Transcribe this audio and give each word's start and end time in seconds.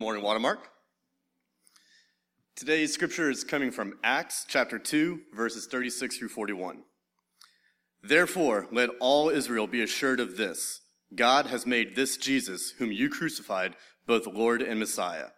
Morning, 0.00 0.22
Watermark. 0.22 0.60
Today's 2.54 2.94
scripture 2.94 3.30
is 3.30 3.42
coming 3.42 3.72
from 3.72 3.98
Acts 4.04 4.46
chapter 4.46 4.78
2, 4.78 5.22
verses 5.34 5.66
36 5.66 6.16
through 6.16 6.28
41. 6.28 6.84
Therefore, 8.00 8.68
let 8.70 8.90
all 9.00 9.28
Israel 9.28 9.66
be 9.66 9.82
assured 9.82 10.20
of 10.20 10.36
this 10.36 10.82
God 11.16 11.46
has 11.46 11.66
made 11.66 11.96
this 11.96 12.16
Jesus, 12.16 12.74
whom 12.78 12.92
you 12.92 13.10
crucified, 13.10 13.74
both 14.06 14.28
Lord 14.28 14.62
and 14.62 14.78
Messiah. 14.78 15.30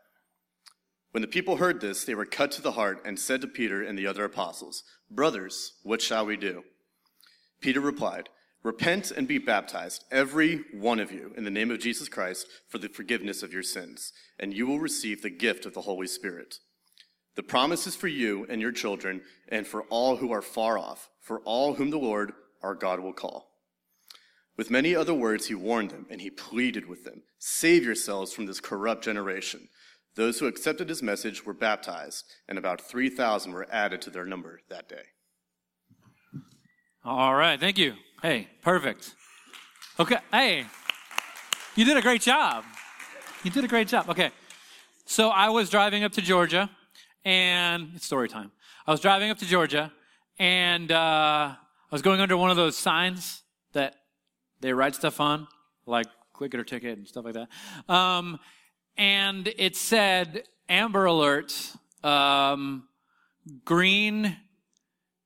When 1.12 1.22
the 1.22 1.26
people 1.26 1.56
heard 1.56 1.80
this, 1.80 2.04
they 2.04 2.14
were 2.14 2.26
cut 2.26 2.50
to 2.52 2.60
the 2.60 2.72
heart 2.72 3.00
and 3.02 3.18
said 3.18 3.40
to 3.40 3.48
Peter 3.48 3.82
and 3.82 3.98
the 3.98 4.06
other 4.06 4.26
apostles, 4.26 4.84
Brothers, 5.10 5.72
what 5.84 6.02
shall 6.02 6.26
we 6.26 6.36
do? 6.36 6.64
Peter 7.62 7.80
replied, 7.80 8.28
Repent 8.62 9.10
and 9.10 9.26
be 9.26 9.38
baptized, 9.38 10.04
every 10.10 10.64
one 10.72 11.00
of 11.00 11.10
you, 11.10 11.32
in 11.36 11.44
the 11.44 11.50
name 11.50 11.70
of 11.70 11.78
Jesus 11.78 12.08
Christ, 12.08 12.46
for 12.68 12.78
the 12.78 12.88
forgiveness 12.88 13.42
of 13.42 13.52
your 13.52 13.62
sins, 13.62 14.12
and 14.38 14.52
you 14.52 14.66
will 14.66 14.78
receive 14.78 15.22
the 15.22 15.30
gift 15.30 15.64
of 15.64 15.72
the 15.72 15.80
Holy 15.82 16.06
Spirit. 16.06 16.56
The 17.36 17.42
promise 17.42 17.86
is 17.86 17.96
for 17.96 18.08
you 18.08 18.46
and 18.50 18.60
your 18.60 18.72
children, 18.72 19.22
and 19.48 19.66
for 19.66 19.82
all 19.84 20.16
who 20.16 20.30
are 20.30 20.42
far 20.42 20.76
off, 20.76 21.08
for 21.22 21.40
all 21.40 21.74
whom 21.74 21.90
the 21.90 21.98
Lord 21.98 22.32
our 22.62 22.74
God 22.74 23.00
will 23.00 23.14
call. 23.14 23.50
With 24.58 24.70
many 24.70 24.94
other 24.94 25.14
words, 25.14 25.46
he 25.46 25.54
warned 25.54 25.90
them, 25.90 26.06
and 26.10 26.20
he 26.20 26.28
pleaded 26.28 26.86
with 26.86 27.04
them 27.04 27.22
Save 27.38 27.84
yourselves 27.84 28.34
from 28.34 28.44
this 28.44 28.60
corrupt 28.60 29.02
generation. 29.02 29.68
Those 30.16 30.38
who 30.38 30.46
accepted 30.46 30.90
his 30.90 31.02
message 31.02 31.46
were 31.46 31.54
baptized, 31.54 32.26
and 32.46 32.58
about 32.58 32.82
3,000 32.82 33.52
were 33.52 33.66
added 33.70 34.02
to 34.02 34.10
their 34.10 34.26
number 34.26 34.60
that 34.68 34.86
day. 34.86 35.04
All 37.02 37.34
right, 37.34 37.58
thank 37.58 37.78
you. 37.78 37.94
Hey, 38.22 38.48
perfect. 38.60 39.14
Okay, 39.98 40.18
hey, 40.30 40.66
you 41.74 41.86
did 41.86 41.96
a 41.96 42.02
great 42.02 42.20
job. 42.20 42.64
You 43.42 43.50
did 43.50 43.64
a 43.64 43.66
great 43.66 43.88
job. 43.88 44.10
Okay, 44.10 44.30
so 45.06 45.30
I 45.30 45.48
was 45.48 45.70
driving 45.70 46.04
up 46.04 46.12
to 46.12 46.20
Georgia, 46.20 46.68
and 47.24 47.92
it's 47.94 48.04
story 48.04 48.28
time. 48.28 48.52
I 48.86 48.90
was 48.90 49.00
driving 49.00 49.30
up 49.30 49.38
to 49.38 49.46
Georgia, 49.46 49.90
and 50.38 50.92
uh, 50.92 51.54
I 51.54 51.56
was 51.90 52.02
going 52.02 52.20
under 52.20 52.36
one 52.36 52.50
of 52.50 52.58
those 52.58 52.76
signs 52.76 53.42
that 53.72 53.94
they 54.60 54.74
write 54.74 54.94
stuff 54.94 55.18
on, 55.18 55.48
like 55.86 56.06
click 56.34 56.52
it 56.52 56.60
or 56.60 56.64
ticket 56.64 56.98
and 56.98 57.08
stuff 57.08 57.24
like 57.24 57.32
that. 57.34 57.48
Um, 57.90 58.38
and 58.98 59.50
it 59.56 59.76
said 59.76 60.42
Amber 60.68 61.06
Alert, 61.06 61.54
um, 62.04 62.86
green 63.64 64.36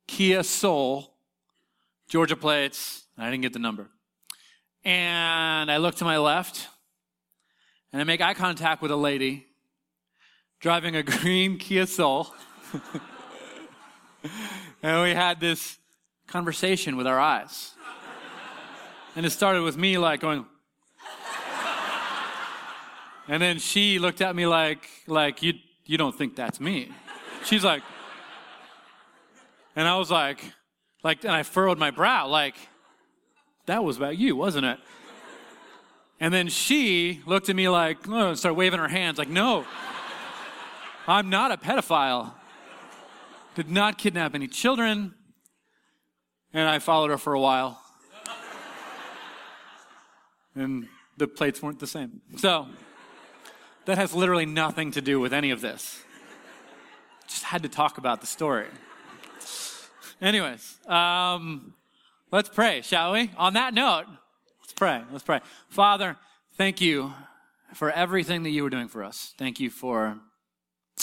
Kia 0.07 0.45
Soul 0.45 1.14
Georgia 2.15 2.37
plates. 2.37 3.07
I 3.19 3.29
didn't 3.29 3.43
get 3.43 3.53
the 3.55 3.59
number. 3.59 3.89
And 4.85 5.69
I 5.69 5.79
look 5.79 5.97
to 5.97 6.05
my 6.05 6.19
left 6.19 6.69
and 7.93 8.01
I 8.01 8.05
make 8.05 8.21
eye 8.21 8.35
contact 8.35 8.83
with 8.83 8.93
a 8.93 8.97
lady 8.97 9.47
driving 10.61 10.95
a 10.95 11.03
green 11.15 11.59
Kia 11.59 11.87
Soul. 11.87 12.33
and 14.81 15.03
we 15.03 15.11
had 15.11 15.41
this 15.41 15.77
conversation 16.29 16.97
with 16.97 17.09
our 17.09 17.19
eyes. 17.19 17.73
And 19.17 19.27
it 19.27 19.31
started 19.31 19.63
with 19.63 19.77
me 19.77 19.99
like 19.99 20.21
going, 20.21 20.47
and 23.27 23.43
then 23.43 23.59
she 23.59 23.99
looked 23.99 24.21
at 24.21 24.37
me 24.37 24.47
like, 24.47 24.89
like 25.09 25.43
you, 25.43 25.55
you 25.85 25.99
don't 25.99 26.17
think 26.17 26.37
that's 26.37 26.61
me. 26.61 26.93
She's 27.45 27.65
like, 27.65 27.83
and 29.75 29.89
I 29.89 29.97
was 29.99 30.13
like, 30.13 30.45
like, 31.05 31.23
and 31.23 31.33
I 31.33 31.45
furrowed 31.45 31.79
my 31.79 31.91
brow, 31.91 32.27
like, 32.27 32.57
that 33.67 33.85
was 33.85 33.99
about 33.99 34.19
you, 34.19 34.35
wasn't 34.35 34.67
it? 34.67 34.79
And 36.19 36.33
then 36.33 36.49
she 36.49 37.21
looked 37.27 37.49
at 37.49 37.57
me 37.57 37.69
like, 37.69 38.09
oh, 38.09 38.31
and 38.31 38.39
started 38.39 38.55
waving 38.55 38.81
her 38.81 38.89
hands, 38.89 39.19
like, 39.19 39.29
no, 39.29 39.67
I'm 41.07 41.29
not 41.29 41.53
a 41.53 41.57
pedophile. 41.57 42.33
Did 43.55 43.71
not 43.71 43.99
kidnap 43.99 44.35
any 44.35 44.49
children. 44.49 45.15
And 46.53 46.69
I 46.69 46.79
followed 46.79 47.11
her 47.11 47.19
for 47.19 47.35
a 47.35 47.41
while. 47.41 47.81
And 50.57 50.89
the 51.17 51.29
plates 51.29 51.61
weren't 51.63 51.81
the 51.81 51.87
same. 51.87 52.23
So, 52.37 52.69
that 53.85 53.99
has 53.99 54.15
literally 54.15 54.47
nothing 54.47 54.93
to 54.93 55.03
do 55.03 55.21
with 55.21 55.33
any 55.33 55.51
of 55.51 55.61
this. 55.61 56.03
Just 57.27 57.45
had 57.45 57.63
to 57.65 57.69
talk 57.69 57.99
about 57.99 58.21
the 58.21 58.27
story. 58.27 58.69
Anyways, 60.21 60.79
um, 60.87 61.75
let's 62.31 62.49
pray, 62.49 62.83
shall 62.83 63.13
we? 63.13 63.31
On 63.37 63.55
that 63.55 63.75
note, 63.75 64.05
let's 64.61 64.73
pray. 64.73 65.03
Let's 65.11 65.25
pray. 65.25 65.41
Father, 65.69 66.17
thank 66.57 66.81
you 66.81 67.13
for 67.75 67.91
everything 67.91 68.45
that 68.45 68.51
you 68.51 68.63
were 68.63 68.71
doing 68.71 68.87
for 68.87 69.03
us. 69.03 69.35
Thank 69.39 69.59
you 69.59 69.71
for 69.71 70.17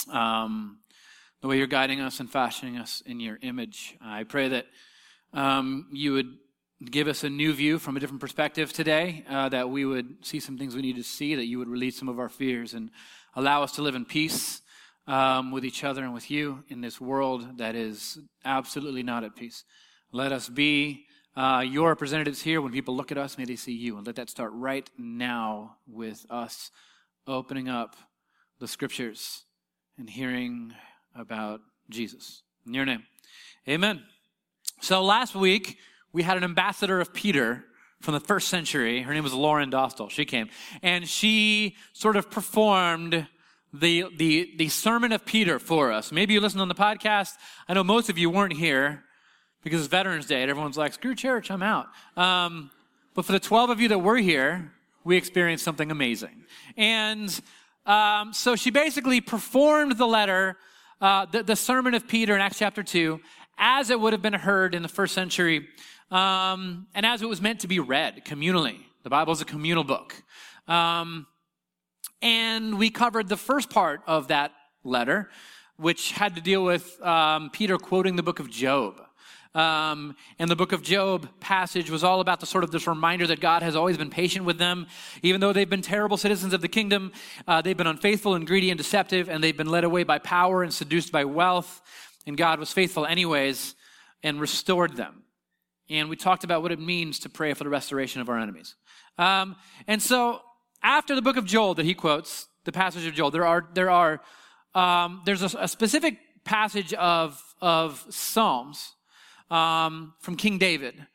um, 0.09 0.77
the 1.41 1.47
way 1.47 1.57
you're 1.57 1.67
guiding 1.67 1.99
us 1.99 2.21
and 2.21 2.29
fashioning 2.29 2.77
us 2.77 3.03
in 3.05 3.19
your 3.19 3.37
image. 3.41 3.97
I 4.01 4.23
pray 4.23 4.47
that 4.47 4.67
um, 5.33 5.87
you 5.91 6.13
would 6.13 6.37
give 6.89 7.09
us 7.09 7.25
a 7.25 7.29
new 7.29 7.53
view 7.53 7.79
from 7.79 7.97
a 7.97 7.99
different 7.99 8.21
perspective 8.21 8.71
today, 8.71 9.25
uh, 9.29 9.49
that 9.49 9.69
we 9.69 9.83
would 9.83 10.25
see 10.25 10.39
some 10.39 10.57
things 10.57 10.73
we 10.73 10.81
need 10.81 10.95
to 10.95 11.03
see, 11.03 11.35
that 11.35 11.45
you 11.45 11.59
would 11.59 11.69
release 11.69 11.97
some 11.97 12.07
of 12.07 12.17
our 12.17 12.29
fears 12.29 12.73
and 12.73 12.89
allow 13.35 13.61
us 13.61 13.73
to 13.73 13.81
live 13.81 13.95
in 13.95 14.05
peace 14.05 14.61
um, 15.11 15.51
with 15.51 15.65
each 15.65 15.83
other 15.83 16.03
and 16.05 16.13
with 16.13 16.31
you 16.31 16.63
in 16.69 16.79
this 16.79 17.01
world 17.01 17.57
that 17.57 17.75
is 17.75 18.17
absolutely 18.45 19.03
not 19.03 19.25
at 19.25 19.35
peace. 19.35 19.65
Let 20.13 20.31
us 20.31 20.47
be 20.47 21.05
uh, 21.35 21.65
your 21.67 21.89
representatives 21.89 22.41
here. 22.41 22.61
When 22.61 22.71
people 22.71 22.95
look 22.95 23.11
at 23.11 23.17
us, 23.17 23.37
may 23.37 23.43
they 23.43 23.57
see 23.57 23.73
you. 23.73 23.97
And 23.97 24.07
let 24.07 24.15
that 24.15 24.29
start 24.29 24.51
right 24.53 24.89
now 24.97 25.75
with 25.85 26.25
us 26.29 26.71
opening 27.27 27.67
up 27.67 27.97
the 28.59 28.69
scriptures 28.69 29.43
and 29.97 30.09
hearing 30.09 30.73
about 31.13 31.59
Jesus. 31.89 32.43
In 32.65 32.73
your 32.73 32.85
name. 32.85 33.03
Amen. 33.67 34.03
So 34.79 35.03
last 35.03 35.35
week, 35.35 35.77
we 36.13 36.23
had 36.23 36.37
an 36.37 36.45
ambassador 36.45 37.01
of 37.01 37.13
Peter 37.13 37.65
from 37.99 38.13
the 38.13 38.21
first 38.21 38.47
century. 38.47 39.01
Her 39.01 39.13
name 39.13 39.23
was 39.23 39.33
Lauren 39.33 39.71
Dostal. 39.71 40.09
She 40.09 40.23
came 40.23 40.47
and 40.81 41.05
she 41.05 41.75
sort 41.91 42.15
of 42.15 42.31
performed 42.31 43.27
the, 43.73 44.05
the, 44.15 44.51
the 44.57 44.69
sermon 44.69 45.11
of 45.11 45.25
Peter 45.25 45.59
for 45.59 45.91
us. 45.91 46.11
Maybe 46.11 46.33
you 46.33 46.41
listened 46.41 46.61
on 46.61 46.67
the 46.67 46.75
podcast. 46.75 47.33
I 47.67 47.73
know 47.73 47.83
most 47.83 48.09
of 48.09 48.17
you 48.17 48.29
weren't 48.29 48.53
here 48.53 49.03
because 49.63 49.79
it's 49.81 49.89
Veterans 49.89 50.25
Day 50.25 50.41
and 50.41 50.49
everyone's 50.49 50.77
like, 50.77 50.93
screw 50.93 51.15
church, 51.15 51.49
I'm 51.51 51.63
out. 51.63 51.87
Um, 52.17 52.71
but 53.13 53.25
for 53.25 53.31
the 53.31 53.39
12 53.39 53.69
of 53.69 53.79
you 53.79 53.87
that 53.89 53.99
were 53.99 54.17
here, 54.17 54.71
we 55.03 55.17
experienced 55.17 55.63
something 55.63 55.91
amazing. 55.91 56.43
And 56.77 57.39
um, 57.85 58.33
so 58.33 58.55
she 58.55 58.71
basically 58.71 59.21
performed 59.21 59.97
the 59.97 60.05
letter, 60.05 60.57
uh, 60.99 61.25
the, 61.25 61.43
the, 61.43 61.55
sermon 61.55 61.93
of 61.93 62.07
Peter 62.07 62.35
in 62.35 62.41
Acts 62.41 62.59
chapter 62.59 62.83
2, 62.83 63.19
as 63.57 63.89
it 63.89 63.99
would 63.99 64.13
have 64.13 64.21
been 64.21 64.33
heard 64.33 64.75
in 64.75 64.81
the 64.81 64.87
first 64.87 65.13
century, 65.13 65.67
um, 66.11 66.87
and 66.93 67.05
as 67.05 67.21
it 67.21 67.29
was 67.29 67.41
meant 67.41 67.61
to 67.61 67.67
be 67.67 67.79
read 67.79 68.23
communally. 68.25 68.77
The 69.03 69.09
Bible 69.09 69.33
is 69.33 69.41
a 69.41 69.45
communal 69.45 69.83
book. 69.83 70.21
Um, 70.67 71.25
and 72.21 72.77
we 72.77 72.89
covered 72.89 73.27
the 73.27 73.37
first 73.37 73.69
part 73.69 74.01
of 74.07 74.27
that 74.27 74.51
letter, 74.83 75.29
which 75.77 76.11
had 76.11 76.35
to 76.35 76.41
deal 76.41 76.63
with 76.63 77.01
um, 77.01 77.49
Peter 77.49 77.77
quoting 77.77 78.15
the 78.15 78.23
book 78.23 78.39
of 78.39 78.49
Joel. 78.49 78.95
Um, 79.53 80.15
and 80.39 80.49
the 80.49 80.55
book 80.55 80.71
of 80.71 80.81
Joel 80.81 81.19
passage 81.41 81.89
was 81.89 82.03
all 82.03 82.21
about 82.21 82.39
the 82.39 82.45
sort 82.45 82.63
of 82.63 82.71
this 82.71 82.87
reminder 82.87 83.27
that 83.27 83.41
God 83.41 83.63
has 83.63 83.75
always 83.75 83.97
been 83.97 84.09
patient 84.09 84.45
with 84.45 84.57
them. 84.57 84.87
Even 85.23 85.41
though 85.41 85.51
they've 85.51 85.69
been 85.69 85.81
terrible 85.81 86.15
citizens 86.15 86.53
of 86.53 86.61
the 86.61 86.69
kingdom, 86.69 87.11
uh, 87.47 87.61
they've 87.61 87.75
been 87.75 87.87
unfaithful 87.87 88.33
and 88.35 88.47
greedy 88.47 88.69
and 88.69 88.77
deceptive, 88.77 89.27
and 89.27 89.43
they've 89.43 89.57
been 89.57 89.67
led 89.67 89.83
away 89.83 90.03
by 90.03 90.19
power 90.19 90.63
and 90.63 90.73
seduced 90.73 91.11
by 91.11 91.25
wealth. 91.25 91.81
And 92.25 92.37
God 92.37 92.59
was 92.59 92.71
faithful 92.71 93.05
anyways 93.05 93.75
and 94.23 94.39
restored 94.39 94.95
them. 94.95 95.23
And 95.89 96.09
we 96.09 96.15
talked 96.15 96.45
about 96.45 96.61
what 96.61 96.71
it 96.71 96.79
means 96.79 97.19
to 97.19 97.29
pray 97.29 97.53
for 97.53 97.65
the 97.65 97.69
restoration 97.69 98.21
of 98.21 98.29
our 98.29 98.37
enemies. 98.37 98.75
Um, 99.17 99.57
and 99.87 100.01
so 100.01 100.41
after 100.83 101.15
the 101.15 101.21
book 101.21 101.37
of 101.37 101.45
Joel 101.45 101.73
that 101.75 101.85
he 101.85 101.93
quotes, 101.93 102.47
the 102.65 102.71
passage 102.71 103.05
of 103.05 103.13
Joel, 103.13 103.31
there 103.31 103.45
are, 103.45 103.67
there 103.73 103.89
are, 103.89 104.21
um, 104.75 105.21
there's 105.25 105.41
a, 105.41 105.57
a, 105.59 105.67
specific 105.67 106.17
passage 106.43 106.93
of, 106.93 107.41
of 107.61 108.05
Psalms 108.09 108.93
um, 109.49 110.13
from 110.19 110.35
King 110.35 110.57
David 110.57 111.05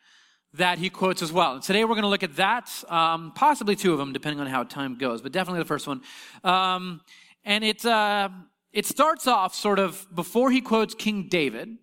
that 0.54 0.78
he 0.78 0.88
quotes 0.90 1.22
as 1.22 1.32
well. 1.32 1.54
And 1.54 1.62
today 1.62 1.84
we're 1.84 1.94
going 1.94 2.02
to 2.02 2.08
look 2.08 2.22
at 2.22 2.36
that, 2.36 2.70
um, 2.88 3.32
possibly 3.34 3.76
two 3.76 3.92
of 3.92 3.98
them, 3.98 4.12
depending 4.12 4.40
on 4.40 4.46
how 4.46 4.62
time 4.64 4.96
goes, 4.96 5.20
but 5.20 5.32
definitely 5.32 5.60
the 5.60 5.66
first 5.66 5.86
one. 5.86 6.00
Um, 6.44 7.00
and 7.44 7.62
it, 7.62 7.84
uh, 7.84 8.28
it 8.72 8.86
starts 8.86 9.26
off 9.26 9.54
sort 9.54 9.78
of 9.78 10.06
before 10.14 10.50
he 10.50 10.60
quotes 10.60 10.94
King 10.94 11.28
David. 11.28 11.76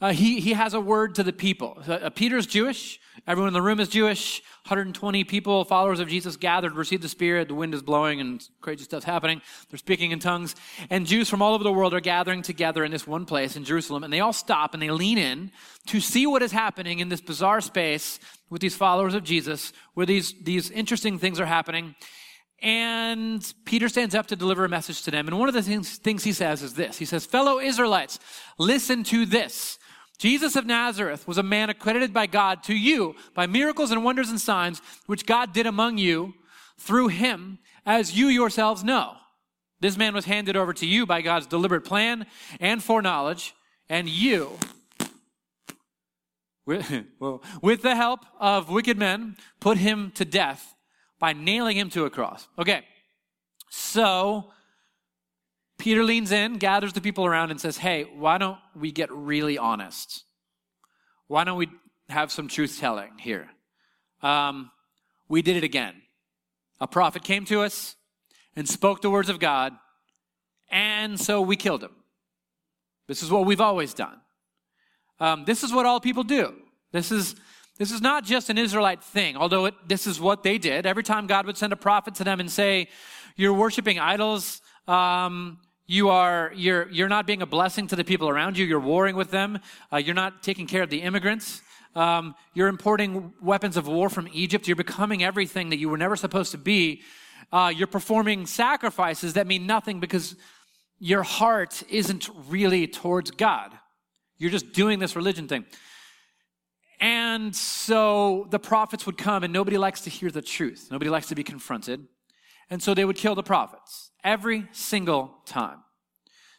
Uh, 0.00 0.12
he, 0.12 0.38
he 0.38 0.52
has 0.52 0.74
a 0.74 0.80
word 0.80 1.16
to 1.16 1.24
the 1.24 1.32
people. 1.32 1.76
Uh, 1.86 2.08
Peter's 2.10 2.46
Jewish. 2.46 3.00
Everyone 3.26 3.48
in 3.48 3.54
the 3.54 3.62
room 3.62 3.80
is 3.80 3.88
Jewish. 3.88 4.42
120 4.66 5.24
people, 5.24 5.64
followers 5.64 5.98
of 5.98 6.08
Jesus, 6.08 6.36
gathered, 6.36 6.74
received 6.74 7.02
the 7.02 7.08
Spirit. 7.08 7.48
The 7.48 7.54
wind 7.54 7.74
is 7.74 7.82
blowing 7.82 8.20
and 8.20 8.46
crazy 8.60 8.84
stuff's 8.84 9.04
happening. 9.04 9.42
They're 9.70 9.78
speaking 9.78 10.12
in 10.12 10.20
tongues. 10.20 10.54
And 10.88 11.04
Jews 11.04 11.28
from 11.28 11.42
all 11.42 11.52
over 11.52 11.64
the 11.64 11.72
world 11.72 11.94
are 11.94 12.00
gathering 12.00 12.42
together 12.42 12.84
in 12.84 12.92
this 12.92 13.08
one 13.08 13.24
place 13.24 13.56
in 13.56 13.64
Jerusalem. 13.64 14.04
And 14.04 14.12
they 14.12 14.20
all 14.20 14.32
stop 14.32 14.72
and 14.72 14.80
they 14.80 14.90
lean 14.90 15.18
in 15.18 15.50
to 15.86 15.98
see 15.98 16.26
what 16.26 16.42
is 16.42 16.52
happening 16.52 17.00
in 17.00 17.08
this 17.08 17.20
bizarre 17.20 17.60
space 17.60 18.20
with 18.50 18.60
these 18.60 18.76
followers 18.76 19.14
of 19.14 19.24
Jesus, 19.24 19.72
where 19.94 20.06
these, 20.06 20.32
these 20.40 20.70
interesting 20.70 21.18
things 21.18 21.40
are 21.40 21.46
happening. 21.46 21.96
And 22.60 23.52
Peter 23.64 23.88
stands 23.88 24.14
up 24.14 24.28
to 24.28 24.36
deliver 24.36 24.64
a 24.64 24.68
message 24.68 25.02
to 25.02 25.10
them. 25.10 25.26
And 25.26 25.38
one 25.38 25.48
of 25.48 25.54
the 25.54 25.62
things, 25.62 25.96
things 25.96 26.22
he 26.22 26.32
says 26.32 26.62
is 26.62 26.74
this 26.74 26.98
He 26.98 27.04
says, 27.04 27.26
Fellow 27.26 27.58
Israelites, 27.58 28.20
listen 28.58 29.02
to 29.04 29.26
this. 29.26 29.78
Jesus 30.18 30.56
of 30.56 30.66
Nazareth 30.66 31.28
was 31.28 31.38
a 31.38 31.42
man 31.42 31.70
accredited 31.70 32.12
by 32.12 32.26
God 32.26 32.64
to 32.64 32.74
you 32.74 33.14
by 33.34 33.46
miracles 33.46 33.92
and 33.92 34.04
wonders 34.04 34.30
and 34.30 34.40
signs, 34.40 34.82
which 35.06 35.26
God 35.26 35.52
did 35.52 35.66
among 35.66 35.98
you 35.98 36.34
through 36.76 37.08
him, 37.08 37.58
as 37.86 38.16
you 38.16 38.26
yourselves 38.26 38.82
know. 38.82 39.14
This 39.80 39.96
man 39.96 40.14
was 40.14 40.24
handed 40.24 40.56
over 40.56 40.72
to 40.74 40.86
you 40.86 41.06
by 41.06 41.22
God's 41.22 41.46
deliberate 41.46 41.84
plan 41.84 42.26
and 42.58 42.82
foreknowledge, 42.82 43.54
and 43.88 44.08
you, 44.08 44.58
with, 46.66 46.88
the 47.82 47.94
help 47.94 48.20
of 48.40 48.70
wicked 48.70 48.98
men, 48.98 49.36
put 49.60 49.78
him 49.78 50.10
to 50.16 50.24
death 50.24 50.74
by 51.20 51.32
nailing 51.32 51.76
him 51.76 51.90
to 51.90 52.04
a 52.04 52.10
cross. 52.10 52.48
Okay, 52.58 52.82
so 53.70 54.50
Peter 55.78 56.02
leans 56.02 56.32
in, 56.32 56.58
gathers 56.58 56.92
the 56.92 57.00
people 57.00 57.24
around, 57.24 57.50
and 57.50 57.60
says, 57.60 57.78
Hey, 57.78 58.04
why 58.04 58.36
don't 58.36 58.58
we 58.74 58.92
get 58.92 59.10
really 59.12 59.56
honest? 59.56 60.24
Why 61.28 61.44
don't 61.44 61.56
we 61.56 61.68
have 62.08 62.32
some 62.32 62.48
truth 62.48 62.78
telling 62.80 63.18
here? 63.18 63.48
Um, 64.22 64.70
we 65.28 65.40
did 65.40 65.56
it 65.56 65.64
again. 65.64 65.94
A 66.80 66.86
prophet 66.86 67.22
came 67.22 67.44
to 67.46 67.62
us 67.62 67.96
and 68.56 68.68
spoke 68.68 69.02
the 69.02 69.10
words 69.10 69.28
of 69.28 69.38
God, 69.38 69.72
and 70.70 71.20
so 71.20 71.40
we 71.40 71.56
killed 71.56 71.82
him. 71.82 71.94
This 73.06 73.22
is 73.22 73.30
what 73.30 73.46
we've 73.46 73.60
always 73.60 73.94
done. 73.94 74.20
Um, 75.20 75.44
this 75.44 75.62
is 75.62 75.72
what 75.72 75.86
all 75.86 76.00
people 76.00 76.24
do. 76.24 76.54
This 76.92 77.12
is 77.12 77.34
this 77.78 77.92
is 77.92 78.00
not 78.00 78.24
just 78.24 78.50
an 78.50 78.58
Israelite 78.58 79.04
thing, 79.04 79.36
although 79.36 79.66
it, 79.66 79.74
this 79.86 80.08
is 80.08 80.20
what 80.20 80.42
they 80.42 80.58
did. 80.58 80.84
Every 80.84 81.04
time 81.04 81.28
God 81.28 81.46
would 81.46 81.56
send 81.56 81.72
a 81.72 81.76
prophet 81.76 82.16
to 82.16 82.24
them 82.24 82.40
and 82.40 82.50
say, 82.50 82.88
"You're 83.36 83.52
worshiping 83.52 83.98
idols. 83.98 84.60
Um, 84.88 85.60
you 85.90 86.10
are 86.10 86.52
you're 86.54 86.88
you're 86.90 87.08
not 87.08 87.26
being 87.26 87.40
a 87.40 87.46
blessing 87.46 87.86
to 87.88 87.96
the 87.96 88.04
people 88.04 88.28
around 88.28 88.58
you. 88.58 88.66
You're 88.66 88.78
warring 88.78 89.16
with 89.16 89.30
them. 89.30 89.58
Uh, 89.90 89.96
you're 89.96 90.14
not 90.14 90.42
taking 90.42 90.66
care 90.66 90.82
of 90.82 90.90
the 90.90 91.00
immigrants. 91.00 91.62
Um, 91.94 92.34
you're 92.52 92.68
importing 92.68 93.32
weapons 93.40 93.78
of 93.78 93.88
war 93.88 94.10
from 94.10 94.28
Egypt. 94.34 94.68
You're 94.68 94.76
becoming 94.76 95.24
everything 95.24 95.70
that 95.70 95.78
you 95.78 95.88
were 95.88 95.96
never 95.96 96.14
supposed 96.14 96.52
to 96.52 96.58
be. 96.58 97.00
Uh, 97.50 97.72
you're 97.74 97.86
performing 97.86 98.44
sacrifices 98.44 99.32
that 99.32 99.46
mean 99.46 99.66
nothing 99.66 99.98
because 99.98 100.36
your 100.98 101.22
heart 101.22 101.82
isn't 101.88 102.28
really 102.48 102.86
towards 102.86 103.30
God. 103.30 103.72
You're 104.36 104.50
just 104.50 104.74
doing 104.74 104.98
this 104.98 105.16
religion 105.16 105.48
thing. 105.48 105.64
And 107.00 107.56
so 107.56 108.46
the 108.50 108.58
prophets 108.58 109.06
would 109.06 109.16
come, 109.16 109.42
and 109.42 109.52
nobody 109.52 109.78
likes 109.78 110.02
to 110.02 110.10
hear 110.10 110.30
the 110.30 110.42
truth. 110.42 110.88
Nobody 110.90 111.08
likes 111.08 111.28
to 111.28 111.34
be 111.34 111.44
confronted. 111.44 112.06
And 112.70 112.82
so 112.82 112.94
they 112.94 113.04
would 113.04 113.16
kill 113.16 113.34
the 113.34 113.42
prophets 113.42 114.10
every 114.24 114.68
single 114.72 115.34
time. 115.46 115.78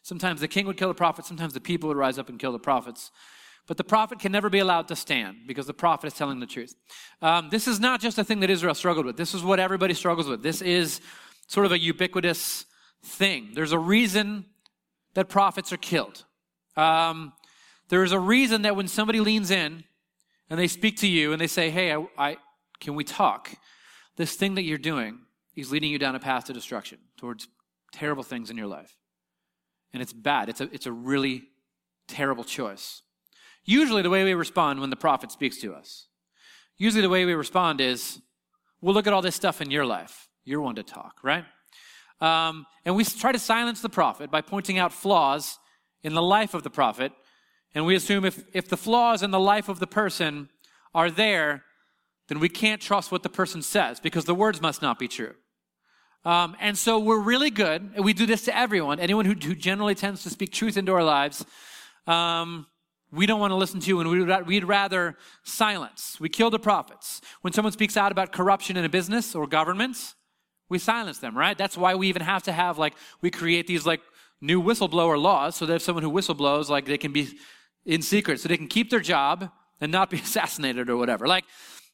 Sometimes 0.02 0.42
the 0.42 0.48
king 0.48 0.66
would 0.66 0.78
kill 0.78 0.88
the 0.88 0.96
prophet, 0.96 1.26
sometimes 1.26 1.54
the 1.54 1.60
people 1.60 1.88
would 1.90 1.98
rise 1.98 2.18
up 2.18 2.30
and 2.30 2.40
kill 2.40 2.52
the 2.52 2.60
prophets. 2.60 3.12
But 3.68 3.78
the 3.78 3.84
prophet 3.84 4.20
can 4.20 4.32
never 4.32 4.50
be 4.50 4.58
allowed 4.58 4.88
to 4.88 4.96
stand 4.96 5.42
because 5.46 5.68
the 5.68 5.74
prophet 5.74 6.08
is 6.08 6.14
telling 6.14 6.40
the 6.40 6.48
truth. 6.48 6.74
Um, 7.22 7.50
this 7.52 7.68
is 7.68 7.80
not 7.80 8.02
just 8.02 8.18
a 8.18 8.24
thing 8.24 8.40
that 8.40 8.50
Israel 8.50 8.74
struggled 8.74 9.06
with. 9.06 9.16
This 9.16 9.36
is 9.36 9.44
what 9.44 9.60
everybody 9.60 9.94
struggles 9.94 10.28
with. 10.28 10.42
This 10.42 10.64
is 10.64 11.02
sort 11.46 11.68
of 11.68 11.72
a 11.72 11.78
ubiquitous 11.78 12.66
thing. 13.04 13.52
There's 13.54 13.72
a 13.72 13.78
reason 13.78 14.46
that 15.14 15.30
prophets 15.30 15.72
are 15.72 15.78
killed. 15.78 16.26
Um, 16.76 17.34
there 17.90 18.04
is 18.04 18.12
a 18.12 18.20
reason 18.20 18.64
that 18.64 18.76
when 18.76 18.88
somebody 18.88 19.20
leans 19.20 19.52
in 19.52 19.84
and 20.50 20.60
they 20.60 20.68
speak 20.68 20.98
to 20.98 21.08
you 21.08 21.32
and 21.32 21.40
they 21.40 21.48
say, 21.48 21.70
Hey, 21.70 21.94
I, 21.94 22.08
I, 22.18 22.38
can 22.80 22.96
we 22.96 23.04
talk? 23.04 23.52
This 24.16 24.34
thing 24.34 24.56
that 24.56 24.64
you're 24.64 24.80
doing 24.80 25.20
is 25.56 25.72
leading 25.72 25.92
you 25.92 26.00
down 26.00 26.16
a 26.16 26.20
path 26.20 26.46
to 26.46 26.54
destruction, 26.54 27.00
towards 27.18 27.48
terrible 27.92 28.24
things 28.24 28.50
in 28.50 28.58
your 28.58 28.68
life. 28.68 28.96
And 29.94 30.02
it's 30.02 30.14
bad. 30.14 30.50
It's 30.50 30.62
a, 30.62 30.74
it's 30.74 30.86
a 30.86 30.92
really 30.92 31.44
terrible 32.08 32.44
choice. 32.44 33.02
Usually, 33.66 34.02
the 34.02 34.10
way 34.10 34.24
we 34.24 34.34
respond 34.34 34.80
when 34.80 34.90
the 34.90 34.96
prophet 34.96 35.32
speaks 35.32 35.58
to 35.62 35.74
us, 35.74 36.08
usually 36.78 37.02
the 37.02 37.10
way 37.10 37.26
we 37.26 37.34
respond 37.34 37.82
is, 37.82 38.22
We'll 38.82 38.94
look 38.94 39.08
at 39.08 39.14
all 39.14 39.22
this 39.22 39.36
stuff 39.36 39.62
in 39.62 39.72
your 39.72 39.86
life. 39.86 40.30
You're 40.46 40.62
one 40.62 40.76
to 40.76 40.84
talk, 40.84 41.18
right? 41.22 41.44
Um, 42.22 42.66
and 42.86 42.96
we 42.96 43.04
try 43.04 43.34
to 43.34 43.40
silence 43.40 43.82
the 43.82 43.90
prophet 43.90 44.32
by 44.32 44.40
pointing 44.40 44.78
out 44.78 44.94
flaws 44.94 45.60
in 46.02 46.14
the 46.14 46.22
life 46.22 46.54
of 46.54 46.64
the 46.64 46.70
prophet 46.70 47.12
and 47.76 47.86
we 47.86 47.96
assume 47.96 48.26
if, 48.26 48.44
if 48.54 48.68
the 48.68 48.78
flaws 48.78 49.22
in 49.22 49.32
the 49.32 49.40
life 49.40 49.70
of 49.70 49.80
the 49.80 49.88
person 49.88 50.50
are 50.94 51.12
there, 51.12 51.64
then 52.30 52.40
we 52.40 52.48
can't 52.48 52.82
trust 52.82 53.12
what 53.12 53.24
the 53.24 53.30
person 53.30 53.62
says 53.62 54.00
because 54.00 54.26
the 54.26 54.36
words 54.36 54.62
must 54.62 54.82
not 54.82 54.98
be 54.98 55.08
true. 55.08 55.34
Um, 56.26 56.56
and 56.60 56.78
so 56.78 57.00
we're 57.00 57.20
really 57.20 57.50
good, 57.50 57.92
and 57.96 58.06
we 58.06 58.14
do 58.14 58.26
this 58.26 58.44
to 58.46 58.56
everyone, 58.56 59.00
anyone 59.00 59.26
who, 59.26 59.34
who 59.34 59.56
generally 59.56 59.96
tends 59.96 60.24
to 60.24 60.30
speak 60.30 60.52
truth 60.52 60.78
into 60.78 60.94
our 60.94 61.04
lives. 61.04 61.46
Um, 62.08 62.68
we 63.12 63.26
don't 63.26 63.40
want 63.40 63.52
to 63.52 63.56
listen 63.56 63.80
to, 63.82 64.00
and 64.00 64.10
we'd, 64.10 64.46
we'd 64.46 64.64
rather 64.66 65.18
silence. 65.44 66.18
We 66.20 66.30
kill 66.30 66.50
the 66.50 66.60
prophets. 66.60 67.22
When 67.42 67.54
someone 67.54 67.72
speaks 67.72 67.98
out 67.98 68.12
about 68.12 68.32
corruption 68.32 68.78
in 68.78 68.86
a 68.86 68.90
business 68.90 69.34
or 69.34 69.48
government, 69.48 70.14
we 70.68 70.78
silence 70.78 71.18
them, 71.20 71.36
right? 71.36 71.58
That's 71.58 71.78
why 71.78 71.96
we 71.96 72.10
even 72.10 72.22
have 72.22 72.44
to 72.44 72.52
have, 72.52 72.78
like, 72.78 72.94
we 73.22 73.32
create 73.32 73.66
these, 73.66 73.86
like, 73.86 74.02
new 74.42 74.62
whistleblower 74.62 75.20
laws 75.20 75.56
so 75.56 75.66
that 75.66 75.76
if 75.76 75.82
someone 75.82 76.04
who 76.04 76.12
whistleblows, 76.12 76.70
like, 76.70 76.86
they 76.86 76.98
can 76.98 77.12
be 77.12 77.30
in 77.86 78.02
secret 78.02 78.40
so 78.40 78.48
they 78.48 78.58
can 78.58 78.68
keep 78.68 78.90
their 78.90 79.00
job 79.00 79.50
and 79.82 79.92
not 79.92 80.10
be 80.10 80.18
assassinated 80.22 80.90
or 80.90 80.98
whatever. 80.98 81.28
Like, 81.28 81.46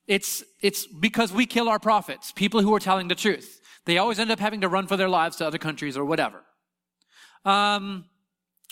it's, 0.08 0.44
it's 0.62 0.86
because 0.86 1.34
we 1.34 1.46
kill 1.46 1.68
our 1.68 1.80
prophets, 1.80 2.32
people 2.32 2.62
who 2.62 2.74
are 2.74 2.80
telling 2.80 3.08
the 3.08 3.16
truth. 3.16 3.62
They 3.86 3.98
always 3.98 4.20
end 4.20 4.32
up 4.32 4.40
having 4.40 4.62
to 4.62 4.70
run 4.70 4.88
for 4.88 4.98
their 4.98 5.10
lives 5.10 5.38
to 5.38 5.48
other 5.48 5.58
countries 5.58 5.98
or 5.98 6.06
whatever. 6.06 6.44
Um, 7.44 8.06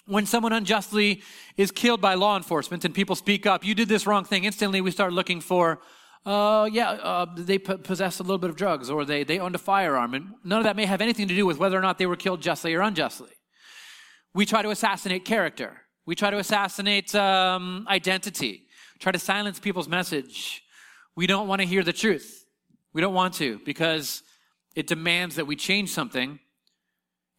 when 0.05 0.25
someone 0.25 0.53
unjustly 0.53 1.21
is 1.55 1.71
killed 1.71 2.01
by 2.01 2.15
law 2.15 2.35
enforcement 2.35 2.83
and 2.83 2.93
people 2.93 3.15
speak 3.15 3.45
up, 3.45 3.63
you 3.63 3.73
did 3.73 3.87
this 3.87 4.05
wrong 4.05 4.25
thing, 4.25 4.43
instantly 4.43 4.81
we 4.81 4.91
start 4.91 5.13
looking 5.13 5.39
for, 5.39 5.79
uh, 6.25 6.67
yeah, 6.71 6.91
uh, 6.91 7.25
they 7.35 7.57
p- 7.57 7.77
possessed 7.77 8.19
a 8.19 8.23
little 8.23 8.37
bit 8.37 8.49
of 8.49 8.55
drugs 8.55 8.89
or 8.89 9.05
they, 9.05 9.23
they 9.23 9.39
owned 9.39 9.55
a 9.55 9.59
firearm. 9.59 10.13
And 10.13 10.31
none 10.43 10.59
of 10.59 10.65
that 10.65 10.75
may 10.75 10.85
have 10.85 10.99
anything 10.99 11.27
to 11.27 11.35
do 11.35 11.45
with 11.45 11.57
whether 11.57 11.77
or 11.77 11.81
not 11.81 11.97
they 11.97 12.05
were 12.05 12.15
killed 12.15 12.41
justly 12.41 12.73
or 12.73 12.81
unjustly. 12.81 13.31
We 14.33 14.45
try 14.45 14.61
to 14.61 14.71
assassinate 14.71 15.25
character. 15.25 15.81
We 16.05 16.15
try 16.15 16.31
to 16.31 16.37
assassinate 16.37 17.15
um, 17.15 17.85
identity, 17.87 18.63
try 18.99 19.11
to 19.11 19.19
silence 19.19 19.59
people's 19.59 19.87
message. 19.87 20.62
We 21.15 21.27
don't 21.27 21.47
want 21.47 21.61
to 21.61 21.67
hear 21.67 21.83
the 21.83 21.93
truth. 21.93 22.45
We 22.93 23.01
don't 23.01 23.13
want 23.13 23.35
to 23.35 23.59
because 23.65 24.23
it 24.75 24.87
demands 24.87 25.35
that 25.35 25.45
we 25.45 25.55
change 25.55 25.89
something. 25.89 26.39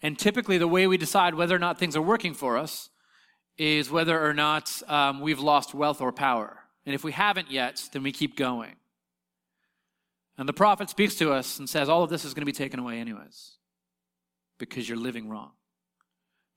And 0.03 0.19
typically, 0.19 0.59
the 0.59 0.69
way 0.69 0.87
we 0.87 0.97
decide 0.97 1.35
whether 1.35 1.55
or 1.57 1.59
not 1.59 1.79
things 1.79 1.97
are 1.97 2.03
working 2.03 2.35
for 2.35 2.59
us 2.59 2.91
is 3.57 3.91
whether 3.91 4.23
or 4.23 4.35
not 4.35 4.83
um, 4.89 5.21
we've 5.21 5.41
lost 5.41 5.75
wealth 5.75 6.01
or 6.01 6.13
power. 6.13 6.59
And 6.85 6.95
if 6.95 7.05
we 7.05 7.13
haven't 7.13 7.51
yet, 7.51 7.89
then 7.93 8.03
we 8.03 8.13
keep 8.13 8.37
going. 8.37 8.75
And 10.37 10.49
the 10.49 10.53
prophet 10.53 10.91
speaks 10.91 11.15
to 11.17 11.33
us 11.33 11.59
and 11.59 11.69
says, 11.69 11.89
All 11.89 12.03
of 12.03 12.11
this 12.11 12.25
is 12.25 12.35
going 12.35 12.43
to 12.43 12.47
be 12.47 12.53
taken 12.53 12.81
away, 12.81 12.99
anyways, 12.99 13.53
because 14.59 14.89
you're 14.89 14.99
living 14.99 15.29
wrong 15.29 15.53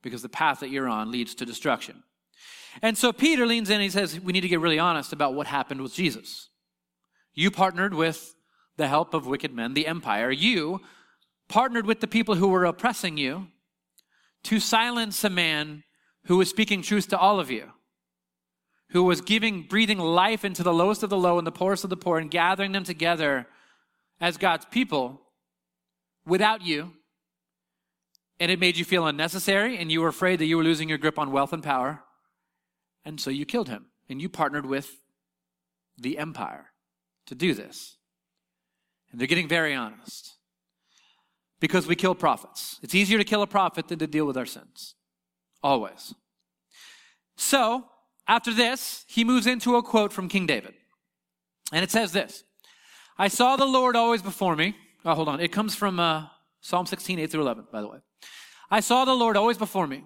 because 0.02 0.22
the 0.22 0.30
path 0.30 0.62
that 0.62 0.70
you're 0.70 0.88
on 0.88 1.12
leads 1.12 1.36
to 1.36 1.46
destruction. 1.46 2.04
And 2.82 2.98
so 2.98 3.12
Peter 3.12 3.46
leans 3.46 3.70
in 3.70 3.76
and 3.76 3.84
he 3.84 3.90
says, 3.90 4.20
We 4.20 4.34
need 4.34 4.42
to 4.42 4.48
get 4.48 4.60
really 4.60 4.80
honest 4.80 5.14
about 5.14 5.34
what 5.34 5.48
happened 5.48 5.82
with 5.82 5.94
Jesus. 5.94 6.50
You 7.38 7.52
partnered 7.52 7.94
with 7.94 8.34
the 8.78 8.88
help 8.88 9.14
of 9.14 9.28
wicked 9.28 9.54
men, 9.54 9.76
the 9.76 9.86
empire. 9.86 10.32
You 10.32 10.82
partnered 11.48 11.86
with 11.86 12.00
the 12.00 12.08
people 12.08 12.34
who 12.34 12.48
were 12.48 12.66
oppressing 12.66 13.16
you 13.16 13.50
to 14.46 14.60
silence 14.60 15.24
a 15.24 15.30
man 15.30 15.84
who 16.26 16.38
was 16.38 16.50
speaking 16.50 16.82
truth 16.82 17.10
to 17.10 17.18
all 17.18 17.40
of 17.40 17.52
you, 17.52 17.74
who 18.90 19.04
was 19.04 19.22
giving, 19.22 19.62
breathing 19.62 20.00
life 20.00 20.44
into 20.44 20.64
the 20.64 20.74
lowest 20.74 21.04
of 21.04 21.12
the 21.12 21.18
low 21.18 21.38
and 21.38 21.46
the 21.46 21.52
poorest 21.52 21.84
of 21.84 21.92
the 21.92 21.96
poor 21.96 22.18
and 22.18 22.32
gathering 22.32 22.72
them 22.72 22.84
together 22.84 23.46
as 24.20 24.38
God's 24.38 24.66
people 24.66 25.22
without 26.26 26.64
you 26.64 26.94
and 28.40 28.52
it 28.52 28.60
made 28.60 28.78
you 28.78 28.86
feel 28.86 29.08
unnecessary, 29.08 29.78
and 29.78 29.92
you 29.92 30.02
were 30.02 30.08
afraid 30.08 30.38
that 30.38 30.46
you 30.46 30.58
were 30.58 30.64
losing 30.64 30.90
your 30.90 31.00
grip 31.00 31.18
on 31.18 31.32
wealth 31.32 31.54
and 31.54 31.64
power. 31.64 32.04
And 33.04 33.20
so 33.20 33.32
you 33.32 33.46
killed 33.46 33.68
him, 33.68 33.88
and 34.10 34.22
you 34.22 34.30
partnered 34.30 34.68
with 34.68 35.02
the 35.98 36.20
empire 36.20 36.72
to 37.28 37.36
do 37.36 37.54
this. 37.54 37.98
And 39.12 39.20
they're 39.20 39.28
getting 39.28 39.48
very 39.48 39.74
honest. 39.74 40.36
Because 41.60 41.88
we 41.88 41.96
kill 41.96 42.16
prophets. 42.16 42.80
It's 42.84 42.94
easier 42.94 43.18
to 43.18 43.24
kill 43.24 43.42
a 43.42 43.48
prophet 43.48 43.88
than 43.88 44.00
to 44.00 44.08
deal 44.08 44.26
with 44.26 44.38
our 44.38 44.46
sins. 44.46 44.96
Always. 45.64 46.14
So, 47.36 47.86
after 48.28 48.54
this, 48.54 49.06
he 49.08 49.24
moves 49.24 49.48
into 49.48 49.76
a 49.76 49.84
quote 49.84 50.12
from 50.12 50.28
King 50.28 50.46
David. 50.46 50.74
And 51.72 51.84
it 51.84 51.92
says 51.92 52.12
this 52.12 52.44
I 53.18 53.28
saw 53.28 53.56
the 53.56 53.66
Lord 53.66 53.96
always 53.96 54.22
before 54.22 54.56
me. 54.56 54.76
Oh, 55.06 55.16
hold 55.16 55.30
on. 55.30 55.40
It 55.40 55.52
comes 55.52 55.76
from 55.76 56.00
uh, 56.00 56.26
Psalm 56.62 56.86
16, 56.86 57.20
8 57.20 57.32
through 57.32 57.42
11, 57.42 57.68
by 57.72 57.82
the 57.82 57.88
way. 57.88 58.00
I 58.70 58.82
saw 58.82 59.06
the 59.06 59.14
Lord 59.14 59.38
always 59.38 59.58
before 59.58 59.88
me, 59.88 60.04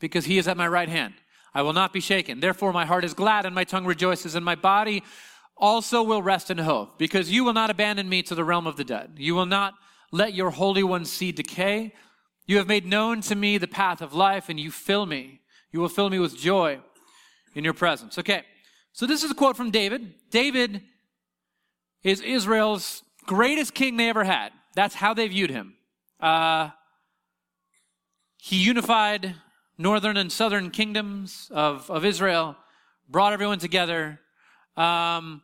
because 0.00 0.24
he 0.24 0.38
is 0.38 0.48
at 0.48 0.56
my 0.56 0.66
right 0.66 0.88
hand. 0.88 1.14
I 1.54 1.62
will 1.62 1.72
not 1.72 1.92
be 1.92 2.00
shaken. 2.00 2.40
Therefore, 2.40 2.72
my 2.72 2.84
heart 2.84 3.04
is 3.04 3.14
glad 3.14 3.46
and 3.46 3.54
my 3.54 3.64
tongue 3.64 3.86
rejoices, 3.86 4.34
and 4.34 4.44
my 4.44 4.54
body 4.54 5.02
also 5.60 6.02
will 6.02 6.22
rest 6.22 6.50
in 6.50 6.58
hope, 6.58 6.98
because 6.98 7.30
you 7.30 7.44
will 7.44 7.52
not 7.52 7.70
abandon 7.70 8.08
me 8.08 8.22
to 8.24 8.34
the 8.34 8.44
realm 8.44 8.66
of 8.66 8.76
the 8.76 8.84
dead. 8.84 9.12
You 9.16 9.34
will 9.34 9.46
not 9.46 9.74
let 10.10 10.34
your 10.34 10.50
Holy 10.50 10.82
One 10.82 11.04
see 11.04 11.30
decay. 11.30 11.94
You 12.46 12.56
have 12.56 12.66
made 12.66 12.86
known 12.86 13.20
to 13.22 13.36
me 13.36 13.58
the 13.58 13.68
path 13.68 14.00
of 14.02 14.14
life, 14.14 14.48
and 14.48 14.58
you 14.58 14.70
fill 14.70 15.06
me. 15.06 15.40
You 15.70 15.80
will 15.80 15.88
fill 15.88 16.10
me 16.10 16.18
with 16.18 16.36
joy 16.36 16.80
in 17.54 17.62
your 17.62 17.74
presence. 17.74 18.18
Okay, 18.18 18.42
so 18.92 19.06
this 19.06 19.22
is 19.22 19.30
a 19.30 19.34
quote 19.34 19.56
from 19.56 19.70
David. 19.70 20.14
David 20.30 20.82
is 22.02 22.20
Israel's 22.20 23.02
greatest 23.26 23.74
king 23.74 23.96
they 23.96 24.08
ever 24.08 24.24
had. 24.24 24.50
That's 24.74 24.94
how 24.94 25.14
they 25.14 25.28
viewed 25.28 25.50
him. 25.50 25.74
Uh, 26.18 26.70
he 28.38 28.56
unified 28.56 29.34
northern 29.78 30.16
and 30.16 30.30
southern 30.32 30.70
kingdoms 30.70 31.50
of, 31.54 31.90
of 31.90 32.04
Israel, 32.04 32.56
brought 33.08 33.32
everyone 33.32 33.58
together. 33.58 34.20
Um, 34.76 35.42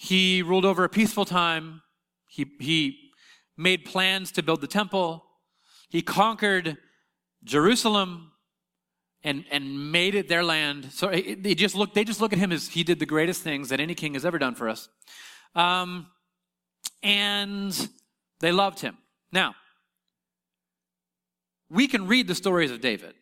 he 0.00 0.42
ruled 0.42 0.64
over 0.64 0.84
a 0.84 0.88
peaceful 0.88 1.24
time. 1.24 1.82
He, 2.28 2.46
he 2.60 3.10
made 3.56 3.84
plans 3.84 4.30
to 4.32 4.44
build 4.44 4.60
the 4.60 4.68
temple. 4.68 5.24
He 5.88 6.02
conquered 6.02 6.78
Jerusalem 7.42 8.30
and, 9.24 9.44
and 9.50 9.90
made 9.90 10.14
it 10.14 10.28
their 10.28 10.44
land. 10.44 10.92
So 10.92 11.08
they 11.10 11.56
just 11.56 11.74
look, 11.74 11.94
they 11.94 12.04
just 12.04 12.20
look 12.20 12.32
at 12.32 12.38
him 12.38 12.52
as 12.52 12.68
he 12.68 12.84
did 12.84 13.00
the 13.00 13.06
greatest 13.06 13.42
things 13.42 13.70
that 13.70 13.80
any 13.80 13.96
king 13.96 14.14
has 14.14 14.24
ever 14.24 14.38
done 14.38 14.54
for 14.54 14.68
us. 14.68 14.88
Um, 15.56 16.06
and 17.02 17.88
they 18.38 18.52
loved 18.52 18.78
him. 18.78 18.96
Now, 19.32 19.56
we 21.68 21.88
can 21.88 22.06
read 22.06 22.28
the 22.28 22.36
stories 22.36 22.70
of 22.70 22.80
David. 22.80 23.14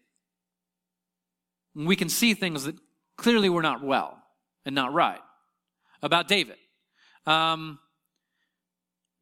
We 1.75 1.97
can 1.97 2.11
see 2.11 2.35
things 2.35 2.65
that 2.65 2.77
clearly 3.17 3.49
were 3.49 3.63
not 3.63 3.83
well 3.83 4.19
and 4.67 4.75
not 4.75 4.93
right 4.93 5.21
about 6.03 6.29
David. 6.29 6.57
Um, 7.27 7.79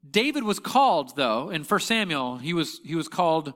David 0.09 0.45
was 0.45 0.59
called, 0.59 1.17
though, 1.17 1.51
in 1.51 1.65
1 1.65 1.81
Samuel, 1.81 2.39
he 2.39 2.53
was, 2.53 2.81
he 2.85 2.95
was 2.95 3.09
called 3.09 3.55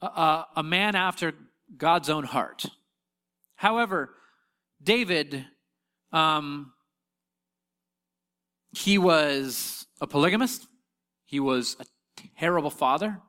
a, 0.00 0.44
a 0.56 0.62
man 0.62 0.94
after 0.94 1.34
God's 1.76 2.08
own 2.08 2.24
heart. 2.24 2.64
However, 3.56 4.14
David, 4.82 5.44
um, 6.12 6.72
he 8.72 8.96
was 8.96 9.86
a 10.00 10.06
polygamist. 10.06 10.66
He 11.26 11.40
was 11.40 11.76
a 11.78 11.84
terrible 12.38 12.70
father. 12.70 13.20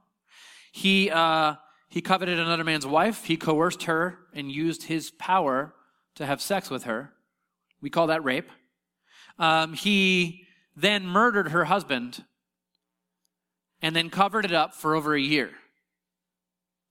He, 0.72 1.10
uh, 1.10 1.56
he 1.90 2.02
coveted 2.02 2.40
another 2.40 2.64
man's 2.64 2.88
wife. 2.88 3.26
He 3.26 3.36
coerced 3.36 3.84
her 3.84 4.20
and 4.34 4.50
used 4.50 4.84
his 4.84 5.12
power 5.12 5.74
to 6.16 6.26
have 6.26 6.42
sex 6.42 6.70
with 6.70 6.84
her. 6.84 7.12
We 7.82 7.90
call 7.90 8.08
that 8.08 8.24
rape. 8.24 8.50
Um, 9.42 9.74
he 9.74 10.46
then 10.76 11.06
murdered 11.06 11.50
her 11.50 11.66
husband 11.66 12.24
and 13.82 13.96
then 13.96 14.12
covered 14.12 14.46
it 14.46 14.54
up 14.54 14.76
for 14.76 14.96
over 14.96 15.16
a 15.16 15.20
year 15.20 15.50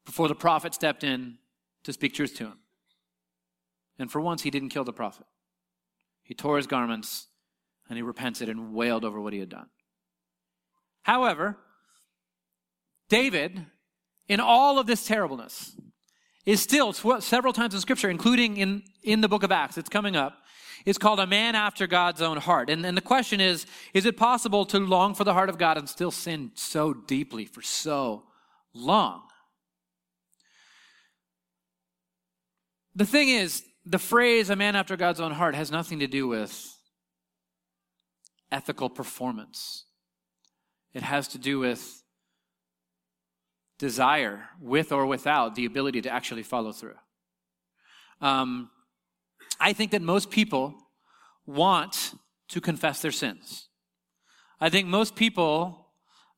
before 0.04 0.26
the 0.26 0.34
prophet 0.34 0.74
stepped 0.74 1.04
in 1.04 1.38
to 1.84 1.92
speak 1.92 2.12
truth 2.12 2.34
to 2.38 2.46
him. 2.46 2.58
And 4.00 4.10
for 4.10 4.20
once, 4.20 4.42
he 4.42 4.50
didn't 4.50 4.70
kill 4.70 4.82
the 4.82 4.92
prophet. 4.92 5.26
He 6.24 6.34
tore 6.34 6.56
his 6.56 6.66
garments 6.66 7.28
and 7.88 7.96
he 7.96 8.02
repented 8.02 8.48
and 8.48 8.74
wailed 8.74 9.04
over 9.04 9.20
what 9.20 9.32
he 9.32 9.38
had 9.38 9.48
done. 9.48 9.68
However, 11.02 11.56
David, 13.08 13.64
in 14.26 14.40
all 14.40 14.80
of 14.80 14.88
this 14.88 15.06
terribleness, 15.06 15.76
is 16.44 16.60
still 16.60 16.92
several 17.20 17.52
times 17.52 17.74
in 17.74 17.80
Scripture, 17.80 18.10
including 18.10 18.56
in, 18.56 18.82
in 19.04 19.20
the 19.20 19.28
book 19.28 19.44
of 19.44 19.52
Acts, 19.52 19.78
it's 19.78 19.88
coming 19.88 20.16
up, 20.16 20.39
is 20.86 20.98
called 20.98 21.20
a 21.20 21.26
man 21.26 21.54
after 21.54 21.86
God's 21.86 22.22
own 22.22 22.36
heart. 22.36 22.70
And, 22.70 22.84
and 22.84 22.96
the 22.96 23.02
question 23.02 23.40
is 23.40 23.66
is 23.94 24.06
it 24.06 24.16
possible 24.16 24.64
to 24.66 24.78
long 24.78 25.14
for 25.14 25.24
the 25.24 25.34
heart 25.34 25.48
of 25.48 25.58
God 25.58 25.78
and 25.78 25.88
still 25.88 26.10
sin 26.10 26.50
so 26.54 26.92
deeply 26.94 27.44
for 27.44 27.62
so 27.62 28.24
long? 28.74 29.22
The 32.94 33.06
thing 33.06 33.28
is, 33.28 33.62
the 33.86 33.98
phrase 33.98 34.50
a 34.50 34.56
man 34.56 34.76
after 34.76 34.96
God's 34.96 35.20
own 35.20 35.32
heart 35.32 35.54
has 35.54 35.70
nothing 35.70 36.00
to 36.00 36.06
do 36.06 36.28
with 36.28 36.76
ethical 38.52 38.90
performance. 38.90 39.84
It 40.92 41.02
has 41.02 41.28
to 41.28 41.38
do 41.38 41.58
with 41.58 42.02
desire, 43.78 44.50
with 44.60 44.92
or 44.92 45.06
without 45.06 45.54
the 45.54 45.64
ability 45.64 46.02
to 46.02 46.10
actually 46.10 46.42
follow 46.42 46.72
through. 46.72 46.98
Um, 48.20 48.70
I 49.60 49.74
think 49.74 49.90
that 49.90 50.02
most 50.02 50.30
people 50.30 50.74
want 51.46 52.14
to 52.48 52.60
confess 52.60 53.02
their 53.02 53.12
sins. 53.12 53.68
I 54.60 54.70
think 54.70 54.88
most 54.88 55.14
people 55.14 55.86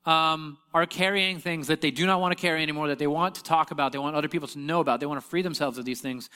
um, 0.04 0.58
are 0.74 0.86
carrying 0.86 1.38
things 1.38 1.68
that 1.68 1.80
they 1.80 1.90
do 1.90 2.06
not 2.06 2.20
want 2.20 2.36
to 2.36 2.40
carry 2.40 2.62
anymore, 2.62 2.88
that 2.88 2.98
they 2.98 3.06
want 3.06 3.36
to 3.36 3.42
talk 3.42 3.70
about, 3.70 3.92
they 3.92 3.98
want 3.98 4.16
other 4.16 4.28
people 4.28 4.48
to 4.48 4.58
know 4.58 4.80
about, 4.80 5.00
they 5.00 5.06
want 5.06 5.20
to 5.20 5.26
free 5.26 5.42
themselves 5.42 5.78
of 5.78 5.84
these 5.84 6.00
things, 6.00 6.28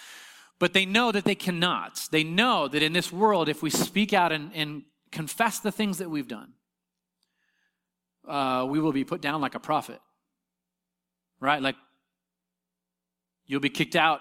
but 0.59 0.73
they 0.73 0.87
know 0.87 1.13
that 1.13 1.25
they 1.25 1.35
cannot. 1.35 2.01
They 2.11 2.25
know 2.25 2.69
that 2.69 2.83
in 2.83 2.93
this 2.93 3.13
world, 3.13 3.49
if 3.49 3.63
we 3.63 3.71
speak 3.71 4.13
out 4.13 4.33
and, 4.33 4.51
and 4.55 4.83
confess 5.11 5.61
the 5.61 5.73
things 5.73 5.99
that 5.99 6.11
we've 6.11 6.29
done, 6.29 6.53
uh, 8.27 8.67
we 8.69 8.81
will 8.81 8.93
be 8.93 9.05
put 9.05 9.21
down 9.21 9.41
like 9.41 9.55
a 9.55 9.61
prophet. 9.61 10.01
Right? 11.41 11.61
Like, 11.61 11.77
you'll 13.47 13.61
be 13.61 13.69
kicked 13.69 13.97
out. 13.97 14.21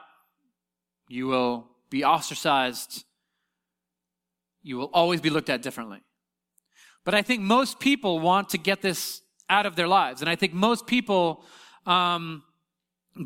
You 1.08 1.28
will 1.28 1.75
be 1.90 2.04
ostracized. 2.04 3.04
You 4.64 4.78
will 4.78 4.90
always 4.94 5.22
be 5.22 5.30
looked 5.30 5.50
at 5.50 5.62
differently. 5.62 6.02
But 7.04 7.14
I 7.14 7.22
think 7.22 7.42
most 7.42 7.80
people 7.80 8.20
want 8.20 8.50
to 8.50 8.58
get 8.58 8.82
this 8.82 9.22
out 9.50 9.66
of 9.66 9.76
their 9.76 9.88
lives. 9.88 10.22
And 10.22 10.30
I 10.30 10.36
think 10.36 10.54
most 10.54 10.88
people, 10.88 11.46
um, 11.86 12.44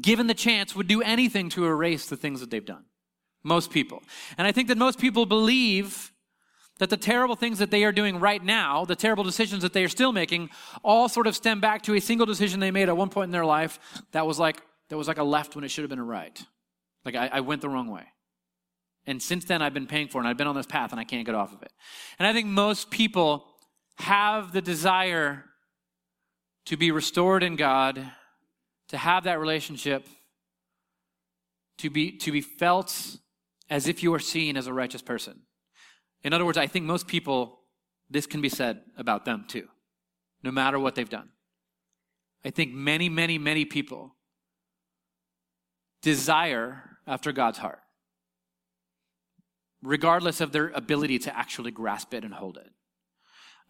given 0.01 0.27
the 0.27 0.33
chance, 0.33 0.75
would 0.75 0.87
do 0.87 1.01
anything 1.01 1.49
to 1.49 1.65
erase 1.65 2.07
the 2.07 2.17
things 2.17 2.41
that 2.41 2.51
they've 2.51 2.65
done. 2.65 2.85
Most 3.43 3.71
people. 3.71 4.03
And 4.37 4.45
I 4.45 4.51
think 4.51 4.67
that 4.67 4.77
most 4.77 4.99
people 4.99 5.25
believe 5.25 6.11
that 6.79 6.89
the 6.89 6.97
terrible 6.97 7.35
things 7.35 7.59
that 7.59 7.71
they 7.71 7.83
are 7.83 7.91
doing 7.91 8.19
right 8.19 8.43
now, 8.43 8.85
the 8.85 8.95
terrible 8.95 9.23
decisions 9.23 9.61
that 9.61 9.73
they 9.73 9.83
are 9.83 9.89
still 9.89 10.11
making, 10.11 10.49
all 10.83 11.07
sort 11.07 11.27
of 11.27 11.35
stem 11.35 11.61
back 11.61 11.83
to 11.83 11.93
a 11.93 12.01
single 12.01 12.25
decision 12.25 12.59
they 12.59 12.71
made 12.71 12.89
at 12.89 12.97
one 12.97 13.09
point 13.09 13.27
in 13.27 13.31
their 13.31 13.45
life 13.45 13.79
that 14.11 14.25
was 14.25 14.39
like 14.39 14.61
that 14.89 14.97
was 14.97 15.07
like 15.07 15.19
a 15.19 15.23
left 15.23 15.55
when 15.55 15.63
it 15.63 15.69
should 15.69 15.83
have 15.83 15.89
been 15.89 15.99
a 15.99 16.03
right. 16.03 16.43
Like 17.05 17.15
I, 17.15 17.27
I 17.33 17.39
went 17.41 17.61
the 17.61 17.69
wrong 17.69 17.89
way. 17.89 18.03
And 19.09 19.19
since 19.19 19.43
then 19.45 19.63
I've 19.63 19.73
been 19.73 19.87
paying 19.87 20.07
for 20.07 20.19
it 20.19 20.21
and 20.21 20.27
I've 20.27 20.37
been 20.37 20.45
on 20.45 20.55
this 20.55 20.67
path 20.67 20.91
and 20.91 20.99
I 20.99 21.03
can't 21.03 21.25
get 21.25 21.33
off 21.33 21.51
of 21.51 21.63
it. 21.63 21.71
And 22.19 22.27
I 22.27 22.31
think 22.31 22.45
most 22.45 22.91
people 22.91 23.43
have 23.97 24.53
the 24.53 24.61
desire 24.61 25.45
to 26.67 26.77
be 26.77 26.91
restored 26.91 27.41
in 27.41 27.55
God, 27.55 28.11
to 28.89 28.97
have 28.97 29.23
that 29.23 29.39
relationship, 29.39 30.07
to 31.79 31.89
be 31.89 32.17
to 32.17 32.31
be 32.31 32.41
felt 32.41 33.17
as 33.67 33.87
if 33.87 34.03
you 34.03 34.13
are 34.13 34.19
seen 34.19 34.55
as 34.55 34.67
a 34.67 34.73
righteous 34.73 35.01
person. 35.01 35.41
In 36.23 36.31
other 36.31 36.45
words, 36.45 36.59
I 36.59 36.67
think 36.67 36.85
most 36.85 37.07
people, 37.07 37.61
this 38.11 38.27
can 38.27 38.41
be 38.41 38.49
said 38.49 38.81
about 38.95 39.25
them 39.25 39.45
too, 39.47 39.67
no 40.43 40.51
matter 40.51 40.77
what 40.77 40.93
they've 40.93 41.09
done. 41.09 41.29
I 42.45 42.51
think 42.51 42.73
many, 42.73 43.09
many, 43.09 43.39
many 43.39 43.65
people 43.65 44.15
desire 46.03 46.97
after 47.07 47.31
God's 47.31 47.57
heart, 47.57 47.79
regardless 49.81 50.41
of 50.41 50.51
their 50.51 50.69
ability 50.69 51.19
to 51.19 51.37
actually 51.37 51.71
grasp 51.71 52.13
it 52.13 52.23
and 52.23 52.33
hold 52.33 52.57
it. 52.57 52.69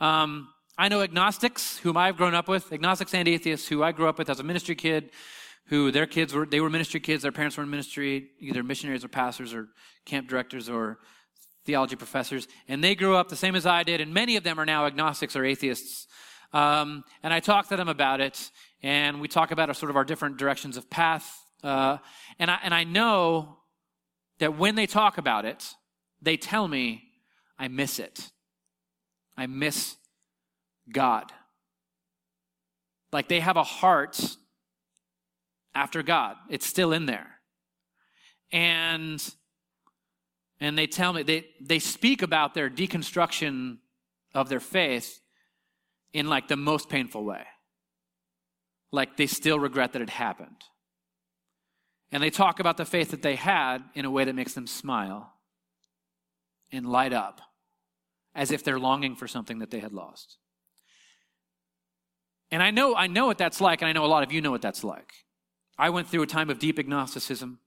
Um, 0.04 0.50
I 0.78 0.88
know 0.88 1.02
agnostics 1.02 1.78
whom 1.80 1.98
I've 1.98 2.18
grown 2.18 2.34
up 2.34 2.48
with, 2.48 2.72
agnostics 2.72 3.14
and 3.14 3.28
atheists 3.28 3.68
who 3.68 3.84
I 3.84 3.92
grew 3.92 4.08
up 4.08 4.18
with 4.18 4.30
as 4.30 4.40
a 4.40 4.44
ministry 4.44 4.76
kid, 4.76 5.12
who 5.68 5.92
their 5.92 6.08
kids 6.08 6.34
were, 6.34 6.46
they 6.46 6.62
were 6.62 6.70
ministry 6.70 7.00
kids, 7.00 7.22
their 7.22 7.32
parents 7.32 7.58
were 7.58 7.64
in 7.64 7.70
ministry, 7.70 8.30
either 8.40 8.64
missionaries 8.64 9.04
or 9.04 9.10
pastors 9.10 9.54
or 9.54 9.68
camp 10.06 10.28
directors 10.28 10.70
or 10.70 11.00
theology 11.66 11.96
professors, 11.96 12.48
and 12.68 12.84
they 12.84 12.96
grew 12.96 13.16
up 13.16 13.30
the 13.30 13.36
same 13.36 13.56
as 13.56 13.66
I 13.66 13.84
did, 13.84 14.02
and 14.02 14.14
many 14.14 14.36
of 14.36 14.44
them 14.44 14.60
are 14.60 14.66
now 14.66 14.86
agnostics 14.86 15.36
or 15.36 15.46
atheists. 15.46 16.08
Um, 16.54 17.04
and 17.22 17.32
I 17.32 17.40
talk 17.40 17.68
to 17.70 17.78
them 17.78 17.90
about 17.90 18.22
it, 18.22 18.50
and 18.82 19.22
we 19.22 19.28
talk 19.28 19.52
about 19.52 19.70
our, 19.70 19.76
sort 19.76 19.90
of 19.90 19.96
our 19.96 20.06
different 20.06 20.38
directions 20.38 20.78
of 20.78 20.90
path. 20.90 21.38
Uh, 21.64 21.98
and, 22.40 22.50
I, 22.50 22.58
and 22.64 22.74
I 22.74 22.86
know 22.86 23.58
that 24.40 24.58
when 24.58 24.76
they 24.76 24.88
talk 24.88 25.18
about 25.18 25.46
it, 25.46 25.76
they 26.22 26.38
tell 26.38 26.68
me, 26.68 27.04
I 27.58 27.68
miss 27.68 28.00
it. 28.00 28.32
I 29.38 29.48
miss 29.48 29.96
God. 30.92 31.32
Like 33.12 33.28
they 33.28 33.40
have 33.40 33.58
a 33.58 33.64
heart 33.64 34.38
after 35.74 36.04
God, 36.04 36.36
it's 36.50 36.66
still 36.66 36.94
in 36.94 37.06
there. 37.06 37.28
And 38.52 39.24
and 40.62 40.78
they 40.78 40.88
tell 40.88 41.14
me 41.14 41.24
they, 41.24 41.48
they 41.62 41.80
speak 41.80 42.22
about 42.22 42.54
their 42.54 42.70
deconstruction 42.70 43.78
of 44.34 44.50
their 44.50 44.60
faith 44.60 45.22
in 46.12 46.28
like 46.28 46.48
the 46.48 46.58
most 46.58 46.90
painful 46.90 47.24
way 47.24 47.46
like 48.92 49.18
they 49.18 49.28
still 49.28 49.60
regret 49.60 49.94
that 49.94 50.02
it 50.02 50.10
happened 50.10 50.64
and 52.12 52.22
they 52.22 52.30
talk 52.30 52.60
about 52.60 52.78
the 52.78 52.86
faith 52.86 53.12
that 53.12 53.22
they 53.22 53.36
had 53.36 53.84
in 53.94 54.06
a 54.06 54.12
way 54.12 54.24
that 54.24 54.36
makes 54.36 54.54
them 54.54 54.68
smile 54.68 55.34
and 56.72 56.86
light 56.86 57.14
up 57.14 57.42
as 58.36 58.52
if 58.52 58.64
they're 58.64 58.80
longing 58.80 59.16
for 59.16 59.28
something 59.28 59.60
that 59.60 59.72
they 59.72 59.80
had 59.80 59.92
lost 59.92 60.38
And 62.52 62.64
I 62.64 62.72
know, 62.72 62.96
I 62.96 63.08
know 63.08 63.28
what 63.28 63.38
that's 63.38 63.62
like, 63.62 63.82
and 63.82 63.90
I 63.90 63.94
know 63.94 64.06
a 64.06 64.08
lot 64.08 64.24
of 64.24 64.32
you 64.32 64.42
know 64.42 64.52
what 64.52 64.62
that's 64.62 64.84
like. 64.84 65.12
I 65.78 65.90
went 65.92 66.08
through 66.08 66.24
a 66.24 66.28
time 66.28 66.50
of 66.50 66.60
deep 66.60 66.80
agnosticism. 66.80 67.60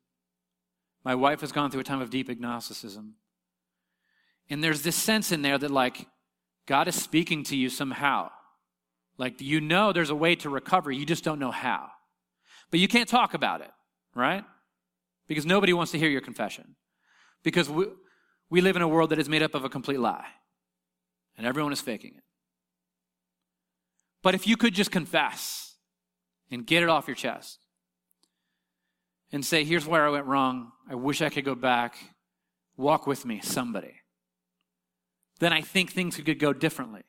My 1.04 1.14
wife 1.14 1.40
has 1.40 1.52
gone 1.52 1.70
through 1.70 1.80
a 1.80 1.84
time 1.84 2.02
of 2.02 2.10
deep 2.10 2.28
agnosticism. 2.28 3.14
And 4.50 4.62
there's 4.62 4.82
this 4.82 4.96
sense 4.96 5.32
in 5.32 5.42
there 5.42 5.56
that, 5.58 5.70
like, 5.70 6.06
God 6.66 6.88
is 6.88 7.00
speaking 7.00 7.44
to 7.44 7.56
you 7.56 7.70
somehow. 7.70 8.30
Like, 9.18 9.40
you 9.40 9.60
know 9.60 9.92
there's 9.92 10.10
a 10.10 10.14
way 10.16 10.34
to 10.36 10.50
recover, 10.50 10.90
you 10.90 11.06
just 11.06 11.24
don't 11.24 11.38
know 11.38 11.50
how. 11.50 11.88
But 12.70 12.80
you 12.80 12.88
can't 12.88 13.08
talk 13.08 13.34
about 13.34 13.60
it, 13.60 13.70
right? 14.14 14.44
Because 15.26 15.46
nobody 15.46 15.72
wants 15.72 15.92
to 15.92 15.98
hear 15.98 16.10
your 16.10 16.20
confession. 16.20 16.76
Because 17.42 17.68
we, 17.68 17.86
we 18.52 18.60
live 18.60 18.76
in 18.76 18.82
a 18.82 18.86
world 18.86 19.08
that 19.08 19.18
is 19.18 19.30
made 19.30 19.42
up 19.42 19.54
of 19.54 19.64
a 19.64 19.70
complete 19.70 19.98
lie, 19.98 20.26
and 21.38 21.46
everyone 21.46 21.72
is 21.72 21.80
faking 21.80 22.12
it. 22.14 22.22
But 24.22 24.34
if 24.34 24.46
you 24.46 24.58
could 24.58 24.74
just 24.74 24.90
confess 24.90 25.76
and 26.50 26.66
get 26.66 26.82
it 26.82 26.90
off 26.90 27.08
your 27.08 27.14
chest 27.14 27.60
and 29.32 29.42
say, 29.42 29.64
here's 29.64 29.86
where 29.86 30.06
I 30.06 30.10
went 30.10 30.26
wrong, 30.26 30.72
I 30.86 30.96
wish 30.96 31.22
I 31.22 31.30
could 31.30 31.46
go 31.46 31.54
back, 31.54 31.96
walk 32.76 33.06
with 33.06 33.24
me, 33.24 33.40
somebody, 33.42 33.94
then 35.40 35.54
I 35.54 35.62
think 35.62 35.90
things 35.90 36.16
could 36.16 36.38
go 36.38 36.52
differently. 36.52 37.04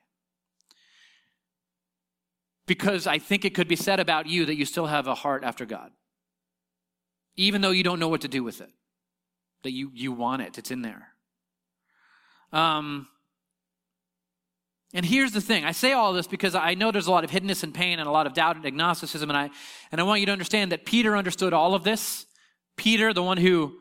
Because 2.68 3.06
I 3.06 3.20
think 3.20 3.44
it 3.44 3.54
could 3.54 3.68
be 3.68 3.76
said 3.76 4.00
about 4.00 4.28
you 4.28 4.46
that 4.46 4.56
you 4.56 4.64
still 4.64 4.88
have 4.88 5.08
a 5.08 5.16
heart 5.16 5.44
after 5.44 5.66
God, 5.66 5.92
even 7.36 7.60
though 7.60 7.72
you 7.72 7.84
don't 7.84 8.00
know 8.00 8.08
what 8.08 8.22
to 8.22 8.30
do 8.30 8.46
with 8.46 8.62
it, 8.62 8.70
that 9.64 9.72
you, 9.72 9.92
you 9.94 10.14
want 10.14 10.42
it, 10.42 10.58
it's 10.58 10.72
in 10.72 10.84
there. 10.84 11.13
Um, 12.54 13.08
and 14.94 15.04
here's 15.06 15.32
the 15.32 15.42
thing. 15.42 15.66
I 15.66 15.72
say 15.72 15.92
all 15.92 16.14
this 16.14 16.28
because 16.28 16.54
I 16.54 16.76
know 16.76 16.92
there's 16.92 17.08
a 17.08 17.12
lot 17.12 17.24
of 17.24 17.32
hiddenness 17.32 17.64
and 17.64 17.74
pain 17.74 18.00
and 18.00 18.08
a 18.08 18.12
lot 18.12 18.28
of 18.28 18.34
doubt 18.34 18.58
and 18.58 18.66
agnosticism. 18.66 19.30
And 19.30 19.36
I, 19.36 19.50
and 19.92 20.00
I 20.00 20.04
want 20.04 20.20
you 20.20 20.28
to 20.28 20.32
understand 20.32 20.72
that 20.72 20.86
Peter 20.86 21.18
understood 21.18 21.52
all 21.52 21.74
of 21.74 21.84
this. 21.84 22.28
Peter, 22.78 23.12
the 23.12 23.24
one 23.24 23.38
who, 23.38 23.80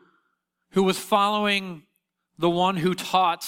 who 0.71 0.83
was 0.83 0.97
following 0.97 1.83
the 2.39 2.49
one 2.49 2.77
who 2.77 2.95
taught 2.95 3.45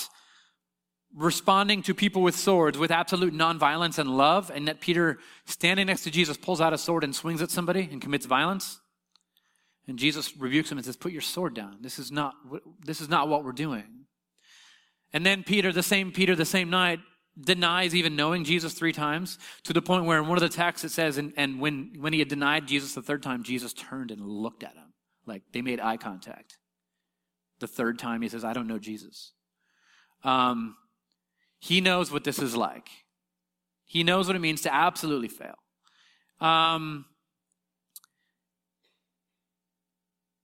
responding 1.15 1.82
to 1.82 1.94
people 1.96 2.22
with 2.22 2.36
swords 2.36 2.77
with 2.77 2.91
absolute 2.91 3.34
nonviolence 3.34 3.98
and 3.98 4.15
love. 4.15 4.51
And 4.53 4.67
that 4.67 4.79
Peter, 4.79 5.17
standing 5.46 5.88
next 5.88 6.03
to 6.03 6.12
Jesus, 6.12 6.38
pulls 6.38 6.62
out 6.62 6.72
a 6.72 6.77
sword 6.77 7.03
and 7.03 7.15
swings 7.15 7.41
at 7.41 7.50
somebody 7.50 7.89
and 7.91 8.00
commits 8.00 8.27
violence. 8.27 8.79
And 9.88 9.98
Jesus 9.98 10.38
rebukes 10.38 10.72
him 10.72 10.77
and 10.77 10.86
says, 10.86 10.98
put 10.98 11.12
your 11.12 11.22
sword 11.22 11.55
down. 11.55 11.77
This 11.82 11.98
is 11.98 12.12
not, 12.12 12.36
this 12.84 13.01
is 13.01 13.10
not 13.10 13.27
what 13.27 13.44
we're 13.44 13.53
doing. 13.53 13.86
And 15.15 15.25
then 15.25 15.43
Peter, 15.43 15.72
the 15.72 15.81
same 15.81 16.12
Peter, 16.12 16.36
the 16.36 16.43
same 16.43 16.69
night, 16.69 17.00
denies 17.39 17.95
even 17.95 18.17
knowing 18.17 18.43
Jesus 18.43 18.74
three 18.74 18.91
times 18.91 19.39
to 19.63 19.72
the 19.72 19.81
point 19.81 20.03
where 20.03 20.19
in 20.19 20.27
one 20.27 20.38
of 20.38 20.41
the 20.41 20.50
texts 20.50 20.84
it 20.84 20.91
says, 20.91 21.17
and, 21.17 21.31
and 21.38 21.62
when, 21.62 21.93
when 22.00 22.12
he 22.12 22.19
had 22.19 22.27
denied 22.27 22.67
Jesus 22.67 22.93
the 22.93 23.01
third 23.01 23.24
time, 23.24 23.41
Jesus 23.41 23.72
turned 23.72 24.12
and 24.12 24.22
looked 24.22 24.62
at 24.62 24.74
him. 24.74 24.93
Like 25.25 25.43
they 25.53 25.62
made 25.62 25.79
eye 25.79 25.95
contact. 25.95 26.57
The 27.60 27.67
third 27.67 27.98
time 27.98 28.24
he 28.24 28.27
says, 28.27 28.43
I 28.43 28.51
don't 28.51 28.67
know 28.67 28.77
Jesus. 28.77 29.31
Um, 30.25 30.75
he 31.60 31.79
knows 31.79 32.12
what 32.12 32.25
this 32.25 32.39
is 32.39 32.53
like. 32.53 32.89
He 33.86 34.03
knows 34.03 34.27
what 34.27 34.36
it 34.36 34.39
means 34.39 34.63
to 34.63 34.74
absolutely 34.74 35.29
fail. 35.29 35.55
Um, 36.41 37.05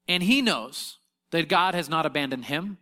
and 0.07 0.23
he 0.23 0.41
knows 0.41 0.97
that 1.31 1.49
God 1.49 1.75
has 1.75 1.89
not 1.89 2.05
abandoned 2.05 2.45
him 2.45 2.77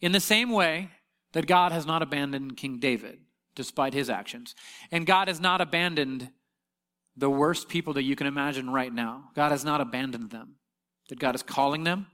in 0.00 0.12
the 0.12 0.20
same 0.20 0.50
way 0.50 0.90
that 1.36 1.46
God 1.46 1.70
has 1.70 1.84
not 1.84 2.00
abandoned 2.00 2.56
King 2.56 2.78
David 2.78 3.18
despite 3.54 3.92
his 3.92 4.08
actions. 4.08 4.54
And 4.90 5.04
God 5.04 5.28
has 5.28 5.38
not 5.38 5.60
abandoned 5.60 6.30
the 7.14 7.28
worst 7.28 7.68
people 7.68 7.92
that 7.92 8.04
you 8.04 8.16
can 8.16 8.26
imagine 8.26 8.70
right 8.70 8.90
now. 8.90 9.24
God 9.34 9.52
has 9.52 9.62
not 9.62 9.82
abandoned 9.82 10.30
them. 10.30 10.54
That 11.10 11.18
God 11.18 11.34
is 11.34 11.42
calling 11.42 11.84
them 11.84 12.06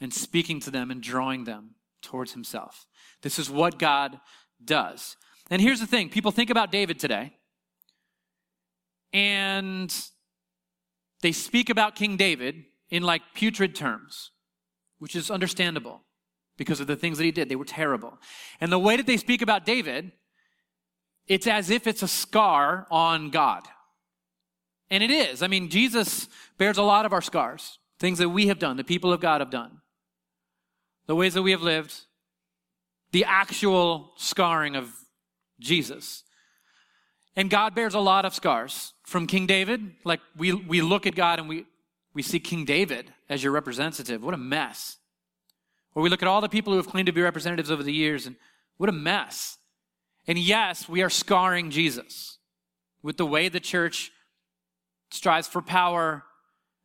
and 0.00 0.14
speaking 0.14 0.60
to 0.60 0.70
them 0.70 0.90
and 0.90 1.02
drawing 1.02 1.44
them 1.44 1.74
towards 2.00 2.32
himself. 2.32 2.86
This 3.20 3.38
is 3.38 3.50
what 3.50 3.78
God 3.78 4.18
does. 4.64 5.18
And 5.50 5.60
here's 5.60 5.80
the 5.80 5.86
thing 5.86 6.08
people 6.08 6.30
think 6.30 6.48
about 6.48 6.72
David 6.72 6.98
today, 6.98 7.34
and 9.12 9.94
they 11.20 11.32
speak 11.32 11.68
about 11.68 11.96
King 11.96 12.16
David 12.16 12.64
in 12.88 13.02
like 13.02 13.20
putrid 13.34 13.74
terms, 13.74 14.30
which 14.98 15.14
is 15.14 15.30
understandable 15.30 16.00
because 16.60 16.78
of 16.78 16.86
the 16.86 16.94
things 16.94 17.16
that 17.16 17.24
he 17.24 17.30
did. 17.30 17.48
They 17.48 17.56
were 17.56 17.64
terrible. 17.64 18.18
And 18.60 18.70
the 18.70 18.78
way 18.78 18.98
that 18.98 19.06
they 19.06 19.16
speak 19.16 19.40
about 19.40 19.64
David, 19.64 20.12
it's 21.26 21.46
as 21.46 21.70
if 21.70 21.86
it's 21.86 22.02
a 22.02 22.06
scar 22.06 22.86
on 22.90 23.30
God. 23.30 23.62
And 24.90 25.02
it 25.02 25.10
is. 25.10 25.42
I 25.42 25.46
mean, 25.46 25.70
Jesus 25.70 26.28
bears 26.58 26.76
a 26.76 26.82
lot 26.82 27.06
of 27.06 27.14
our 27.14 27.22
scars, 27.22 27.78
things 27.98 28.18
that 28.18 28.28
we 28.28 28.48
have 28.48 28.58
done, 28.58 28.76
the 28.76 28.84
people 28.84 29.10
of 29.10 29.22
God 29.22 29.40
have 29.40 29.48
done, 29.48 29.78
the 31.06 31.16
ways 31.16 31.32
that 31.32 31.40
we 31.40 31.52
have 31.52 31.62
lived, 31.62 31.98
the 33.12 33.24
actual 33.24 34.12
scarring 34.18 34.76
of 34.76 34.92
Jesus. 35.60 36.24
And 37.36 37.48
God 37.48 37.74
bears 37.74 37.94
a 37.94 38.00
lot 38.00 38.26
of 38.26 38.34
scars 38.34 38.92
from 39.06 39.26
King 39.26 39.46
David. 39.46 39.94
Like 40.04 40.20
we, 40.36 40.52
we 40.52 40.82
look 40.82 41.06
at 41.06 41.14
God 41.14 41.38
and 41.38 41.48
we, 41.48 41.64
we 42.12 42.20
see 42.20 42.38
King 42.38 42.66
David 42.66 43.10
as 43.30 43.42
your 43.42 43.54
representative. 43.54 44.22
What 44.22 44.34
a 44.34 44.36
mess. 44.36 44.98
Or 45.94 46.02
we 46.02 46.08
look 46.08 46.22
at 46.22 46.28
all 46.28 46.40
the 46.40 46.48
people 46.48 46.72
who 46.72 46.76
have 46.78 46.88
claimed 46.88 47.06
to 47.06 47.12
be 47.12 47.22
representatives 47.22 47.70
over 47.70 47.82
the 47.82 47.92
years, 47.92 48.26
and 48.26 48.36
what 48.76 48.88
a 48.88 48.92
mess. 48.92 49.58
And 50.26 50.38
yes, 50.38 50.88
we 50.88 51.02
are 51.02 51.10
scarring 51.10 51.70
Jesus 51.70 52.38
with 53.02 53.16
the 53.16 53.26
way 53.26 53.48
the 53.48 53.60
church 53.60 54.12
strives 55.10 55.48
for 55.48 55.62
power 55.62 56.24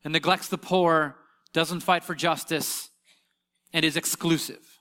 and 0.03 0.13
neglects 0.13 0.47
the 0.47 0.57
poor, 0.57 1.15
doesn't 1.53 1.81
fight 1.81 2.03
for 2.03 2.15
justice, 2.15 2.89
and 3.73 3.85
is 3.85 3.97
exclusive. 3.97 4.79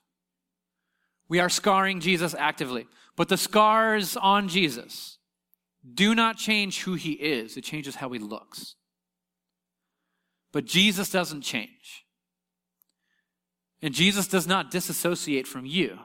We 1.28 1.40
are 1.40 1.48
scarring 1.48 2.00
Jesus 2.00 2.34
actively. 2.38 2.86
But 3.16 3.28
the 3.28 3.36
scars 3.36 4.16
on 4.16 4.48
Jesus 4.48 5.18
do 5.94 6.14
not 6.14 6.36
change 6.36 6.82
who 6.82 6.94
he 6.94 7.12
is, 7.12 7.56
it 7.56 7.64
changes 7.64 7.96
how 7.96 8.10
he 8.10 8.18
looks. 8.18 8.76
But 10.52 10.64
Jesus 10.64 11.10
doesn't 11.10 11.42
change. 11.42 12.03
And 13.84 13.92
Jesus 13.92 14.26
does 14.26 14.46
not 14.46 14.70
disassociate 14.70 15.46
from 15.46 15.66
you. 15.66 15.98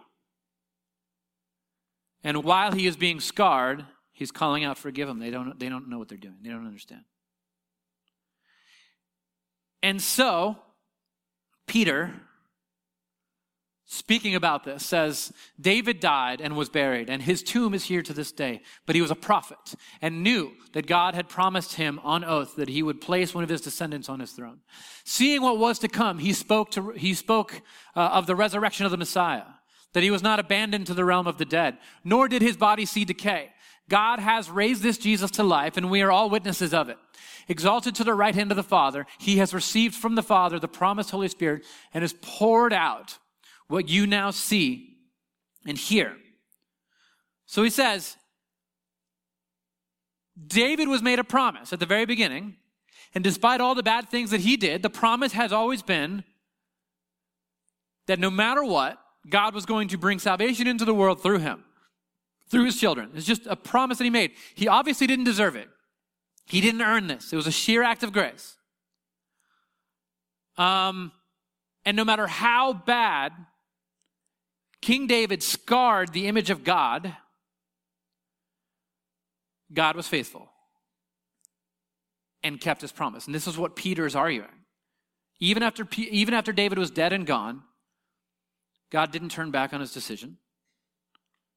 And 2.26 2.44
while 2.44 2.74
he 2.74 2.86
is 2.88 2.98
being 2.98 3.22
scarred, 3.22 3.86
he's 4.12 4.32
calling 4.32 4.66
out, 4.66 4.78
forgive 4.78 5.08
them. 5.08 5.20
They 5.20 5.32
don't, 5.32 5.58
they 5.58 5.70
don't 5.70 5.88
know 5.88 5.98
what 5.98 6.10
they're 6.10 6.18
doing, 6.18 6.40
they 6.42 6.50
don't 6.50 6.68
understand. 6.68 7.04
And 9.82 10.02
so, 10.02 10.58
Peter 11.68 12.12
speaking 13.92 14.36
about 14.36 14.66
this, 14.66 14.86
says 14.86 15.34
David 15.60 16.00
died 16.00 16.42
and 16.42 16.56
was 16.56 16.70
buried, 16.70 17.10
and 17.10 17.24
his 17.24 17.42
tomb 17.42 17.74
is 17.74 17.86
here 17.86 18.04
to 18.04 18.14
this 18.14 18.32
day. 18.32 18.62
But 18.86 18.96
he 18.96 19.02
was 19.02 19.10
a 19.10 19.16
prophet 19.16 19.74
and 20.00 20.22
knew 20.22 20.52
that 20.74 20.86
God 20.86 21.16
had 21.16 21.28
promised 21.28 21.74
him 21.74 22.00
on 22.04 22.24
oath 22.24 22.56
that 22.56 22.70
he 22.70 22.84
would 22.84 23.02
place 23.02 23.34
one 23.34 23.44
of 23.44 23.50
his 23.50 23.62
descendants 23.62 24.08
on 24.08 24.20
his 24.20 24.32
throne. 24.32 24.60
Seeing 25.06 25.42
what 25.42 25.58
was 25.58 25.80
to 25.80 25.88
come, 25.88 26.20
he 26.20 26.34
spoke 26.34 26.70
to, 26.72 26.92
he 26.92 27.16
spoke 27.16 27.64
uh, 27.96 28.02
of 28.02 28.28
the 28.28 28.36
resurrection 28.36 28.86
of 28.86 28.92
the 28.92 28.98
Messiah, 28.98 29.46
that 29.94 30.04
he 30.04 30.12
was 30.12 30.22
not 30.22 30.40
abandoned 30.40 30.86
to 30.86 30.94
the 30.94 31.04
realm 31.04 31.26
of 31.26 31.40
the 31.40 31.46
dead, 31.46 31.80
nor 32.04 32.28
did 32.28 32.44
his 32.44 32.58
body 32.58 32.86
see 32.86 33.06
decay. 33.06 33.50
God 33.90 34.20
has 34.20 34.52
raised 34.52 34.84
this 34.84 35.00
Jesus 35.00 35.32
to 35.32 35.44
life, 35.44 35.78
and 35.78 35.90
we 35.90 36.04
are 36.04 36.12
all 36.12 36.30
witnesses 36.30 36.76
of 36.76 36.90
it. 36.90 36.98
Exalted 37.48 37.96
to 37.96 38.04
the 38.04 38.14
right 38.14 38.36
hand 38.36 38.52
of 38.52 38.56
the 38.56 38.62
Father, 38.62 39.08
he 39.18 39.38
has 39.38 39.52
received 39.52 39.96
from 39.96 40.14
the 40.14 40.22
Father 40.22 40.60
the 40.60 40.68
promised 40.68 41.10
Holy 41.10 41.28
Spirit 41.28 41.66
and 41.92 42.04
is 42.04 42.14
poured 42.22 42.72
out 42.72 43.18
what 43.70 43.88
you 43.88 44.06
now 44.06 44.32
see 44.32 44.98
and 45.66 45.78
hear. 45.78 46.18
So 47.46 47.64
he 47.64 47.70
says, 47.70 48.18
David 50.48 50.88
was 50.88 51.02
made 51.02 51.20
a 51.20 51.24
promise 51.24 51.72
at 51.72 51.80
the 51.80 51.86
very 51.86 52.06
beginning, 52.06 52.58
and 53.14 53.24
despite 53.24 53.62
all 53.62 53.76
the 53.76 53.84
bad 53.84 54.10
things 54.10 54.32
that 54.32 54.42
he 54.42 54.58
did, 54.58 54.84
the 54.84 54.90
promise 54.90 55.34
has 55.34 55.54
always 55.54 55.82
been 55.82 56.24
that 58.08 58.20
no 58.20 58.30
matter 58.30 58.64
what, 58.64 58.98
God 59.30 59.54
was 59.54 59.66
going 59.66 59.88
to 59.90 59.98
bring 59.98 60.20
salvation 60.20 60.68
into 60.68 60.86
the 60.86 60.94
world 60.94 61.22
through 61.22 61.40
him, 61.40 61.64
through 62.50 62.66
his 62.66 62.80
children. 62.80 63.12
It's 63.16 63.26
just 63.26 63.46
a 63.48 63.56
promise 63.56 64.00
that 64.00 64.04
he 64.04 64.10
made. 64.10 64.32
He 64.56 64.68
obviously 64.68 65.08
didn't 65.08 65.26
deserve 65.26 65.56
it. 65.56 65.70
He 66.46 66.62
didn't 66.62 66.82
earn 66.82 67.08
this. 67.08 67.32
It 67.32 67.36
was 67.36 67.46
a 67.46 67.52
sheer 67.52 67.84
act 67.84 68.02
of 68.02 68.12
grace. 68.12 68.56
Um, 70.58 71.12
and 71.86 71.96
no 71.96 72.04
matter 72.04 72.28
how 72.28 72.74
bad 72.74 73.34
King 74.82 75.08
David 75.08 75.44
scarred 75.44 76.14
the 76.14 76.28
image 76.28 76.50
of 76.50 76.64
God, 76.64 77.16
God 79.74 79.96
was 79.96 80.08
faithful 80.08 80.50
and 82.44 82.60
kept 82.60 82.82
his 82.82 82.92
promise. 82.92 83.26
And 83.26 83.36
this 83.36 83.48
is 83.48 83.58
what 83.58 83.76
Peter 83.76 84.06
is 84.06 84.16
arguing. 84.16 84.48
Even 85.40 85.64
after, 85.64 85.88
even 85.98 86.34
after 86.34 86.52
David 86.52 86.78
was 86.78 86.92
dead 86.92 87.14
and 87.14 87.26
gone, 87.26 87.64
God 88.90 89.12
didn't 89.12 89.30
turn 89.30 89.52
back 89.52 89.74
on 89.74 89.80
his 89.80 89.94
decision. 89.94 90.38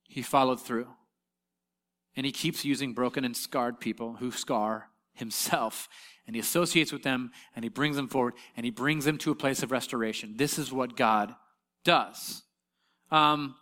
He 0.05 0.23
followed 0.23 0.61
through. 0.61 0.89
And 2.15 2.27
he 2.27 2.33
keeps 2.33 2.65
using 2.65 2.93
broken 2.93 3.25
and 3.25 3.37
scarred 3.37 3.81
people 3.81 4.17
who 4.17 4.31
scar 4.31 4.89
himself. 5.15 5.89
And 6.27 6.37
he 6.37 6.41
associates 6.41 6.93
with 6.93 7.03
them 7.03 7.31
and 7.57 7.65
he 7.65 7.69
brings 7.69 7.97
them 7.97 8.09
forward 8.09 8.35
and 8.57 8.65
he 8.65 8.71
brings 8.71 9.05
them 9.05 9.19
to 9.19 9.31
a 9.31 9.37
place 9.37 9.63
of 9.63 9.73
restoration. 9.73 10.37
This 10.37 10.59
is 10.59 10.73
what 10.73 10.97
God 10.97 11.35
does. 11.85 12.43
Um, 13.12 13.55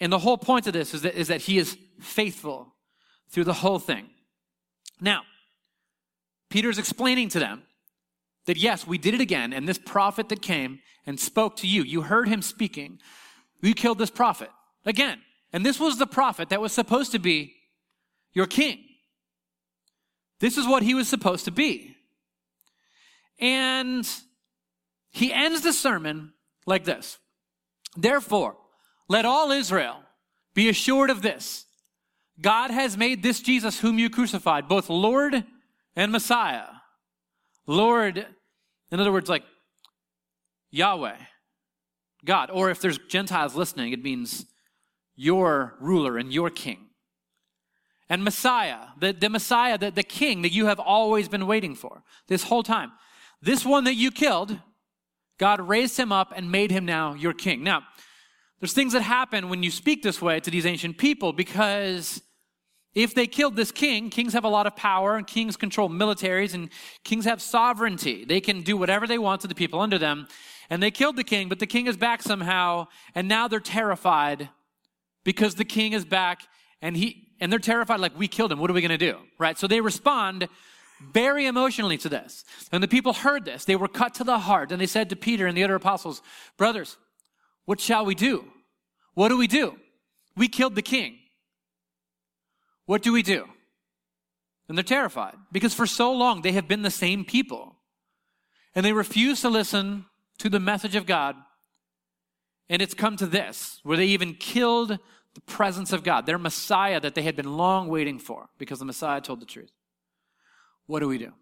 and 0.00 0.12
the 0.12 0.18
whole 0.18 0.38
point 0.38 0.66
of 0.66 0.72
this 0.72 0.94
is 0.94 1.02
that, 1.02 1.14
is 1.14 1.28
that 1.28 1.42
he 1.42 1.58
is 1.58 1.76
faithful 2.00 2.74
through 3.28 3.44
the 3.44 3.52
whole 3.52 3.78
thing. 3.78 4.08
Now, 5.00 5.22
Peter's 6.50 6.78
explaining 6.78 7.28
to 7.30 7.38
them 7.38 7.62
that 8.46 8.56
yes, 8.56 8.86
we 8.86 8.98
did 8.98 9.14
it 9.14 9.20
again, 9.20 9.52
and 9.52 9.68
this 9.68 9.78
prophet 9.78 10.28
that 10.30 10.40
came 10.40 10.80
and 11.04 11.20
spoke 11.20 11.56
to 11.56 11.66
you, 11.66 11.82
you 11.82 12.02
heard 12.02 12.28
him 12.28 12.40
speaking. 12.42 12.98
We 13.60 13.74
killed 13.74 13.98
this 13.98 14.10
prophet 14.10 14.50
again. 14.84 15.20
And 15.52 15.64
this 15.64 15.78
was 15.78 15.98
the 15.98 16.06
prophet 16.06 16.48
that 16.48 16.60
was 16.60 16.72
supposed 16.72 17.12
to 17.12 17.18
be 17.18 17.54
your 18.32 18.46
king. 18.46 18.78
This 20.40 20.56
is 20.56 20.66
what 20.66 20.82
he 20.82 20.94
was 20.94 21.08
supposed 21.08 21.44
to 21.46 21.50
be. 21.50 21.96
And 23.38 24.08
he 25.10 25.32
ends 25.32 25.60
the 25.60 25.72
sermon 25.72 26.32
like 26.66 26.84
this 26.84 27.18
Therefore, 27.96 28.56
let 29.08 29.24
all 29.24 29.50
Israel 29.50 30.02
be 30.54 30.68
assured 30.68 31.10
of 31.10 31.22
this 31.22 31.66
God 32.40 32.70
has 32.70 32.96
made 32.96 33.22
this 33.22 33.40
Jesus, 33.40 33.80
whom 33.80 33.98
you 33.98 34.10
crucified, 34.10 34.68
both 34.68 34.90
Lord 34.90 35.44
and 35.94 36.12
Messiah. 36.12 36.66
Lord, 37.66 38.26
in 38.90 39.00
other 39.00 39.12
words, 39.12 39.28
like 39.28 39.42
Yahweh, 40.70 41.16
God. 42.24 42.50
Or 42.50 42.70
if 42.70 42.80
there's 42.80 42.98
Gentiles 42.98 43.54
listening, 43.54 43.92
it 43.92 44.02
means 44.02 44.46
your 45.14 45.76
ruler 45.80 46.18
and 46.18 46.32
your 46.32 46.50
king. 46.50 46.90
And 48.08 48.22
Messiah, 48.22 48.88
the, 49.00 49.12
the 49.12 49.30
Messiah, 49.30 49.78
the, 49.78 49.90
the 49.90 50.02
king 50.02 50.42
that 50.42 50.52
you 50.52 50.66
have 50.66 50.78
always 50.78 51.28
been 51.28 51.46
waiting 51.46 51.74
for 51.74 52.02
this 52.28 52.44
whole 52.44 52.62
time. 52.62 52.92
This 53.42 53.64
one 53.64 53.84
that 53.84 53.94
you 53.94 54.10
killed, 54.10 54.58
God 55.38 55.60
raised 55.60 55.98
him 55.98 56.12
up 56.12 56.32
and 56.34 56.50
made 56.50 56.70
him 56.70 56.84
now 56.84 57.14
your 57.14 57.32
king. 57.32 57.62
Now, 57.62 57.82
there's 58.60 58.72
things 58.72 58.94
that 58.94 59.02
happen 59.02 59.48
when 59.48 59.62
you 59.62 59.70
speak 59.70 60.02
this 60.02 60.22
way 60.22 60.40
to 60.40 60.50
these 60.50 60.64
ancient 60.64 60.96
people 60.96 61.32
because 61.32 62.22
if 62.94 63.14
they 63.14 63.26
killed 63.26 63.56
this 63.56 63.70
king, 63.70 64.08
kings 64.08 64.32
have 64.32 64.44
a 64.44 64.48
lot 64.48 64.66
of 64.66 64.74
power 64.74 65.16
and 65.16 65.26
kings 65.26 65.58
control 65.58 65.90
militaries 65.90 66.54
and 66.54 66.70
kings 67.04 67.26
have 67.26 67.42
sovereignty. 67.42 68.24
They 68.24 68.40
can 68.40 68.62
do 68.62 68.78
whatever 68.78 69.06
they 69.06 69.18
want 69.18 69.42
to 69.42 69.48
the 69.48 69.54
people 69.54 69.80
under 69.80 69.98
them. 69.98 70.26
And 70.70 70.82
they 70.82 70.90
killed 70.90 71.16
the 71.16 71.24
king, 71.24 71.50
but 71.50 71.58
the 71.58 71.66
king 71.66 71.86
is 71.86 71.98
back 71.98 72.22
somehow. 72.22 72.86
And 73.14 73.28
now 73.28 73.48
they're 73.48 73.60
terrified 73.60 74.48
because 75.24 75.56
the 75.56 75.64
king 75.66 75.92
is 75.92 76.06
back 76.06 76.40
and 76.80 76.96
he, 76.96 77.28
and 77.38 77.52
they're 77.52 77.58
terrified 77.58 78.00
like 78.00 78.18
we 78.18 78.28
killed 78.28 78.50
him. 78.50 78.58
What 78.58 78.70
are 78.70 78.74
we 78.74 78.80
going 78.80 78.98
to 78.98 79.12
do? 79.12 79.18
Right? 79.38 79.58
So 79.58 79.66
they 79.66 79.82
respond 79.82 80.48
very 81.00 81.46
emotionally 81.46 81.98
to 81.98 82.08
this. 82.08 82.44
And 82.72 82.82
the 82.82 82.88
people 82.88 83.12
heard 83.12 83.44
this. 83.44 83.64
They 83.64 83.76
were 83.76 83.88
cut 83.88 84.14
to 84.14 84.24
the 84.24 84.38
heart 84.38 84.72
and 84.72 84.80
they 84.80 84.86
said 84.86 85.10
to 85.10 85.16
Peter 85.16 85.46
and 85.46 85.56
the 85.56 85.64
other 85.64 85.74
apostles, 85.74 86.22
brothers, 86.56 86.96
what 87.64 87.80
shall 87.80 88.04
we 88.04 88.14
do? 88.14 88.44
What 89.14 89.28
do 89.28 89.36
we 89.36 89.46
do? 89.46 89.76
We 90.36 90.48
killed 90.48 90.74
the 90.74 90.82
king. 90.82 91.18
What 92.86 93.02
do 93.02 93.12
we 93.12 93.22
do? 93.22 93.46
And 94.68 94.76
they're 94.76 94.84
terrified 94.84 95.36
because 95.52 95.74
for 95.74 95.86
so 95.86 96.12
long 96.12 96.42
they 96.42 96.52
have 96.52 96.68
been 96.68 96.82
the 96.82 96.90
same 96.90 97.24
people. 97.24 97.76
And 98.74 98.84
they 98.84 98.92
refuse 98.92 99.40
to 99.40 99.48
listen 99.48 100.06
to 100.38 100.48
the 100.48 100.60
message 100.60 100.94
of 100.94 101.06
God. 101.06 101.36
And 102.68 102.82
it's 102.82 102.94
come 102.94 103.16
to 103.16 103.26
this, 103.26 103.80
where 103.84 103.96
they 103.96 104.06
even 104.06 104.34
killed 104.34 104.98
the 105.34 105.40
presence 105.42 105.92
of 105.92 106.02
God, 106.02 106.26
their 106.26 106.38
Messiah 106.38 107.00
that 107.00 107.14
they 107.14 107.22
had 107.22 107.36
been 107.36 107.56
long 107.56 107.88
waiting 107.88 108.18
for 108.18 108.48
because 108.58 108.78
the 108.78 108.84
Messiah 108.84 109.20
told 109.20 109.40
the 109.40 109.46
truth. 109.46 109.70
What 110.86 111.00
do 111.00 111.08
we 111.08 111.18
do? 111.18 111.32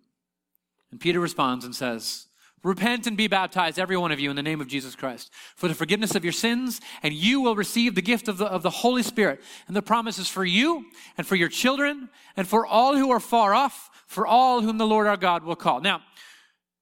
And 0.91 1.01
Peter 1.01 1.21
responds 1.21 1.65
and 1.65 1.75
says, 1.75 2.27
Repent 2.63 3.07
and 3.07 3.15
be 3.15 3.29
baptized, 3.29 3.79
every 3.79 3.97
one 3.97 4.11
of 4.11 4.19
you, 4.19 4.31
in 4.31 4.37
the 4.37 4.43
name 4.43 4.63
of 4.63 4.69
Jesus 4.69 4.97
Christ, 4.97 5.31
for 5.55 5.69
the 5.69 5.75
forgiveness 5.75 6.15
of 6.15 6.25
your 6.25 6.33
sins, 6.33 6.81
and 7.03 7.13
you 7.13 7.43
will 7.43 7.55
receive 7.55 7.95
the 7.95 8.01
gift 8.01 8.27
of 8.27 8.39
the, 8.39 8.47
of 8.47 8.63
the 8.63 8.71
Holy 8.71 9.03
Spirit. 9.03 9.43
And 9.67 9.77
the 9.77 9.83
promise 9.83 10.19
is 10.19 10.29
for 10.29 10.47
you, 10.47 10.87
and 11.19 11.27
for 11.27 11.37
your 11.37 11.51
children, 11.51 12.09
and 12.39 12.49
for 12.49 12.67
all 12.67 12.97
who 12.97 13.11
are 13.11 13.21
far 13.21 13.55
off, 13.55 13.91
for 14.07 14.27
all 14.27 14.63
whom 14.63 14.79
the 14.79 14.87
Lord 14.87 15.07
our 15.07 15.19
God 15.19 15.45
will 15.45 15.57
call. 15.57 15.83
Now, 15.83 16.01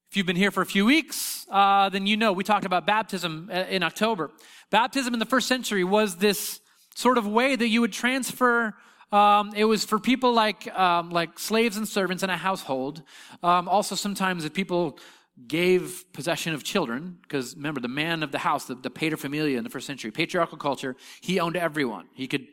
if 0.08 0.16
you've 0.16 0.26
been 0.26 0.36
here 0.36 0.52
for 0.52 0.62
a 0.62 0.66
few 0.66 0.84
weeks, 0.84 1.46
uh, 1.50 1.88
then 1.88 2.06
you 2.06 2.16
know 2.16 2.32
we 2.32 2.44
talked 2.44 2.64
about 2.64 2.86
baptism 2.86 3.50
uh, 3.52 3.64
in 3.68 3.82
October. 3.82 4.30
Baptism 4.70 5.14
in 5.14 5.18
the 5.18 5.26
first 5.26 5.48
century 5.48 5.82
was 5.82 6.16
this 6.16 6.60
sort 6.94 7.18
of 7.18 7.26
way 7.26 7.56
that 7.56 7.68
you 7.68 7.80
would 7.80 7.92
transfer 7.92 8.74
um, 9.12 9.52
it 9.54 9.64
was 9.64 9.84
for 9.84 9.98
people 9.98 10.32
like 10.32 10.66
um, 10.78 11.10
like 11.10 11.38
slaves 11.38 11.76
and 11.76 11.86
servants 11.86 12.22
in 12.22 12.30
a 12.30 12.36
household. 12.36 13.02
Um, 13.42 13.68
also, 13.68 13.94
sometimes 13.94 14.44
if 14.44 14.52
people 14.54 14.98
gave 15.46 16.04
possession 16.12 16.54
of 16.54 16.62
children, 16.62 17.18
because 17.22 17.54
remember, 17.56 17.80
the 17.80 17.88
man 17.88 18.22
of 18.22 18.32
the 18.32 18.38
house, 18.38 18.66
the, 18.66 18.74
the 18.74 18.90
paterfamilia 18.90 19.56
in 19.56 19.64
the 19.64 19.70
first 19.70 19.86
century, 19.86 20.10
patriarchal 20.10 20.58
culture, 20.58 20.96
he 21.20 21.40
owned 21.40 21.56
everyone. 21.56 22.06
He 22.14 22.26
could 22.26 22.46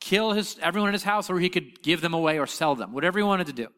kill 0.00 0.32
his, 0.32 0.58
everyone 0.62 0.88
in 0.88 0.92
his 0.92 1.04
house, 1.04 1.30
or 1.30 1.38
he 1.38 1.48
could 1.48 1.82
give 1.82 2.00
them 2.00 2.14
away 2.14 2.38
or 2.38 2.46
sell 2.46 2.74
them, 2.74 2.92
whatever 2.92 3.18
he 3.18 3.22
wanted 3.22 3.46
to 3.48 3.52
do. 3.52 3.68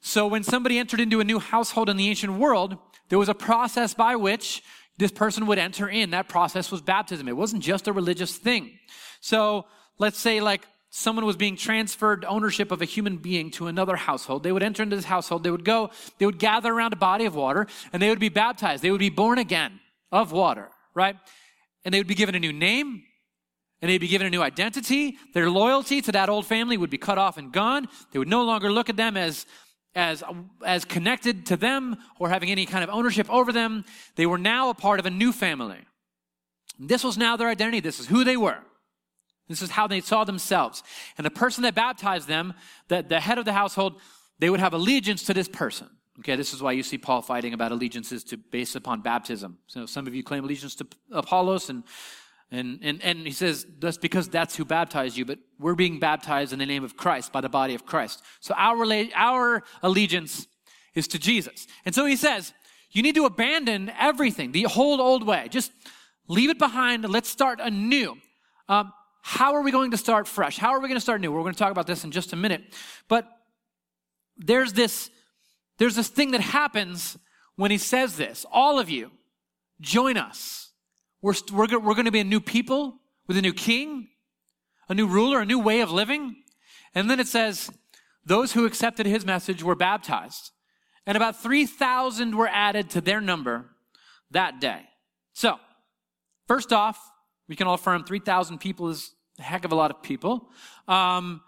So 0.00 0.26
when 0.26 0.42
somebody 0.42 0.78
entered 0.78 1.00
into 1.00 1.20
a 1.20 1.24
new 1.24 1.38
household 1.38 1.88
in 1.88 1.96
the 1.96 2.08
ancient 2.08 2.34
world, 2.34 2.78
there 3.08 3.18
was 3.18 3.28
a 3.28 3.34
process 3.34 3.94
by 3.94 4.16
which 4.16 4.62
this 4.98 5.10
person 5.10 5.46
would 5.46 5.58
enter 5.58 5.88
in. 5.88 6.10
That 6.10 6.28
process 6.28 6.70
was 6.70 6.80
baptism. 6.80 7.28
It 7.28 7.36
wasn't 7.36 7.62
just 7.62 7.86
a 7.86 7.92
religious 7.92 8.36
thing. 8.36 8.78
So 9.20 9.66
let's 9.98 10.18
say 10.18 10.40
like 10.40 10.66
someone 10.96 11.26
was 11.26 11.36
being 11.36 11.56
transferred 11.56 12.24
ownership 12.24 12.72
of 12.72 12.80
a 12.80 12.86
human 12.86 13.18
being 13.18 13.50
to 13.50 13.66
another 13.66 13.96
household. 13.96 14.42
They 14.42 14.50
would 14.50 14.62
enter 14.62 14.82
into 14.82 14.96
this 14.96 15.04
household. 15.04 15.44
They 15.44 15.50
would 15.50 15.64
go, 15.64 15.90
they 16.18 16.24
would 16.24 16.38
gather 16.38 16.72
around 16.72 16.94
a 16.94 16.96
body 16.96 17.26
of 17.26 17.34
water 17.34 17.66
and 17.92 18.00
they 18.00 18.08
would 18.08 18.18
be 18.18 18.30
baptized. 18.30 18.82
They 18.82 18.90
would 18.90 18.98
be 18.98 19.10
born 19.10 19.38
again 19.38 19.80
of 20.10 20.32
water, 20.32 20.70
right? 20.94 21.16
And 21.84 21.92
they 21.92 22.00
would 22.00 22.06
be 22.06 22.14
given 22.14 22.34
a 22.34 22.40
new 22.40 22.52
name 22.52 23.02
and 23.82 23.90
they'd 23.90 23.98
be 23.98 24.08
given 24.08 24.26
a 24.26 24.30
new 24.30 24.40
identity. 24.40 25.18
Their 25.34 25.50
loyalty 25.50 26.00
to 26.00 26.12
that 26.12 26.30
old 26.30 26.46
family 26.46 26.78
would 26.78 26.88
be 26.88 26.96
cut 26.96 27.18
off 27.18 27.36
and 27.36 27.52
gone. 27.52 27.88
They 28.12 28.18
would 28.18 28.28
no 28.28 28.44
longer 28.44 28.72
look 28.72 28.88
at 28.88 28.96
them 28.96 29.18
as 29.18 29.44
as, 29.94 30.22
as 30.62 30.84
connected 30.84 31.46
to 31.46 31.56
them 31.56 31.96
or 32.18 32.28
having 32.28 32.50
any 32.50 32.66
kind 32.66 32.84
of 32.84 32.90
ownership 32.90 33.30
over 33.30 33.50
them. 33.50 33.84
They 34.16 34.26
were 34.26 34.36
now 34.36 34.68
a 34.68 34.74
part 34.74 35.00
of 35.00 35.06
a 35.06 35.10
new 35.10 35.32
family. 35.32 35.78
This 36.78 37.02
was 37.02 37.16
now 37.16 37.38
their 37.38 37.48
identity. 37.48 37.80
This 37.80 37.98
is 37.98 38.06
who 38.06 38.22
they 38.22 38.36
were. 38.36 38.58
This 39.48 39.62
is 39.62 39.70
how 39.70 39.86
they 39.86 40.00
saw 40.00 40.24
themselves. 40.24 40.82
And 41.16 41.24
the 41.24 41.30
person 41.30 41.62
that 41.62 41.74
baptized 41.74 42.28
them, 42.28 42.54
the, 42.88 43.02
the 43.02 43.20
head 43.20 43.38
of 43.38 43.44
the 43.44 43.52
household, 43.52 44.00
they 44.38 44.50
would 44.50 44.60
have 44.60 44.74
allegiance 44.74 45.22
to 45.24 45.34
this 45.34 45.48
person. 45.48 45.88
Okay, 46.20 46.34
this 46.34 46.54
is 46.54 46.62
why 46.62 46.72
you 46.72 46.82
see 46.82 46.98
Paul 46.98 47.22
fighting 47.22 47.52
about 47.52 47.72
allegiances 47.72 48.24
to 48.24 48.36
based 48.36 48.74
upon 48.74 49.02
baptism. 49.02 49.58
So 49.66 49.86
some 49.86 50.06
of 50.06 50.14
you 50.14 50.24
claim 50.24 50.44
allegiance 50.44 50.74
to 50.76 50.86
Apollos 51.12 51.68
and 51.70 51.84
and, 52.50 52.78
and, 52.82 53.02
and 53.02 53.18
he 53.26 53.32
says, 53.32 53.66
that's 53.80 53.98
because 53.98 54.28
that's 54.28 54.54
who 54.54 54.64
baptized 54.64 55.16
you, 55.16 55.24
but 55.24 55.40
we're 55.58 55.74
being 55.74 55.98
baptized 55.98 56.52
in 56.52 56.60
the 56.60 56.66
name 56.66 56.84
of 56.84 56.96
Christ, 56.96 57.32
by 57.32 57.40
the 57.40 57.48
body 57.48 57.74
of 57.74 57.84
Christ. 57.84 58.22
So 58.38 58.54
our, 58.56 58.86
our 59.16 59.64
allegiance 59.82 60.46
is 60.94 61.08
to 61.08 61.18
Jesus. 61.18 61.66
And 61.84 61.92
so 61.92 62.06
he 62.06 62.14
says, 62.14 62.52
you 62.92 63.02
need 63.02 63.16
to 63.16 63.24
abandon 63.24 63.90
everything, 63.98 64.52
the 64.52 64.62
whole 64.62 65.00
old 65.00 65.26
way. 65.26 65.48
Just 65.50 65.72
leave 66.28 66.48
it 66.48 66.58
behind. 66.58 67.04
Let's 67.08 67.28
start 67.28 67.58
anew. 67.60 68.16
Um, 68.68 68.92
how 69.28 69.56
are 69.56 69.62
we 69.62 69.72
going 69.72 69.90
to 69.90 69.96
start 69.96 70.28
fresh? 70.28 70.56
How 70.56 70.68
are 70.68 70.78
we 70.78 70.86
going 70.86 70.96
to 70.96 71.00
start 71.00 71.20
new? 71.20 71.32
We're 71.32 71.40
going 71.40 71.52
to 71.52 71.58
talk 71.58 71.72
about 71.72 71.88
this 71.88 72.04
in 72.04 72.12
just 72.12 72.32
a 72.32 72.36
minute. 72.36 72.62
But 73.08 73.26
there's 74.36 74.72
this, 74.72 75.10
there's 75.78 75.96
this 75.96 76.06
thing 76.06 76.30
that 76.30 76.40
happens 76.40 77.18
when 77.56 77.72
he 77.72 77.76
says 77.76 78.16
this. 78.16 78.46
All 78.52 78.78
of 78.78 78.88
you, 78.88 79.10
join 79.80 80.16
us. 80.16 80.70
We're, 81.22 81.34
we're, 81.52 81.66
we're 81.80 81.94
going 81.94 82.04
to 82.04 82.12
be 82.12 82.20
a 82.20 82.24
new 82.24 82.38
people 82.38 83.00
with 83.26 83.36
a 83.36 83.42
new 83.42 83.52
king, 83.52 84.10
a 84.88 84.94
new 84.94 85.08
ruler, 85.08 85.40
a 85.40 85.44
new 85.44 85.58
way 85.58 85.80
of 85.80 85.90
living. 85.90 86.36
And 86.94 87.10
then 87.10 87.18
it 87.18 87.26
says, 87.26 87.68
those 88.24 88.52
who 88.52 88.64
accepted 88.64 89.06
his 89.06 89.26
message 89.26 89.60
were 89.60 89.74
baptized. 89.74 90.52
And 91.04 91.16
about 91.16 91.42
3,000 91.42 92.36
were 92.36 92.48
added 92.48 92.90
to 92.90 93.00
their 93.00 93.20
number 93.20 93.70
that 94.30 94.60
day. 94.60 94.82
So, 95.32 95.56
first 96.46 96.72
off, 96.72 96.96
we 97.48 97.56
can 97.56 97.66
all 97.66 97.74
affirm 97.74 98.04
3,000 98.04 98.58
people 98.58 98.88
is 98.88 99.15
a 99.38 99.42
heck 99.42 99.64
of 99.64 99.72
a 99.72 99.74
lot 99.74 99.90
of 99.90 100.02
people. 100.02 100.48
Um, 100.88 101.40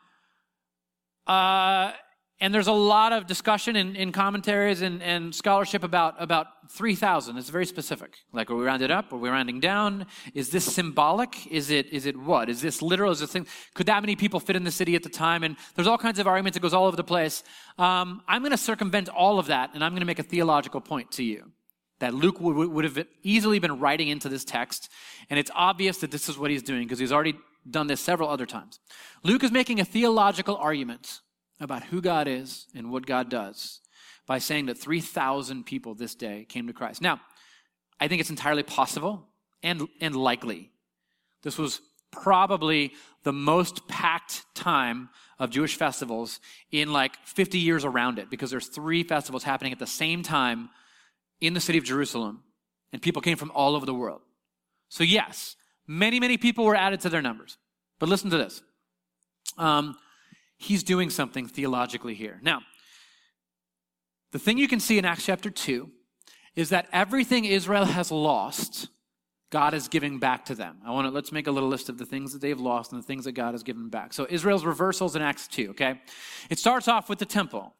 uh, 1.27 1.92
and 2.40 2.55
there's 2.55 2.68
a 2.68 2.72
lot 2.72 3.12
of 3.12 3.27
discussion 3.27 3.74
in, 3.74 3.96
in 3.96 4.12
commentaries 4.12 4.81
and, 4.81 5.03
and, 5.03 5.35
scholarship 5.35 5.83
about, 5.83 6.14
about 6.22 6.46
3,000. 6.70 7.37
It's 7.37 7.51
very 7.51 7.66
specific. 7.66 8.14
Like, 8.33 8.48
are 8.48 8.55
we 8.55 8.64
rounded 8.64 8.92
up? 8.92 9.12
Are 9.12 9.16
we 9.16 9.29
rounding 9.29 9.59
down? 9.59 10.07
Is 10.35 10.51
this 10.51 10.64
symbolic? 10.64 11.48
Is 11.48 11.70
it, 11.70 11.87
is 11.92 12.07
it 12.07 12.16
what? 12.16 12.48
Is 12.48 12.62
this 12.62 12.81
literal? 12.81 13.11
Is 13.11 13.18
this 13.18 13.33
thing? 13.33 13.46
Could 13.74 13.87
that 13.87 14.03
many 14.05 14.14
people 14.14 14.38
fit 14.38 14.55
in 14.55 14.62
the 14.62 14.70
city 14.70 14.94
at 14.94 15.03
the 15.03 15.09
time? 15.09 15.42
And 15.42 15.57
there's 15.74 15.88
all 15.88 15.98
kinds 15.98 16.20
of 16.20 16.29
arguments. 16.29 16.57
It 16.57 16.61
goes 16.61 16.74
all 16.74 16.87
over 16.87 16.96
the 16.96 17.03
place. 17.03 17.42
Um, 17.77 18.22
I'm 18.29 18.42
going 18.42 18.53
to 18.53 18.57
circumvent 18.57 19.09
all 19.09 19.40
of 19.40 19.46
that, 19.46 19.74
and 19.74 19.83
I'm 19.83 19.90
going 19.90 20.01
to 20.01 20.07
make 20.07 20.20
a 20.20 20.24
theological 20.24 20.81
point 20.81 21.11
to 21.12 21.24
you 21.24 21.51
that 21.98 22.14
Luke 22.14 22.40
would, 22.40 22.68
would 22.70 22.85
have 22.85 23.05
easily 23.24 23.59
been 23.59 23.81
writing 23.81 24.07
into 24.09 24.29
this 24.29 24.44
text. 24.44 24.88
And 25.29 25.40
it's 25.40 25.51
obvious 25.57 25.98
that 25.98 26.12
this 26.12 26.29
is 26.29 26.38
what 26.38 26.53
he's 26.53 26.62
doing 26.62 26.85
because 26.85 27.01
he's 27.01 27.11
already 27.11 27.35
done 27.70 27.87
this 27.87 28.00
several 28.00 28.28
other 28.28 28.46
times. 28.46 28.81
Luke 29.22 29.44
is 29.44 29.52
making 29.52 29.81
a 29.81 29.85
theological 29.85 30.57
argument 30.57 31.20
about 31.61 31.85
who 31.85 32.00
God 32.00 32.28
is 32.28 32.66
and 32.74 32.90
what 32.90 33.07
God 33.07 33.28
does 33.28 33.81
by 34.26 34.38
saying 34.38 34.66
that 34.66 34.78
3,000 34.78 35.64
people 35.64 35.94
this 35.94 36.14
day 36.14 36.46
came 36.48 36.66
to 36.66 36.72
Christ. 36.72 37.00
Now, 37.00 37.20
I 37.98 38.09
think 38.09 38.20
it's 38.20 38.31
entirely 38.31 38.62
possible 38.62 39.26
and, 39.62 39.88
and 40.00 40.14
likely. 40.14 40.70
This 41.42 41.59
was 41.59 41.81
probably 42.11 42.92
the 43.22 43.33
most 43.33 43.88
packed 43.88 44.44
time 44.54 45.09
of 45.38 45.50
Jewish 45.50 45.76
festivals 45.76 46.40
in 46.70 46.92
like 46.92 47.16
50 47.24 47.59
years 47.59 47.85
around 47.85 48.18
it 48.18 48.31
because 48.31 48.50
there's 48.50 48.68
three 48.68 49.02
festivals 49.02 49.44
happening 49.44 49.72
at 49.72 49.78
the 49.78 49.87
same 49.87 50.22
time 50.22 50.70
in 51.40 51.54
the 51.54 51.61
city 51.61 51.78
of 51.78 51.85
Jerusalem 51.85 52.42
and 52.92 53.02
people 53.02 53.22
came 53.22 53.37
from 53.37 53.52
all 53.54 53.76
over 53.76 53.87
the 53.87 53.94
world. 53.94 54.22
So 54.88 55.04
yes, 55.04 55.57
many, 55.88 56.20
many 56.20 56.37
people 56.37 56.64
were 56.64 56.77
added 56.77 57.01
to 57.01 57.09
their 57.09 57.22
numbers. 57.22 57.57
But 57.98 58.09
listen 58.09 58.31
to 58.31 58.37
this. 58.37 58.62
Um, 59.57 59.96
he's 60.57 60.85
doing 60.85 61.11
something 61.11 61.48
theologically 61.48 62.14
here. 62.14 62.38
Now, 62.42 62.61
the 64.31 64.38
thing 64.38 64.59
you 64.59 64.68
can 64.68 64.79
see 64.79 64.98
in 64.98 65.05
Acts 65.05 65.24
chapter 65.24 65.51
2 65.51 65.90
is 66.55 66.68
that 66.68 66.87
everything 66.92 67.44
Israel 67.44 67.87
has 67.87 68.12
lost, 68.12 68.88
God 69.51 69.72
is 69.72 69.88
giving 69.88 70.18
back 70.18 70.44
to 70.46 70.55
them. 70.55 70.79
I 70.85 70.90
want 70.90 71.07
to 71.07 71.11
let's 71.11 71.33
make 71.33 71.46
a 71.46 71.51
little 71.51 71.68
list 71.68 71.88
of 71.88 71.96
the 71.96 72.05
things 72.05 72.33
that 72.33 72.42
they've 72.42 72.61
lost 72.61 72.92
and 72.92 73.03
the 73.03 73.07
things 73.07 73.24
that 73.24 73.33
God 73.33 73.53
has 73.53 73.62
given 73.62 73.88
back. 73.88 74.12
So 74.12 74.27
Israel's 74.29 74.64
reversals 74.64 75.16
in 75.16 75.22
Acts 75.22 75.48
2, 75.48 75.70
okay? 75.70 76.01
It 76.51 76.59
starts 76.59 76.87
off 76.87 77.09
with 77.09 77.18
the 77.18 77.24
temple. 77.24 77.74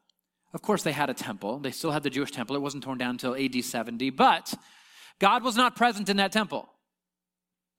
Of 0.53 0.63
course, 0.63 0.81
they 0.81 0.93
had 0.93 1.11
a 1.11 1.13
temple. 1.13 1.59
They 1.59 1.71
still 1.71 1.91
had 1.91 2.01
the 2.01 2.09
Jewish 2.09 2.31
temple. 2.31 2.55
It 2.55 2.61
wasn't 2.61 2.83
torn 2.83 2.97
down 2.97 3.11
until 3.11 3.35
AD 3.35 3.63
70, 3.63 4.09
but 4.09 4.53
God 5.19 5.43
was 5.43 5.55
not 5.55 5.75
present 5.75 6.09
in 6.09 6.17
that 6.17 6.31
temple. 6.31 6.69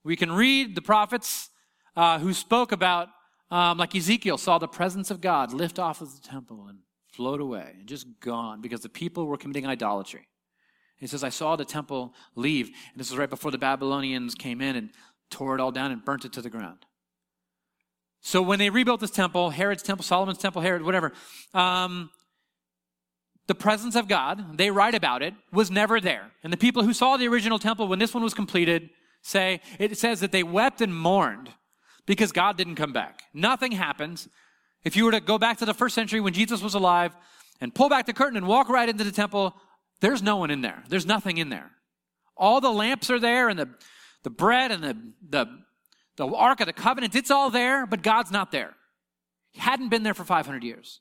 We 0.04 0.16
can 0.16 0.32
read 0.32 0.74
the 0.74 0.82
prophets 0.82 1.50
uh, 1.96 2.18
who 2.18 2.32
spoke 2.32 2.72
about, 2.72 3.08
um, 3.50 3.78
like 3.78 3.94
Ezekiel 3.94 4.38
saw 4.38 4.58
the 4.58 4.68
presence 4.68 5.10
of 5.10 5.20
God 5.20 5.52
lift 5.52 5.78
off 5.78 6.00
of 6.00 6.14
the 6.14 6.26
temple 6.26 6.66
and 6.68 6.78
float 7.12 7.40
away 7.40 7.74
and 7.78 7.88
just 7.88 8.06
gone 8.20 8.60
because 8.60 8.80
the 8.80 8.88
people 8.88 9.26
were 9.26 9.36
committing 9.36 9.66
idolatry. 9.66 10.28
He 10.96 11.06
says, 11.06 11.24
I 11.24 11.30
saw 11.30 11.56
the 11.56 11.64
temple 11.64 12.14
leave. 12.34 12.66
And 12.66 13.00
this 13.00 13.10
was 13.10 13.18
right 13.18 13.30
before 13.30 13.50
the 13.50 13.58
Babylonians 13.58 14.34
came 14.34 14.60
in 14.60 14.76
and 14.76 14.90
tore 15.30 15.54
it 15.54 15.60
all 15.60 15.72
down 15.72 15.90
and 15.92 16.04
burnt 16.04 16.24
it 16.24 16.32
to 16.34 16.42
the 16.42 16.50
ground. 16.50 16.86
So 18.20 18.42
when 18.42 18.58
they 18.58 18.68
rebuilt 18.68 19.00
this 19.00 19.10
temple, 19.10 19.50
Herod's 19.50 19.82
temple, 19.82 20.04
Solomon's 20.04 20.38
temple, 20.38 20.60
Herod, 20.60 20.82
whatever, 20.82 21.12
um, 21.54 22.10
the 23.46 23.54
presence 23.54 23.96
of 23.96 24.08
God, 24.08 24.58
they 24.58 24.70
write 24.70 24.94
about 24.94 25.22
it, 25.22 25.34
was 25.52 25.70
never 25.70 26.00
there. 26.00 26.30
And 26.44 26.52
the 26.52 26.58
people 26.58 26.84
who 26.84 26.92
saw 26.92 27.16
the 27.16 27.28
original 27.28 27.58
temple 27.58 27.88
when 27.88 27.98
this 27.98 28.12
one 28.12 28.22
was 28.22 28.34
completed 28.34 28.90
say, 29.22 29.60
it 29.78 29.96
says 29.98 30.20
that 30.20 30.32
they 30.32 30.42
wept 30.42 30.80
and 30.80 30.94
mourned 30.94 31.50
because 32.06 32.32
God 32.32 32.56
didn't 32.56 32.76
come 32.76 32.92
back. 32.92 33.22
Nothing 33.34 33.72
happens. 33.72 34.28
If 34.84 34.96
you 34.96 35.04
were 35.04 35.12
to 35.12 35.20
go 35.20 35.38
back 35.38 35.58
to 35.58 35.66
the 35.66 35.74
first 35.74 35.94
century 35.94 36.20
when 36.20 36.32
Jesus 36.32 36.62
was 36.62 36.74
alive 36.74 37.14
and 37.60 37.74
pull 37.74 37.88
back 37.88 38.06
the 38.06 38.12
curtain 38.12 38.36
and 38.36 38.46
walk 38.46 38.68
right 38.68 38.88
into 38.88 39.04
the 39.04 39.12
temple, 39.12 39.54
there's 40.00 40.22
no 40.22 40.36
one 40.36 40.50
in 40.50 40.62
there. 40.62 40.82
There's 40.88 41.06
nothing 41.06 41.38
in 41.38 41.50
there. 41.50 41.70
All 42.36 42.60
the 42.60 42.72
lamps 42.72 43.10
are 43.10 43.18
there 43.18 43.48
and 43.48 43.58
the, 43.58 43.68
the 44.22 44.30
bread 44.30 44.72
and 44.72 44.82
the, 44.82 44.96
the, 45.28 45.46
the 46.16 46.26
Ark 46.26 46.60
of 46.60 46.66
the 46.66 46.72
Covenant, 46.72 47.14
it's 47.14 47.30
all 47.30 47.50
there, 47.50 47.86
but 47.86 48.02
God's 48.02 48.30
not 48.30 48.50
there. 48.50 48.74
He 49.52 49.60
hadn't 49.60 49.88
been 49.88 50.02
there 50.02 50.14
for 50.14 50.24
500 50.24 50.62
years. 50.62 51.00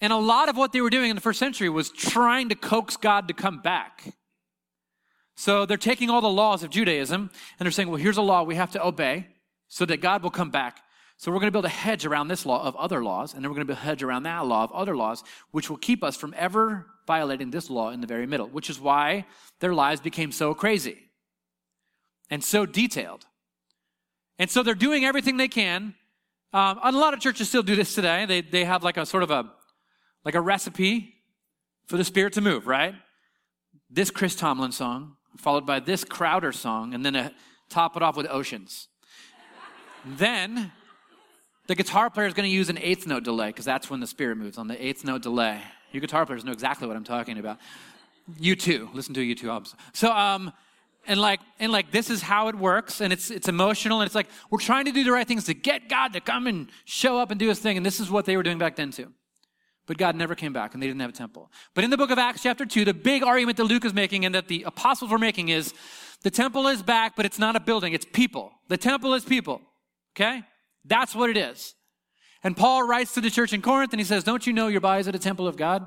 And 0.00 0.12
a 0.12 0.16
lot 0.16 0.48
of 0.48 0.56
what 0.56 0.72
they 0.72 0.80
were 0.80 0.90
doing 0.90 1.10
in 1.10 1.16
the 1.16 1.22
first 1.22 1.38
century 1.38 1.68
was 1.68 1.90
trying 1.90 2.48
to 2.50 2.54
coax 2.54 2.96
God 2.96 3.28
to 3.28 3.34
come 3.34 3.60
back. 3.60 4.14
So 5.36 5.66
they're 5.66 5.76
taking 5.76 6.10
all 6.10 6.20
the 6.20 6.28
laws 6.28 6.62
of 6.62 6.70
Judaism 6.70 7.30
and 7.58 7.66
they're 7.66 7.70
saying, 7.70 7.88
well, 7.88 8.00
here's 8.00 8.16
a 8.16 8.22
law 8.22 8.42
we 8.42 8.54
have 8.54 8.72
to 8.72 8.84
obey 8.84 9.28
so 9.68 9.84
that 9.84 9.98
God 9.98 10.22
will 10.22 10.30
come 10.30 10.50
back. 10.50 10.80
So 11.18 11.30
we're 11.30 11.38
going 11.38 11.48
to 11.48 11.52
build 11.52 11.64
a 11.64 11.70
hedge 11.70 12.04
around 12.04 12.28
this 12.28 12.44
law 12.44 12.62
of 12.62 12.76
other 12.76 13.02
laws, 13.02 13.32
and 13.32 13.42
then 13.42 13.50
we're 13.50 13.54
going 13.54 13.66
to 13.66 13.72
build 13.72 13.78
a 13.78 13.86
hedge 13.86 14.02
around 14.02 14.24
that 14.24 14.44
law 14.44 14.64
of 14.64 14.72
other 14.72 14.94
laws, 14.94 15.24
which 15.50 15.70
will 15.70 15.78
keep 15.78 16.04
us 16.04 16.14
from 16.14 16.34
ever 16.36 16.86
violating 17.06 17.50
this 17.50 17.70
law 17.70 17.90
in 17.90 18.02
the 18.02 18.06
very 18.06 18.26
middle, 18.26 18.48
which 18.48 18.68
is 18.68 18.78
why 18.78 19.24
their 19.60 19.72
lives 19.72 20.00
became 20.00 20.30
so 20.30 20.52
crazy 20.52 20.98
and 22.28 22.44
so 22.44 22.66
detailed. 22.66 23.24
And 24.38 24.50
so 24.50 24.62
they're 24.62 24.74
doing 24.74 25.06
everything 25.06 25.38
they 25.38 25.48
can. 25.48 25.94
Um, 26.52 26.80
and 26.82 26.94
a 26.94 26.98
lot 26.98 27.14
of 27.14 27.20
churches 27.20 27.48
still 27.48 27.62
do 27.62 27.76
this 27.76 27.94
today. 27.94 28.26
They, 28.26 28.42
they 28.42 28.64
have 28.64 28.82
like 28.84 28.98
a 28.98 29.06
sort 29.06 29.22
of 29.22 29.30
a, 29.30 29.50
like 30.24 30.34
a 30.34 30.40
recipe 30.40 31.14
for 31.86 31.96
the 31.96 32.04
Spirit 32.04 32.34
to 32.34 32.42
move, 32.42 32.66
right? 32.66 32.94
This 33.88 34.10
Chris 34.10 34.34
Tomlin 34.34 34.72
song, 34.72 35.15
followed 35.36 35.66
by 35.66 35.80
this 35.80 36.04
Crowder 36.04 36.52
song, 36.52 36.94
and 36.94 37.04
then 37.04 37.14
a, 37.14 37.32
top 37.68 37.96
it 37.96 38.02
off 38.02 38.16
with 38.16 38.26
Oceans. 38.28 38.88
then 40.04 40.72
the 41.66 41.74
guitar 41.74 42.10
player 42.10 42.26
is 42.26 42.34
going 42.34 42.48
to 42.48 42.54
use 42.54 42.68
an 42.68 42.78
eighth 42.78 43.06
note 43.06 43.24
delay 43.24 43.48
because 43.48 43.64
that's 43.64 43.90
when 43.90 44.00
the 44.00 44.06
Spirit 44.06 44.36
moves 44.36 44.58
on 44.58 44.68
the 44.68 44.84
eighth 44.84 45.04
note 45.04 45.22
delay. 45.22 45.60
You 45.92 46.00
guitar 46.00 46.26
players 46.26 46.44
know 46.44 46.52
exactly 46.52 46.86
what 46.86 46.96
I'm 46.96 47.04
talking 47.04 47.38
about. 47.38 47.58
You 48.38 48.56
too. 48.56 48.90
listen 48.92 49.14
to 49.14 49.20
U2 49.20 49.48
albums. 49.48 49.74
So, 49.92 50.12
um, 50.12 50.52
and 51.06 51.20
like, 51.20 51.40
and 51.60 51.70
like, 51.70 51.92
this 51.92 52.10
is 52.10 52.20
how 52.22 52.48
it 52.48 52.56
works, 52.56 53.00
and 53.00 53.12
it's 53.12 53.30
it's 53.30 53.48
emotional, 53.48 54.00
and 54.00 54.06
it's 54.06 54.14
like 54.14 54.26
we're 54.50 54.58
trying 54.58 54.86
to 54.86 54.92
do 54.92 55.04
the 55.04 55.12
right 55.12 55.26
things 55.26 55.44
to 55.44 55.54
get 55.54 55.88
God 55.88 56.12
to 56.14 56.20
come 56.20 56.48
and 56.48 56.68
show 56.84 57.18
up 57.18 57.30
and 57.30 57.38
do 57.38 57.48
His 57.48 57.60
thing, 57.60 57.76
and 57.76 57.86
this 57.86 58.00
is 58.00 58.10
what 58.10 58.24
they 58.24 58.36
were 58.36 58.42
doing 58.42 58.58
back 58.58 58.74
then 58.74 58.90
too. 58.90 59.12
But 59.86 59.98
God 59.98 60.16
never 60.16 60.34
came 60.34 60.52
back 60.52 60.74
and 60.74 60.82
they 60.82 60.86
didn't 60.86 61.00
have 61.00 61.10
a 61.10 61.14
temple. 61.14 61.50
But 61.74 61.84
in 61.84 61.90
the 61.90 61.96
book 61.96 62.10
of 62.10 62.18
Acts, 62.18 62.42
chapter 62.42 62.66
2, 62.66 62.84
the 62.84 62.94
big 62.94 63.22
argument 63.22 63.56
that 63.58 63.64
Luke 63.64 63.84
is 63.84 63.94
making 63.94 64.24
and 64.24 64.34
that 64.34 64.48
the 64.48 64.64
apostles 64.64 65.10
were 65.10 65.18
making 65.18 65.48
is 65.48 65.72
the 66.22 66.30
temple 66.30 66.66
is 66.66 66.82
back, 66.82 67.14
but 67.14 67.24
it's 67.24 67.38
not 67.38 67.54
a 67.54 67.60
building, 67.60 67.92
it's 67.92 68.06
people. 68.12 68.52
The 68.68 68.76
temple 68.76 69.14
is 69.14 69.24
people. 69.24 69.60
Okay? 70.16 70.42
That's 70.84 71.14
what 71.14 71.30
it 71.30 71.36
is. 71.36 71.74
And 72.42 72.56
Paul 72.56 72.86
writes 72.86 73.14
to 73.14 73.20
the 73.20 73.30
church 73.30 73.52
in 73.52 73.62
Corinth 73.62 73.92
and 73.92 74.00
he 74.00 74.04
says, 74.04 74.24
Don't 74.24 74.46
you 74.46 74.52
know 74.52 74.68
your 74.68 74.80
bodies 74.80 75.08
are 75.08 75.10
a 75.10 75.18
temple 75.18 75.46
of 75.46 75.56
God? 75.56 75.86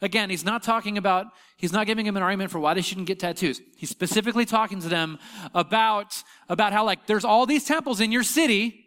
Again, 0.00 0.30
he's 0.30 0.44
not 0.44 0.62
talking 0.62 0.96
about, 0.96 1.26
he's 1.56 1.72
not 1.72 1.86
giving 1.86 2.06
them 2.06 2.16
an 2.16 2.22
argument 2.22 2.50
for 2.50 2.60
why 2.60 2.74
they 2.74 2.82
shouldn't 2.82 3.06
get 3.06 3.18
tattoos. 3.18 3.60
He's 3.76 3.90
specifically 3.90 4.44
talking 4.44 4.80
to 4.80 4.88
them 4.88 5.18
about, 5.54 6.22
about 6.48 6.72
how 6.72 6.84
like 6.84 7.06
there's 7.06 7.24
all 7.24 7.46
these 7.46 7.64
temples 7.64 8.00
in 8.00 8.12
your 8.12 8.22
city. 8.22 8.84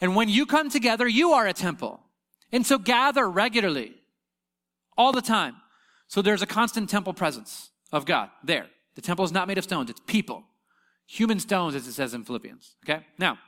And 0.00 0.14
when 0.14 0.28
you 0.28 0.44
come 0.46 0.68
together, 0.68 1.08
you 1.08 1.32
are 1.32 1.46
a 1.46 1.52
temple. 1.52 2.00
And 2.52 2.66
so 2.66 2.78
gather 2.78 3.28
regularly, 3.28 3.94
all 4.96 5.12
the 5.12 5.22
time. 5.22 5.56
So 6.08 6.22
there's 6.22 6.42
a 6.42 6.46
constant 6.46 6.90
temple 6.90 7.14
presence 7.14 7.70
of 7.92 8.04
God 8.04 8.30
there. 8.42 8.66
The 8.96 9.00
temple 9.00 9.24
is 9.24 9.32
not 9.32 9.48
made 9.48 9.58
of 9.58 9.64
stones, 9.64 9.90
it's 9.90 10.00
people. 10.06 10.44
Human 11.06 11.40
stones, 11.40 11.74
as 11.74 11.86
it 11.88 11.92
says 11.92 12.14
in 12.14 12.24
Philippians. 12.24 12.76
Okay? 12.84 13.04
Now, 13.18 13.38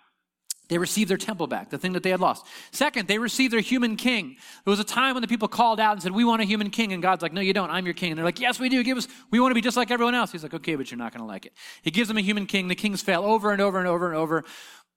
they 0.68 0.78
received 0.78 1.10
their 1.10 1.18
temple 1.18 1.46
back, 1.46 1.70
the 1.70 1.78
thing 1.78 1.92
that 1.92 2.02
they 2.02 2.10
had 2.10 2.20
lost. 2.20 2.46
Second, 2.70 3.06
they 3.06 3.18
received 3.18 3.52
their 3.52 3.60
human 3.60 3.96
king. 3.96 4.36
There 4.64 4.70
was 4.70 4.80
a 4.80 4.84
time 4.84 5.14
when 5.14 5.20
the 5.20 5.28
people 5.28 5.46
called 5.46 5.78
out 5.78 5.92
and 5.92 6.02
said, 6.02 6.12
We 6.12 6.24
want 6.24 6.40
a 6.40 6.44
human 6.44 6.70
king. 6.70 6.92
And 6.92 7.02
God's 7.02 7.20
like, 7.20 7.32
No, 7.32 7.40
you 7.40 7.52
don't. 7.52 7.70
I'm 7.70 7.84
your 7.84 7.94
king. 7.94 8.12
And 8.12 8.18
they're 8.18 8.24
like, 8.24 8.40
Yes, 8.40 8.58
we 8.58 8.68
do. 8.68 8.82
Give 8.82 8.96
us, 8.96 9.06
we 9.30 9.38
want 9.38 9.50
to 9.50 9.54
be 9.54 9.60
just 9.60 9.76
like 9.76 9.90
everyone 9.90 10.14
else. 10.14 10.32
He's 10.32 10.42
like, 10.42 10.54
Okay, 10.54 10.76
but 10.76 10.90
you're 10.90 10.98
not 10.98 11.12
going 11.12 11.20
to 11.20 11.26
like 11.26 11.44
it. 11.44 11.52
He 11.82 11.90
gives 11.90 12.08
them 12.08 12.16
a 12.16 12.22
human 12.22 12.46
king. 12.46 12.68
The 12.68 12.74
kings 12.74 13.02
fail 13.02 13.22
over 13.22 13.52
and 13.52 13.60
over 13.60 13.78
and 13.78 13.86
over 13.86 14.06
and 14.06 14.16
over. 14.16 14.44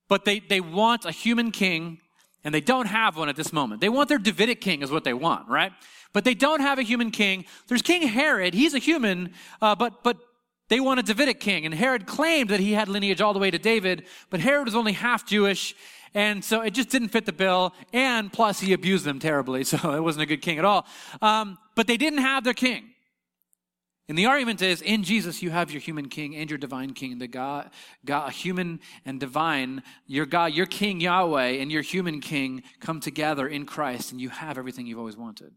But 0.07 0.23
they, 0.23 0.39
they 0.39 0.61
want 0.61 1.03
a 1.03 1.11
human 1.11 1.51
king 1.51 1.99
and 2.45 2.53
they 2.53 2.61
don't 2.61 2.85
have 2.85 3.17
one 3.17 3.27
at 3.27 3.35
this 3.35 3.51
moment. 3.51 3.81
They 3.81 3.89
want 3.89 4.07
their 4.07 4.19
Davidic 4.19 4.61
king, 4.61 4.81
is 4.81 4.91
what 4.91 5.03
they 5.03 5.13
want, 5.13 5.49
right? 5.49 5.73
But 6.13 6.23
they 6.23 6.35
don't 6.35 6.61
have 6.61 6.79
a 6.79 6.83
human 6.83 7.11
king. 7.11 7.43
There's 7.67 7.81
King 7.81 8.07
Herod. 8.07 8.53
He's 8.53 8.73
a 8.73 8.79
human, 8.79 9.33
uh, 9.61 9.75
but 9.75 10.01
but 10.03 10.17
they 10.69 10.79
want 10.79 10.99
a 10.99 11.03
Davidic 11.03 11.39
king. 11.39 11.65
And 11.65 11.73
Herod 11.73 12.05
claimed 12.05 12.49
that 12.51 12.59
he 12.59 12.71
had 12.71 12.87
lineage 12.87 13.19
all 13.19 13.33
the 13.33 13.39
way 13.39 13.51
to 13.51 13.59
David, 13.59 14.05
but 14.29 14.39
Herod 14.39 14.65
was 14.65 14.75
only 14.75 14.93
half 14.93 15.25
Jewish. 15.25 15.75
And 16.13 16.43
so 16.45 16.61
it 16.61 16.71
just 16.71 16.89
didn't 16.89 17.09
fit 17.09 17.25
the 17.25 17.33
bill. 17.33 17.73
And 17.91 18.31
plus, 18.31 18.61
he 18.61 18.71
abused 18.71 19.03
them 19.03 19.19
terribly. 19.19 19.63
So 19.75 19.93
it 19.93 19.99
wasn't 20.01 20.23
a 20.23 20.25
good 20.25 20.41
king 20.41 20.57
at 20.57 20.65
all. 20.65 20.87
Um, 21.21 21.57
but 21.75 21.87
they 21.87 21.97
didn't 21.97 22.19
have 22.19 22.45
their 22.45 22.53
king. 22.53 22.94
And 24.07 24.17
the 24.17 24.27
argument 24.27 24.61
is 24.61 24.81
in 24.81 25.03
Jesus, 25.03 25.41
you 25.41 25.49
have 25.49 25.71
your 25.71 25.81
human 25.81 26.09
king 26.09 26.35
and 26.35 26.49
your 26.49 26.59
divine 26.59 26.93
king, 26.93 27.17
the 27.17 27.27
God, 27.27 27.71
God, 28.05 28.31
human 28.31 28.79
and 29.03 29.19
divine, 29.19 29.81
your 30.05 30.27
God, 30.27 30.53
your 30.53 30.67
king 30.67 31.01
Yahweh 31.01 31.59
and 31.59 31.71
your 31.71 31.81
human 31.81 32.21
king 32.21 32.61
come 32.79 32.99
together 32.99 33.47
in 33.47 33.65
Christ, 33.65 34.11
and 34.11 34.21
you 34.21 34.29
have 34.29 34.57
everything 34.59 34.85
you've 34.85 34.99
always 34.99 35.17
wanted 35.17 35.53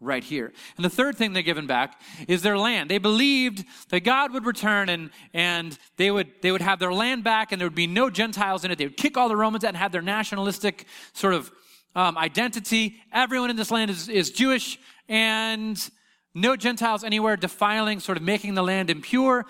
right 0.00 0.24
here. 0.24 0.52
And 0.76 0.84
the 0.84 0.90
third 0.90 1.16
thing 1.16 1.32
they're 1.32 1.42
given 1.42 1.66
back 1.66 2.00
is 2.28 2.42
their 2.42 2.58
land. 2.58 2.90
They 2.90 2.98
believed 2.98 3.64
that 3.88 4.00
God 4.00 4.32
would 4.32 4.44
return 4.44 4.88
and, 4.88 5.10
and 5.32 5.78
they 5.96 6.10
would, 6.10 6.28
they 6.42 6.52
would 6.52 6.60
have 6.60 6.78
their 6.78 6.92
land 6.92 7.24
back 7.24 7.52
and 7.52 7.60
there 7.60 7.66
would 7.66 7.74
be 7.74 7.86
no 7.86 8.10
Gentiles 8.10 8.64
in 8.64 8.70
it. 8.70 8.78
They 8.78 8.84
would 8.84 8.96
kick 8.96 9.16
all 9.16 9.28
the 9.28 9.36
Romans 9.36 9.64
out 9.64 9.68
and 9.68 9.76
have 9.76 9.92
their 9.92 10.02
nationalistic 10.02 10.86
sort 11.14 11.32
of 11.32 11.50
um, 11.94 12.18
identity. 12.18 12.96
Everyone 13.10 13.48
in 13.48 13.56
this 13.56 13.70
land 13.70 13.90
is, 13.90 14.08
is 14.08 14.30
Jewish 14.30 14.78
and 15.08 15.90
no 16.36 16.54
Gentiles 16.54 17.02
anywhere 17.02 17.36
defiling, 17.36 17.98
sort 17.98 18.18
of 18.18 18.22
making 18.22 18.54
the 18.54 18.62
land 18.62 18.90
impure. 18.90 19.46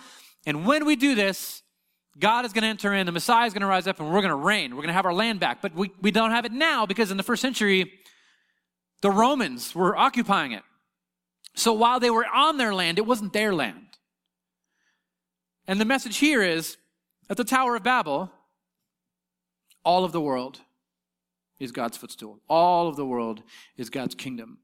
And 0.46 0.64
when 0.64 0.87
we 0.87 0.96
do 0.96 1.14
this, 1.14 1.62
God 2.18 2.44
is 2.44 2.53
going 2.53 2.62
to 2.62 2.68
enter 2.68 2.94
in, 2.94 3.05
the 3.05 3.12
Messiah 3.12 3.46
is 3.46 3.53
going 3.53 3.62
to 3.62 3.66
rise 3.66 3.87
up, 3.87 4.01
and 4.01 4.09
we're 4.09 4.20
going 4.22 4.31
to 4.31 4.37
reign. 4.37 4.70
We're 4.70 4.83
going 4.83 4.88
to 4.88 4.94
have 4.94 5.05
our 5.05 5.12
land 5.12 5.40
back. 5.40 5.61
But 5.61 5.75
we, 5.75 5.90
we 6.01 6.11
don't 6.11 6.31
have 6.31 6.44
it 6.44 6.53
now 6.53 6.87
because 6.87 7.11
in 7.11 7.16
the 7.16 7.22
first 7.22 7.42
century, 7.42 7.92
the 9.03 9.11
Romans 9.11 9.75
were 9.75 9.96
occupying 9.96 10.53
it. 10.53 10.62
So 11.55 11.72
while 11.72 12.01
they 12.01 12.11
were 12.11 12.27
on 12.27 12.57
their 12.57 12.72
land, 12.72 12.99
it 12.99 13.07
wasn't 13.07 13.33
their 13.33 13.55
land. 13.55 13.99
And 15.66 15.81
the 15.81 15.85
message 15.85 16.18
here 16.18 16.42
is 16.42 16.77
At 17.29 17.37
the 17.37 17.44
Tower 17.44 17.77
of 17.77 17.83
Babel, 17.83 18.31
all 19.85 20.05
of 20.05 20.12
the 20.12 20.20
world 20.20 20.61
is 21.59 21.72
God's 21.72 21.96
footstool. 21.96 22.38
All 22.49 22.88
of 22.88 22.96
the 22.96 23.07
world 23.07 23.42
is 23.77 23.90
God's 23.90 24.14
kingdom. 24.14 24.59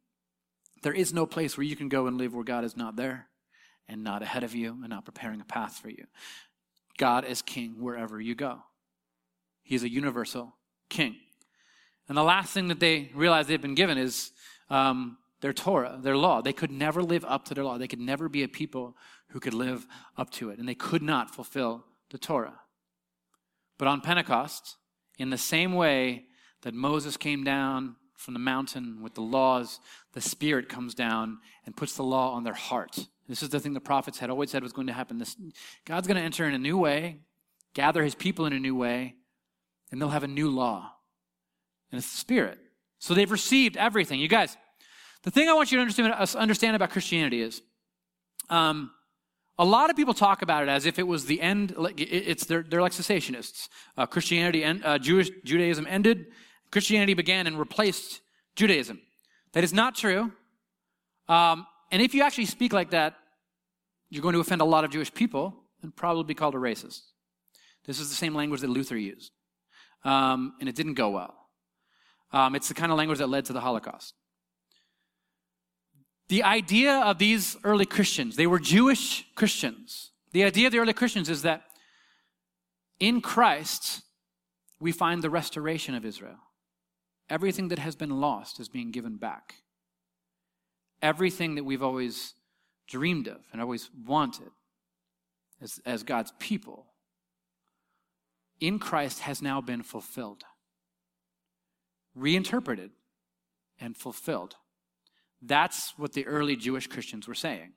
There 0.82 0.92
is 0.92 1.12
no 1.12 1.26
place 1.26 1.56
where 1.56 1.64
you 1.64 1.76
can 1.76 1.88
go 1.88 2.06
and 2.06 2.18
live 2.18 2.34
where 2.34 2.44
God 2.44 2.64
is 2.64 2.76
not 2.76 2.96
there 2.96 3.28
and 3.88 4.02
not 4.02 4.22
ahead 4.22 4.44
of 4.44 4.54
you 4.54 4.78
and 4.80 4.88
not 4.88 5.04
preparing 5.04 5.40
a 5.40 5.44
path 5.44 5.76
for 5.76 5.88
you. 5.88 6.06
God 6.98 7.24
is 7.24 7.42
king 7.42 7.76
wherever 7.78 8.20
you 8.20 8.34
go. 8.34 8.58
He 9.62 9.74
is 9.74 9.82
a 9.82 9.88
universal 9.88 10.54
king. 10.88 11.16
And 12.08 12.18
the 12.18 12.22
last 12.22 12.52
thing 12.52 12.68
that 12.68 12.80
they 12.80 13.10
realize 13.14 13.46
they've 13.46 13.60
been 13.60 13.74
given 13.74 13.96
is 13.96 14.32
um, 14.70 15.18
their 15.40 15.52
Torah, 15.52 15.98
their 16.00 16.16
law. 16.16 16.42
They 16.42 16.52
could 16.52 16.70
never 16.70 17.02
live 17.02 17.24
up 17.24 17.44
to 17.46 17.54
their 17.54 17.64
law. 17.64 17.78
They 17.78 17.88
could 17.88 18.00
never 18.00 18.28
be 18.28 18.42
a 18.42 18.48
people 18.48 18.96
who 19.28 19.40
could 19.40 19.54
live 19.54 19.86
up 20.16 20.30
to 20.30 20.50
it. 20.50 20.58
And 20.58 20.68
they 20.68 20.74
could 20.74 21.02
not 21.02 21.34
fulfill 21.34 21.84
the 22.10 22.18
Torah. 22.18 22.60
But 23.78 23.88
on 23.88 24.00
Pentecost, 24.00 24.76
in 25.18 25.30
the 25.30 25.38
same 25.38 25.74
way 25.74 26.24
that 26.62 26.74
Moses 26.74 27.16
came 27.16 27.44
down 27.44 27.96
from 28.22 28.34
the 28.34 28.40
mountain 28.40 29.02
with 29.02 29.14
the 29.14 29.20
laws, 29.20 29.80
the 30.12 30.20
Spirit 30.20 30.68
comes 30.68 30.94
down 30.94 31.38
and 31.66 31.76
puts 31.76 31.94
the 31.96 32.04
law 32.04 32.32
on 32.32 32.44
their 32.44 32.54
heart. 32.54 33.06
This 33.28 33.42
is 33.42 33.48
the 33.48 33.60
thing 33.60 33.74
the 33.74 33.80
prophets 33.80 34.18
had 34.18 34.30
always 34.30 34.50
said 34.50 34.62
was 34.62 34.72
going 34.72 34.86
to 34.86 34.92
happen. 34.92 35.18
This, 35.18 35.36
God's 35.84 36.06
going 36.06 36.16
to 36.16 36.22
enter 36.22 36.46
in 36.46 36.54
a 36.54 36.58
new 36.58 36.78
way, 36.78 37.20
gather 37.74 38.02
his 38.02 38.14
people 38.14 38.46
in 38.46 38.52
a 38.52 38.58
new 38.60 38.76
way, 38.76 39.16
and 39.90 40.00
they'll 40.00 40.10
have 40.10 40.24
a 40.24 40.28
new 40.28 40.50
law. 40.50 40.92
And 41.90 41.98
it's 41.98 42.10
the 42.10 42.18
Spirit. 42.18 42.58
So 42.98 43.14
they've 43.14 43.30
received 43.30 43.76
everything. 43.76 44.20
You 44.20 44.28
guys, 44.28 44.56
the 45.22 45.30
thing 45.30 45.48
I 45.48 45.52
want 45.52 45.72
you 45.72 45.78
to 45.78 45.82
understand, 45.82 46.12
understand 46.36 46.76
about 46.76 46.90
Christianity 46.90 47.42
is 47.42 47.62
um, 48.48 48.90
a 49.58 49.64
lot 49.64 49.90
of 49.90 49.96
people 49.96 50.14
talk 50.14 50.42
about 50.42 50.62
it 50.62 50.68
as 50.68 50.86
if 50.86 50.98
it 50.98 51.06
was 51.06 51.26
the 51.26 51.40
end. 51.40 51.74
It's 51.96 52.46
they're, 52.46 52.62
they're 52.62 52.80
like 52.80 52.92
cessationists. 52.92 53.68
Uh, 53.96 54.06
Christianity 54.06 54.64
and 54.64 54.84
uh, 54.84 54.98
Jewish 54.98 55.30
Judaism 55.44 55.86
ended. 55.88 56.26
Christianity 56.72 57.14
began 57.14 57.46
and 57.46 57.58
replaced 57.58 58.22
Judaism. 58.56 59.00
That 59.52 59.62
is 59.62 59.72
not 59.72 59.94
true. 59.94 60.32
Um, 61.28 61.66
and 61.92 62.02
if 62.02 62.14
you 62.14 62.22
actually 62.22 62.46
speak 62.46 62.72
like 62.72 62.90
that, 62.90 63.14
you're 64.08 64.22
going 64.22 64.34
to 64.34 64.40
offend 64.40 64.62
a 64.62 64.64
lot 64.64 64.82
of 64.82 64.90
Jewish 64.90 65.12
people 65.12 65.54
and 65.82 65.94
probably 65.94 66.24
be 66.24 66.34
called 66.34 66.54
a 66.54 66.58
racist. 66.58 67.02
This 67.86 68.00
is 68.00 68.08
the 68.08 68.14
same 68.14 68.34
language 68.34 68.62
that 68.62 68.70
Luther 68.70 68.96
used, 68.96 69.32
um, 70.04 70.54
and 70.60 70.68
it 70.68 70.74
didn't 70.74 70.94
go 70.94 71.10
well. 71.10 71.34
Um, 72.32 72.54
it's 72.54 72.68
the 72.68 72.74
kind 72.74 72.90
of 72.90 72.98
language 72.98 73.18
that 73.18 73.28
led 73.28 73.44
to 73.46 73.52
the 73.52 73.60
Holocaust. 73.60 74.14
The 76.28 76.42
idea 76.42 76.94
of 77.00 77.18
these 77.18 77.56
early 77.64 77.84
Christians, 77.84 78.36
they 78.36 78.46
were 78.46 78.58
Jewish 78.58 79.26
Christians. 79.34 80.12
The 80.32 80.44
idea 80.44 80.66
of 80.66 80.72
the 80.72 80.78
early 80.78 80.94
Christians 80.94 81.28
is 81.28 81.42
that 81.42 81.64
in 82.98 83.20
Christ, 83.20 84.02
we 84.80 84.92
find 84.92 85.22
the 85.22 85.28
restoration 85.28 85.94
of 85.94 86.06
Israel. 86.06 86.38
Everything 87.32 87.68
that 87.68 87.78
has 87.78 87.96
been 87.96 88.20
lost 88.20 88.60
is 88.60 88.68
being 88.68 88.90
given 88.90 89.16
back. 89.16 89.54
Everything 91.00 91.54
that 91.54 91.64
we've 91.64 91.82
always 91.82 92.34
dreamed 92.86 93.26
of 93.26 93.40
and 93.50 93.62
always 93.62 93.88
wanted 94.06 94.50
as, 95.62 95.80
as 95.86 96.02
God's 96.02 96.34
people 96.38 96.88
in 98.60 98.78
Christ 98.78 99.20
has 99.20 99.40
now 99.40 99.62
been 99.62 99.82
fulfilled, 99.82 100.44
reinterpreted, 102.14 102.90
and 103.80 103.96
fulfilled. 103.96 104.56
That's 105.40 105.94
what 105.96 106.12
the 106.12 106.26
early 106.26 106.54
Jewish 106.54 106.86
Christians 106.86 107.26
were 107.26 107.34
saying. 107.34 107.72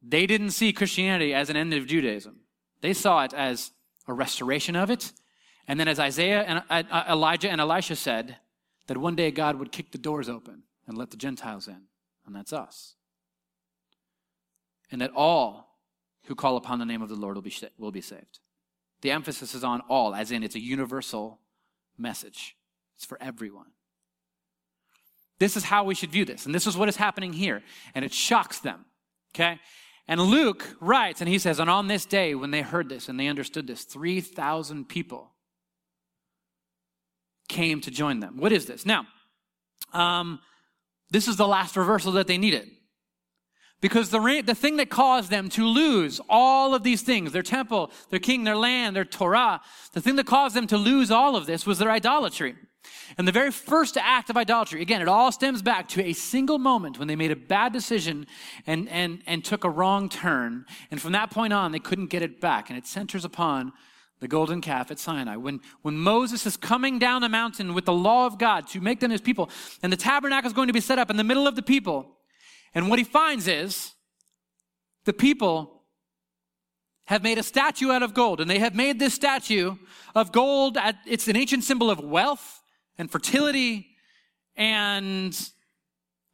They 0.00 0.26
didn't 0.26 0.52
see 0.52 0.72
Christianity 0.72 1.34
as 1.34 1.50
an 1.50 1.56
end 1.56 1.74
of 1.74 1.88
Judaism. 1.88 2.42
They 2.82 2.92
saw 2.92 3.24
it 3.24 3.34
as 3.34 3.72
a 4.06 4.12
restoration 4.12 4.76
of 4.76 4.90
it. 4.90 5.10
And 5.68 5.78
then, 5.78 5.86
as 5.86 6.00
Isaiah 6.00 6.42
and 6.42 6.62
uh, 6.70 6.82
uh, 6.90 7.04
Elijah 7.10 7.50
and 7.50 7.60
Elisha 7.60 7.94
said, 7.94 8.38
that 8.88 8.96
one 8.96 9.14
day 9.14 9.30
God 9.30 9.56
would 9.56 9.70
kick 9.70 9.92
the 9.92 9.98
doors 9.98 10.28
open 10.28 10.64
and 10.86 10.98
let 10.98 11.10
the 11.10 11.16
Gentiles 11.16 11.68
in. 11.68 11.82
And 12.26 12.34
that's 12.34 12.52
us. 12.52 12.94
And 14.90 15.00
that 15.00 15.12
all 15.14 15.76
who 16.24 16.34
call 16.34 16.56
upon 16.56 16.78
the 16.78 16.86
name 16.86 17.02
of 17.02 17.08
the 17.08 17.14
Lord 17.14 17.36
will 17.36 17.42
be, 17.42 17.54
will 17.78 17.92
be 17.92 18.00
saved. 18.00 18.40
The 19.02 19.10
emphasis 19.10 19.54
is 19.54 19.62
on 19.62 19.82
all, 19.88 20.14
as 20.14 20.32
in 20.32 20.42
it's 20.42 20.56
a 20.56 20.60
universal 20.60 21.38
message. 21.96 22.56
It's 22.96 23.04
for 23.04 23.18
everyone. 23.22 23.68
This 25.38 25.56
is 25.56 25.64
how 25.64 25.84
we 25.84 25.94
should 25.94 26.10
view 26.10 26.24
this. 26.24 26.46
And 26.46 26.54
this 26.54 26.66
is 26.66 26.76
what 26.76 26.88
is 26.88 26.96
happening 26.96 27.32
here. 27.32 27.62
And 27.94 28.04
it 28.04 28.12
shocks 28.12 28.58
them. 28.58 28.86
Okay? 29.34 29.60
And 30.08 30.20
Luke 30.20 30.76
writes, 30.80 31.20
and 31.20 31.28
he 31.28 31.38
says, 31.38 31.60
And 31.60 31.70
on 31.70 31.86
this 31.86 32.06
day, 32.06 32.34
when 32.34 32.50
they 32.50 32.62
heard 32.62 32.88
this 32.88 33.08
and 33.08 33.20
they 33.20 33.28
understood 33.28 33.66
this, 33.66 33.84
3,000 33.84 34.88
people 34.88 35.32
came 37.48 37.80
to 37.80 37.90
join 37.90 38.20
them. 38.20 38.36
What 38.36 38.52
is 38.52 38.66
this? 38.66 38.86
Now, 38.86 39.06
um, 39.92 40.40
this 41.10 41.28
is 41.28 41.36
the 41.36 41.48
last 41.48 41.76
reversal 41.76 42.12
that 42.12 42.26
they 42.26 42.38
needed. 42.38 42.70
Because 43.80 44.10
the, 44.10 44.42
the 44.44 44.56
thing 44.56 44.76
that 44.78 44.90
caused 44.90 45.30
them 45.30 45.48
to 45.50 45.64
lose 45.64 46.20
all 46.28 46.74
of 46.74 46.82
these 46.82 47.02
things, 47.02 47.30
their 47.30 47.44
temple, 47.44 47.92
their 48.10 48.18
king, 48.18 48.42
their 48.42 48.56
land, 48.56 48.96
their 48.96 49.04
Torah, 49.04 49.60
the 49.92 50.00
thing 50.00 50.16
that 50.16 50.26
caused 50.26 50.56
them 50.56 50.66
to 50.66 50.76
lose 50.76 51.10
all 51.10 51.36
of 51.36 51.46
this 51.46 51.64
was 51.64 51.78
their 51.78 51.90
idolatry. 51.90 52.56
And 53.16 53.26
the 53.26 53.32
very 53.32 53.52
first 53.52 53.96
act 53.96 54.30
of 54.30 54.36
idolatry, 54.36 54.82
again, 54.82 55.00
it 55.00 55.08
all 55.08 55.30
stems 55.30 55.62
back 55.62 55.88
to 55.90 56.02
a 56.02 56.12
single 56.12 56.58
moment 56.58 56.98
when 56.98 57.06
they 57.06 57.16
made 57.16 57.30
a 57.30 57.36
bad 57.36 57.72
decision 57.72 58.26
and, 58.66 58.88
and, 58.88 59.22
and 59.26 59.44
took 59.44 59.64
a 59.64 59.70
wrong 59.70 60.08
turn. 60.08 60.64
And 60.90 61.00
from 61.00 61.12
that 61.12 61.30
point 61.30 61.52
on, 61.52 61.70
they 61.70 61.78
couldn't 61.78 62.08
get 62.08 62.22
it 62.22 62.40
back. 62.40 62.70
And 62.70 62.78
it 62.78 62.86
centers 62.86 63.24
upon 63.24 63.72
the 64.20 64.28
golden 64.28 64.60
calf 64.60 64.90
at 64.90 64.98
Sinai. 64.98 65.36
When, 65.36 65.60
when 65.82 65.96
Moses 65.96 66.44
is 66.46 66.56
coming 66.56 66.98
down 66.98 67.22
the 67.22 67.28
mountain 67.28 67.74
with 67.74 67.84
the 67.84 67.92
law 67.92 68.26
of 68.26 68.38
God 68.38 68.66
to 68.68 68.80
make 68.80 69.00
them 69.00 69.10
his 69.10 69.20
people, 69.20 69.50
and 69.82 69.92
the 69.92 69.96
tabernacle 69.96 70.48
is 70.48 70.52
going 70.52 70.66
to 70.66 70.72
be 70.72 70.80
set 70.80 70.98
up 70.98 71.10
in 71.10 71.16
the 71.16 71.24
middle 71.24 71.46
of 71.46 71.56
the 71.56 71.62
people. 71.62 72.16
And 72.74 72.90
what 72.90 72.98
he 72.98 73.04
finds 73.04 73.46
is 73.46 73.92
the 75.04 75.12
people 75.12 75.84
have 77.06 77.22
made 77.22 77.38
a 77.38 77.42
statue 77.42 77.90
out 77.90 78.02
of 78.02 78.12
gold, 78.12 78.40
and 78.40 78.50
they 78.50 78.58
have 78.58 78.74
made 78.74 78.98
this 78.98 79.14
statue 79.14 79.76
of 80.14 80.32
gold. 80.32 80.76
At, 80.76 80.96
it's 81.06 81.28
an 81.28 81.36
ancient 81.36 81.64
symbol 81.64 81.90
of 81.90 82.00
wealth 82.00 82.60
and 82.98 83.10
fertility 83.10 83.86
and, 84.56 85.34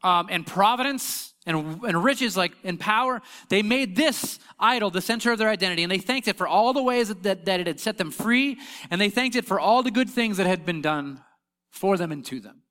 um, 0.03 0.27
and 0.31 0.47
providence 0.47 1.34
and, 1.47 1.83
and 1.83 2.03
riches 2.03 2.37
like 2.37 2.53
in 2.63 2.79
power 2.79 3.21
they 3.49 3.63
made 3.63 3.97
this 3.97 4.39
idol 4.59 4.91
the 4.91 5.01
center 5.01 5.33
of 5.33 5.39
their 5.39 5.51
identity. 5.51 5.83
And 5.83 5.93
they 5.93 5.99
thanked 5.99 6.29
it 6.29 6.37
for 6.37 6.47
all 6.47 6.73
the 6.73 6.83
ways 6.83 7.09
that, 7.09 7.23
that, 7.23 7.45
that 7.45 7.61
it 7.61 7.67
had 7.67 7.81
set 7.81 7.99
them 7.99 8.11
free. 8.11 8.59
And 8.91 9.01
they 9.01 9.11
thanked 9.11 9.37
it 9.37 9.45
for 9.45 9.61
all 9.61 9.83
the 9.83 9.91
good 9.91 10.09
things 10.09 10.37
that 10.39 10.47
had 10.47 10.65
been 10.65 10.83
done 10.83 11.23
for 11.71 11.97
them 11.97 12.13
and 12.13 12.25
to 12.27 12.41
them. 12.41 12.63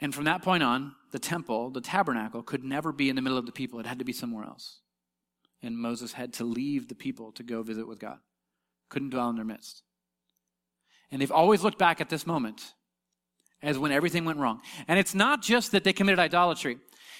And 0.00 0.14
from 0.14 0.24
that 0.24 0.42
point 0.42 0.62
on 0.62 0.94
the 1.12 1.18
temple 1.18 1.70
the 1.70 1.80
tabernacle 1.80 2.42
could 2.42 2.64
never 2.64 2.92
be 2.92 3.08
in 3.08 3.16
the 3.16 3.22
middle 3.22 3.38
of 3.38 3.46
the 3.46 3.52
people. 3.52 3.78
It 3.80 3.86
had 3.86 3.98
to 3.98 4.04
be 4.04 4.12
somewhere 4.12 4.44
else. 4.44 4.80
And 5.62 5.78
moses 5.78 6.14
had 6.14 6.32
to 6.34 6.44
leave 6.44 6.88
the 6.88 6.94
people 6.94 7.32
to 7.32 7.42
go 7.42 7.62
visit 7.62 7.86
with 7.86 7.98
god. 7.98 8.18
Couldn't 8.88 9.10
dwell 9.10 9.30
in 9.30 9.36
their 9.36 9.44
midst. 9.44 9.82
And 11.10 11.20
they've 11.20 11.30
always 11.30 11.62
looked 11.62 11.78
back 11.78 12.00
at 12.00 12.08
this 12.08 12.26
moment 12.26 12.72
as 13.62 13.78
when 13.78 13.92
everything 13.92 14.24
went 14.24 14.38
wrong. 14.38 14.60
And 14.88 14.98
it's 14.98 15.14
not 15.14 15.42
just 15.42 15.72
that 15.72 15.84
they 15.84 15.92
committed 15.92 16.18
idolatry, 16.18 16.78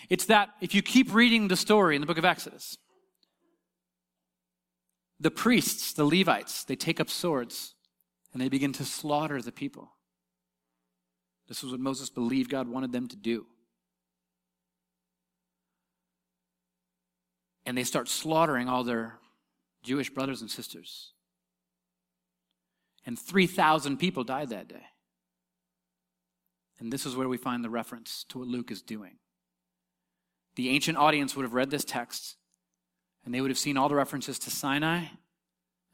it's 0.09 0.27
that 0.27 0.51
if 0.61 0.75
you 0.75 0.83
keep 0.83 1.13
reading 1.15 1.49
the 1.49 1.57
story 1.57 1.95
in 1.95 2.01
the 2.01 2.07
book 2.07 2.19
of 2.19 2.25
Exodus, 2.25 2.77
the 5.21 5.31
priests, 5.31 5.93
the 5.93 6.05
Levites, 6.05 6.65
they 6.65 6.75
take 6.75 6.99
up 6.99 7.09
swords 7.09 7.75
and 8.33 8.43
they 8.43 8.49
begin 8.49 8.73
to 8.73 8.85
slaughter 8.85 9.41
the 9.41 9.53
people. 9.53 9.93
This 11.49 11.63
was 11.63 11.73
what 11.73 11.81
Moses 11.81 12.11
believed 12.11 12.51
God 12.51 12.69
wanted 12.69 12.93
them 12.93 13.09
to 13.09 13.17
do. 13.17 13.47
And 17.65 17.79
they 17.79 17.85
start 17.85 18.09
slaughtering 18.09 18.69
all 18.69 18.83
their 18.83 19.21
Jewish 19.85 20.11
brothers 20.11 20.41
and 20.41 20.51
sisters. 20.51 21.13
And 23.07 23.19
3,000 23.19 23.99
people 23.99 24.25
died 24.25 24.49
that 24.49 24.69
day. 24.69 24.83
And 26.79 26.93
this 26.93 27.07
is 27.07 27.15
where 27.15 27.29
we 27.29 27.37
find 27.37 27.65
the 27.65 27.71
reference 27.71 28.25
to 28.29 28.39
what 28.39 28.49
Luke 28.49 28.71
is 28.71 28.83
doing. 28.83 29.19
The 30.57 30.71
ancient 30.71 30.99
audience 30.99 31.35
would 31.35 31.45
have 31.45 31.55
read 31.55 31.71
this 31.71 31.85
text, 31.85 32.37
and 33.25 33.33
they 33.33 33.41
would 33.41 33.51
have 33.51 33.59
seen 33.59 33.77
all 33.77 33.89
the 33.89 33.95
references 33.95 34.39
to 34.41 34.51
Sinai 34.51 35.05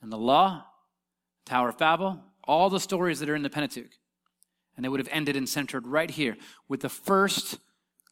and 0.00 0.10
the 0.10 0.18
law, 0.18 0.64
Tower 1.44 1.68
of 1.68 1.78
Babel, 1.78 2.22
all 2.44 2.70
the 2.70 2.80
stories 2.80 3.20
that 3.20 3.28
are 3.28 3.36
in 3.36 3.42
the 3.42 3.50
Pentateuch. 3.50 3.92
And 4.76 4.84
they 4.84 4.88
would 4.88 5.00
have 5.00 5.08
ended 5.10 5.36
and 5.36 5.48
centered 5.48 5.86
right 5.86 6.10
here 6.10 6.36
with 6.68 6.80
the 6.80 6.88
first 6.88 7.58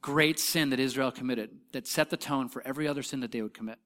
great 0.02 0.38
sin 0.38 0.70
that 0.70 0.80
Israel 0.80 1.10
committed 1.10 1.50
that 1.72 1.86
set 1.86 2.10
the 2.10 2.16
tone 2.16 2.48
for 2.48 2.62
every 2.66 2.86
other 2.86 3.02
sin 3.02 3.20
that 3.20 3.32
they 3.32 3.42
would 3.42 3.54
commit 3.54 3.78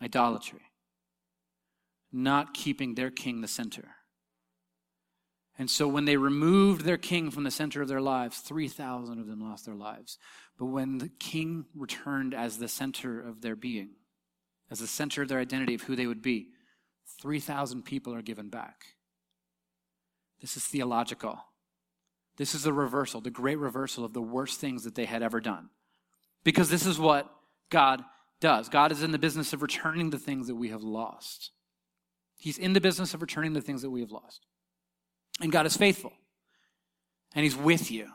idolatry, 0.00 0.62
not 2.12 2.54
keeping 2.54 2.94
their 2.94 3.10
king 3.10 3.40
the 3.40 3.48
center. 3.48 3.96
And 5.58 5.68
so 5.68 5.88
when 5.88 6.04
they 6.04 6.16
removed 6.16 6.84
their 6.84 6.96
king 6.96 7.32
from 7.32 7.42
the 7.42 7.50
center 7.50 7.82
of 7.82 7.88
their 7.88 8.00
lives, 8.00 8.38
3,000 8.38 9.18
of 9.18 9.26
them 9.26 9.40
lost 9.40 9.66
their 9.66 9.74
lives. 9.74 10.16
But 10.56 10.66
when 10.66 10.98
the 10.98 11.08
king 11.08 11.66
returned 11.74 12.32
as 12.32 12.58
the 12.58 12.68
center 12.68 13.20
of 13.20 13.42
their 13.42 13.56
being, 13.56 13.90
as 14.70 14.78
the 14.78 14.86
center 14.86 15.22
of 15.22 15.28
their 15.28 15.40
identity 15.40 15.74
of 15.74 15.82
who 15.82 15.96
they 15.96 16.06
would 16.06 16.22
be, 16.22 16.50
3,000 17.20 17.84
people 17.84 18.14
are 18.14 18.22
given 18.22 18.48
back. 18.48 18.84
This 20.40 20.56
is 20.56 20.64
theological. 20.64 21.40
This 22.36 22.54
is 22.54 22.64
a 22.64 22.72
reversal, 22.72 23.20
the 23.20 23.30
great 23.30 23.58
reversal 23.58 24.04
of 24.04 24.12
the 24.12 24.22
worst 24.22 24.60
things 24.60 24.84
that 24.84 24.94
they 24.94 25.06
had 25.06 25.24
ever 25.24 25.40
done. 25.40 25.70
Because 26.44 26.70
this 26.70 26.86
is 26.86 27.00
what 27.00 27.28
God 27.68 28.04
does. 28.40 28.68
God 28.68 28.92
is 28.92 29.02
in 29.02 29.10
the 29.10 29.18
business 29.18 29.52
of 29.52 29.62
returning 29.62 30.10
the 30.10 30.18
things 30.18 30.46
that 30.46 30.54
we 30.54 30.68
have 30.68 30.84
lost. 30.84 31.50
He's 32.36 32.58
in 32.58 32.74
the 32.74 32.80
business 32.80 33.12
of 33.12 33.20
returning 33.20 33.54
the 33.54 33.60
things 33.60 33.82
that 33.82 33.90
we 33.90 34.00
have 34.00 34.12
lost. 34.12 34.46
And 35.40 35.52
God 35.52 35.66
is 35.66 35.76
faithful. 35.76 36.12
And 37.34 37.44
He's 37.44 37.56
with 37.56 37.90
you. 37.90 38.08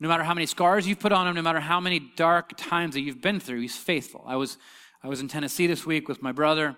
No 0.00 0.08
matter 0.08 0.24
how 0.24 0.34
many 0.34 0.46
scars 0.46 0.86
you've 0.86 0.98
put 0.98 1.12
on 1.12 1.28
him, 1.28 1.34
no 1.34 1.42
matter 1.42 1.60
how 1.60 1.80
many 1.80 2.00
dark 2.16 2.52
times 2.56 2.94
that 2.94 3.00
you've 3.00 3.20
been 3.20 3.38
through, 3.38 3.60
he's 3.60 3.76
faithful. 3.76 4.24
I 4.26 4.36
was, 4.36 4.58
I 5.02 5.08
was 5.08 5.20
in 5.20 5.28
Tennessee 5.28 5.66
this 5.66 5.86
week 5.86 6.08
with 6.08 6.20
my 6.20 6.32
brother. 6.32 6.76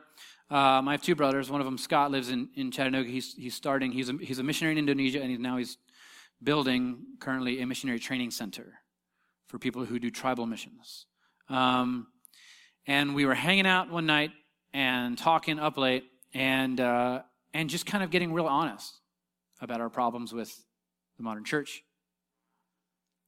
Um, 0.51 0.87
I 0.87 0.93
have 0.93 1.03
two 1.03 1.15
brothers. 1.15 1.51
One 1.51 1.61
of 1.61 1.65
them, 1.65 1.79
Scott, 1.79 2.11
lives 2.11 2.29
in, 2.29 2.51
in 2.55 2.71
Chattanooga. 2.71 3.09
He's, 3.09 3.35
he's 3.35 3.55
starting, 3.55 3.91
he's 3.91 4.11
a, 4.11 4.13
he's 4.21 4.39
a 4.39 4.43
missionary 4.43 4.73
in 4.73 4.79
Indonesia, 4.79 5.21
and 5.21 5.31
he's, 5.31 5.41
now 5.41 5.57
he's 5.57 5.79
building 6.43 6.99
currently 7.19 7.61
a 7.63 7.67
missionary 7.67 7.99
training 7.99 8.31
center 8.31 8.75
for 9.49 9.59
people 9.59 9.85
who 9.85 9.99
do 9.99 10.11
tribal 10.11 10.45
missions. 10.45 11.07
Um, 11.49 12.09
and 12.87 13.15
we 13.15 13.25
were 13.25 13.35
hanging 13.35 13.67
out 13.67 13.91
one 13.91 14.07
night 14.07 14.31
and 14.73 15.17
talking 15.17 15.59
up 15.59 15.79
late 15.79 16.05
and, 16.35 16.81
uh, 16.81 17.23
and 17.57 17.71
just 17.71 17.87
kind 17.87 18.05
of 18.05 18.11
getting 18.11 18.35
real 18.35 18.47
honest 18.47 19.01
about 19.63 19.81
our 19.81 19.89
problems 19.89 20.35
with 20.35 20.63
the 21.17 21.23
modern 21.23 21.43
church, 21.43 21.83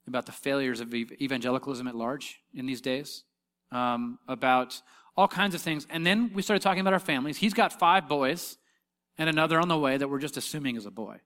about 0.06 0.26
the 0.26 0.32
failures 0.32 0.80
of 0.80 0.94
evangelicalism 0.94 1.88
at 1.88 1.94
large 1.94 2.40
in 2.52 2.66
these 2.66 2.82
days, 2.82 3.24
um, 3.72 4.18
about 4.28 4.82
all 5.16 5.28
kinds 5.28 5.54
of 5.54 5.62
things. 5.62 5.86
And 5.88 6.06
then 6.06 6.30
we 6.34 6.42
started 6.42 6.62
talking 6.62 6.82
about 6.82 6.92
our 6.92 6.98
families. 7.00 7.38
He's 7.38 7.54
got 7.54 7.78
five 7.78 8.06
boys 8.06 8.58
and 9.16 9.30
another 9.30 9.58
on 9.58 9.68
the 9.68 9.78
way 9.78 9.96
that 9.96 10.08
we're 10.08 10.18
just 10.18 10.36
assuming 10.36 10.76
is 10.76 10.84
a 10.84 10.90
boy. 10.90 11.16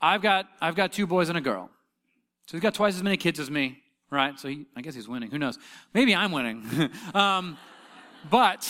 I've 0.00 0.22
got, 0.22 0.48
I've 0.60 0.74
got 0.74 0.92
two 0.92 1.06
boys 1.06 1.28
and 1.28 1.38
a 1.38 1.40
girl. 1.40 1.70
So 2.46 2.56
he's 2.56 2.62
got 2.62 2.74
twice 2.74 2.96
as 2.96 3.02
many 3.04 3.16
kids 3.16 3.38
as 3.38 3.48
me, 3.48 3.78
right? 4.10 4.38
So 4.40 4.48
he, 4.48 4.66
I 4.74 4.80
guess 4.80 4.96
he's 4.96 5.06
winning. 5.06 5.30
Who 5.30 5.38
knows? 5.38 5.56
Maybe 5.94 6.16
I'm 6.16 6.32
winning. 6.32 6.90
um, 7.14 7.58
but 8.28 8.66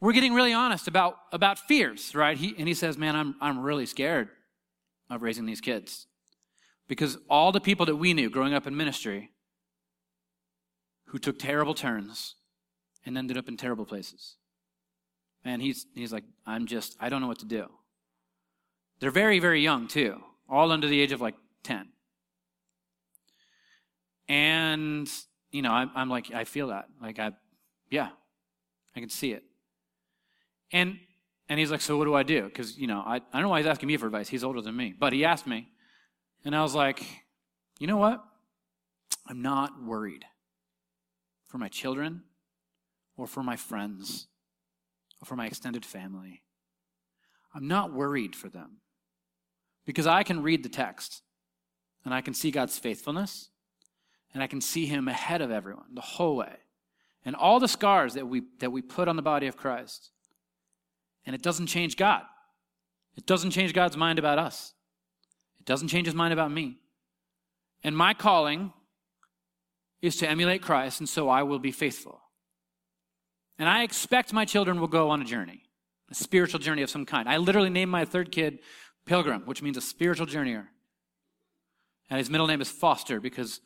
we're 0.00 0.12
getting 0.12 0.32
really 0.32 0.52
honest 0.52 0.88
about, 0.88 1.16
about 1.32 1.58
fears, 1.58 2.14
right? 2.14 2.36
He, 2.36 2.54
and 2.58 2.66
he 2.66 2.74
says, 2.74 2.96
man, 2.96 3.14
I'm, 3.14 3.34
I'm 3.40 3.60
really 3.60 3.86
scared 3.86 4.28
of 5.10 5.22
raising 5.22 5.44
these 5.44 5.60
kids. 5.60 6.06
Because 6.88 7.18
all 7.28 7.52
the 7.52 7.60
people 7.60 7.86
that 7.86 7.96
we 7.96 8.14
knew 8.14 8.30
growing 8.30 8.54
up 8.54 8.66
in 8.66 8.76
ministry 8.76 9.30
who 11.06 11.18
took 11.18 11.38
terrible 11.38 11.74
turns 11.74 12.36
and 13.04 13.18
ended 13.18 13.36
up 13.36 13.48
in 13.48 13.56
terrible 13.56 13.84
places. 13.84 14.36
And 15.44 15.60
he's, 15.60 15.86
he's 15.94 16.12
like, 16.12 16.24
I'm 16.46 16.66
just, 16.66 16.96
I 17.00 17.08
don't 17.08 17.20
know 17.20 17.28
what 17.28 17.38
to 17.40 17.46
do. 17.46 17.66
They're 19.00 19.10
very, 19.10 19.38
very 19.38 19.60
young 19.60 19.88
too, 19.88 20.20
all 20.48 20.72
under 20.72 20.86
the 20.86 21.00
age 21.00 21.12
of 21.12 21.20
like 21.20 21.34
10. 21.64 21.88
And, 24.28 25.10
you 25.50 25.62
know, 25.62 25.72
I'm, 25.72 25.90
I'm 25.94 26.08
like, 26.08 26.32
I 26.32 26.44
feel 26.44 26.68
that. 26.68 26.86
Like, 27.02 27.18
I, 27.18 27.32
yeah, 27.90 28.10
I 28.94 29.00
can 29.00 29.08
see 29.08 29.32
it. 29.32 29.42
And, 30.72 30.98
and 31.48 31.58
he's 31.58 31.70
like, 31.70 31.80
so 31.80 31.96
what 31.96 32.04
do 32.04 32.14
I 32.14 32.22
do? 32.22 32.44
Because, 32.44 32.78
you 32.78 32.86
know, 32.86 33.02
I, 33.04 33.16
I 33.16 33.20
don't 33.32 33.42
know 33.42 33.48
why 33.48 33.58
he's 33.58 33.66
asking 33.66 33.88
me 33.88 33.96
for 33.96 34.06
advice. 34.06 34.28
He's 34.28 34.44
older 34.44 34.60
than 34.60 34.76
me. 34.76 34.94
But 34.98 35.12
he 35.12 35.24
asked 35.24 35.46
me. 35.46 35.68
And 36.44 36.54
I 36.54 36.62
was 36.62 36.74
like, 36.74 37.04
you 37.78 37.86
know 37.86 37.96
what? 37.96 38.24
I'm 39.26 39.42
not 39.42 39.82
worried 39.82 40.24
for 41.46 41.58
my 41.58 41.68
children 41.68 42.22
or 43.16 43.26
for 43.26 43.42
my 43.42 43.56
friends 43.56 44.28
or 45.20 45.26
for 45.26 45.36
my 45.36 45.46
extended 45.46 45.84
family. 45.84 46.42
I'm 47.54 47.68
not 47.68 47.92
worried 47.92 48.36
for 48.36 48.48
them 48.48 48.78
because 49.84 50.06
I 50.06 50.22
can 50.22 50.42
read 50.42 50.62
the 50.62 50.68
text 50.68 51.22
and 52.04 52.14
I 52.14 52.20
can 52.20 52.34
see 52.34 52.50
God's 52.50 52.78
faithfulness 52.78 53.50
and 54.32 54.42
I 54.42 54.46
can 54.46 54.60
see 54.60 54.86
Him 54.86 55.08
ahead 55.08 55.40
of 55.40 55.50
everyone 55.50 55.94
the 55.94 56.00
whole 56.00 56.36
way. 56.36 56.58
And 57.24 57.36
all 57.36 57.60
the 57.60 57.68
scars 57.68 58.14
that 58.14 58.26
we, 58.26 58.42
that 58.60 58.72
we 58.72 58.80
put 58.80 59.08
on 59.08 59.16
the 59.16 59.22
body 59.22 59.46
of 59.46 59.56
Christ. 59.56 60.10
And 61.26 61.34
it 61.34 61.42
doesn't 61.42 61.66
change 61.66 61.96
God. 61.96 62.22
It 63.16 63.26
doesn't 63.26 63.50
change 63.50 63.74
God's 63.74 63.96
mind 63.96 64.18
about 64.18 64.38
us. 64.38 64.72
It 65.58 65.66
doesn't 65.66 65.88
change 65.88 66.06
His 66.06 66.14
mind 66.14 66.32
about 66.32 66.50
me. 66.50 66.78
And 67.82 67.96
my 67.96 68.14
calling 68.14 68.72
is 70.02 70.16
to 70.16 70.28
emulate 70.28 70.62
Christ, 70.62 71.00
and 71.00 71.08
so 71.08 71.28
I 71.28 71.42
will 71.42 71.58
be 71.58 71.72
faithful. 71.72 72.20
And 73.58 73.68
I 73.68 73.82
expect 73.82 74.32
my 74.32 74.44
children 74.44 74.80
will 74.80 74.88
go 74.88 75.10
on 75.10 75.20
a 75.20 75.24
journey, 75.24 75.62
a 76.10 76.14
spiritual 76.14 76.60
journey 76.60 76.82
of 76.82 76.90
some 76.90 77.04
kind. 77.04 77.28
I 77.28 77.36
literally 77.36 77.68
named 77.68 77.90
my 77.90 78.04
third 78.04 78.32
kid 78.32 78.60
Pilgrim, 79.04 79.42
which 79.44 79.62
means 79.62 79.76
a 79.76 79.82
spiritual 79.82 80.26
journeyer. 80.26 80.68
And 82.08 82.18
his 82.18 82.30
middle 82.30 82.46
name 82.46 82.60
is 82.60 82.70
Foster 82.70 83.20
because 83.20 83.60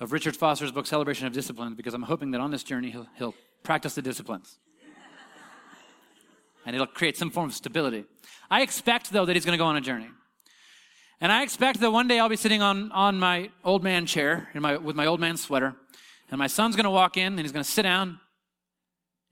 of 0.00 0.12
Richard 0.12 0.36
Foster's 0.36 0.70
book, 0.70 0.86
Celebration 0.86 1.26
of 1.26 1.32
Disciplines, 1.32 1.76
because 1.76 1.94
I'm 1.94 2.02
hoping 2.02 2.30
that 2.32 2.40
on 2.40 2.50
this 2.50 2.62
journey 2.62 2.90
he'll, 2.90 3.06
he'll 3.16 3.34
practice 3.62 3.94
the 3.94 4.02
disciplines. 4.02 4.58
And 6.68 6.74
it'll 6.74 6.86
create 6.86 7.16
some 7.16 7.30
form 7.30 7.48
of 7.48 7.54
stability. 7.54 8.04
I 8.50 8.60
expect, 8.60 9.10
though, 9.10 9.24
that 9.24 9.34
he's 9.34 9.46
going 9.46 9.56
to 9.56 9.58
go 9.58 9.64
on 9.64 9.76
a 9.76 9.80
journey. 9.80 10.10
And 11.18 11.32
I 11.32 11.42
expect 11.42 11.80
that 11.80 11.90
one 11.90 12.08
day 12.08 12.18
I'll 12.20 12.28
be 12.28 12.36
sitting 12.36 12.60
on, 12.60 12.92
on 12.92 13.18
my 13.18 13.48
old 13.64 13.82
man 13.82 14.04
chair 14.04 14.50
in 14.52 14.60
my, 14.60 14.76
with 14.76 14.94
my 14.94 15.06
old 15.06 15.18
man 15.18 15.38
sweater, 15.38 15.74
and 16.30 16.38
my 16.38 16.46
son's 16.46 16.76
going 16.76 16.84
to 16.84 16.90
walk 16.90 17.16
in 17.16 17.32
and 17.32 17.40
he's 17.40 17.52
going 17.52 17.64
to 17.64 17.70
sit 17.70 17.84
down 17.84 18.20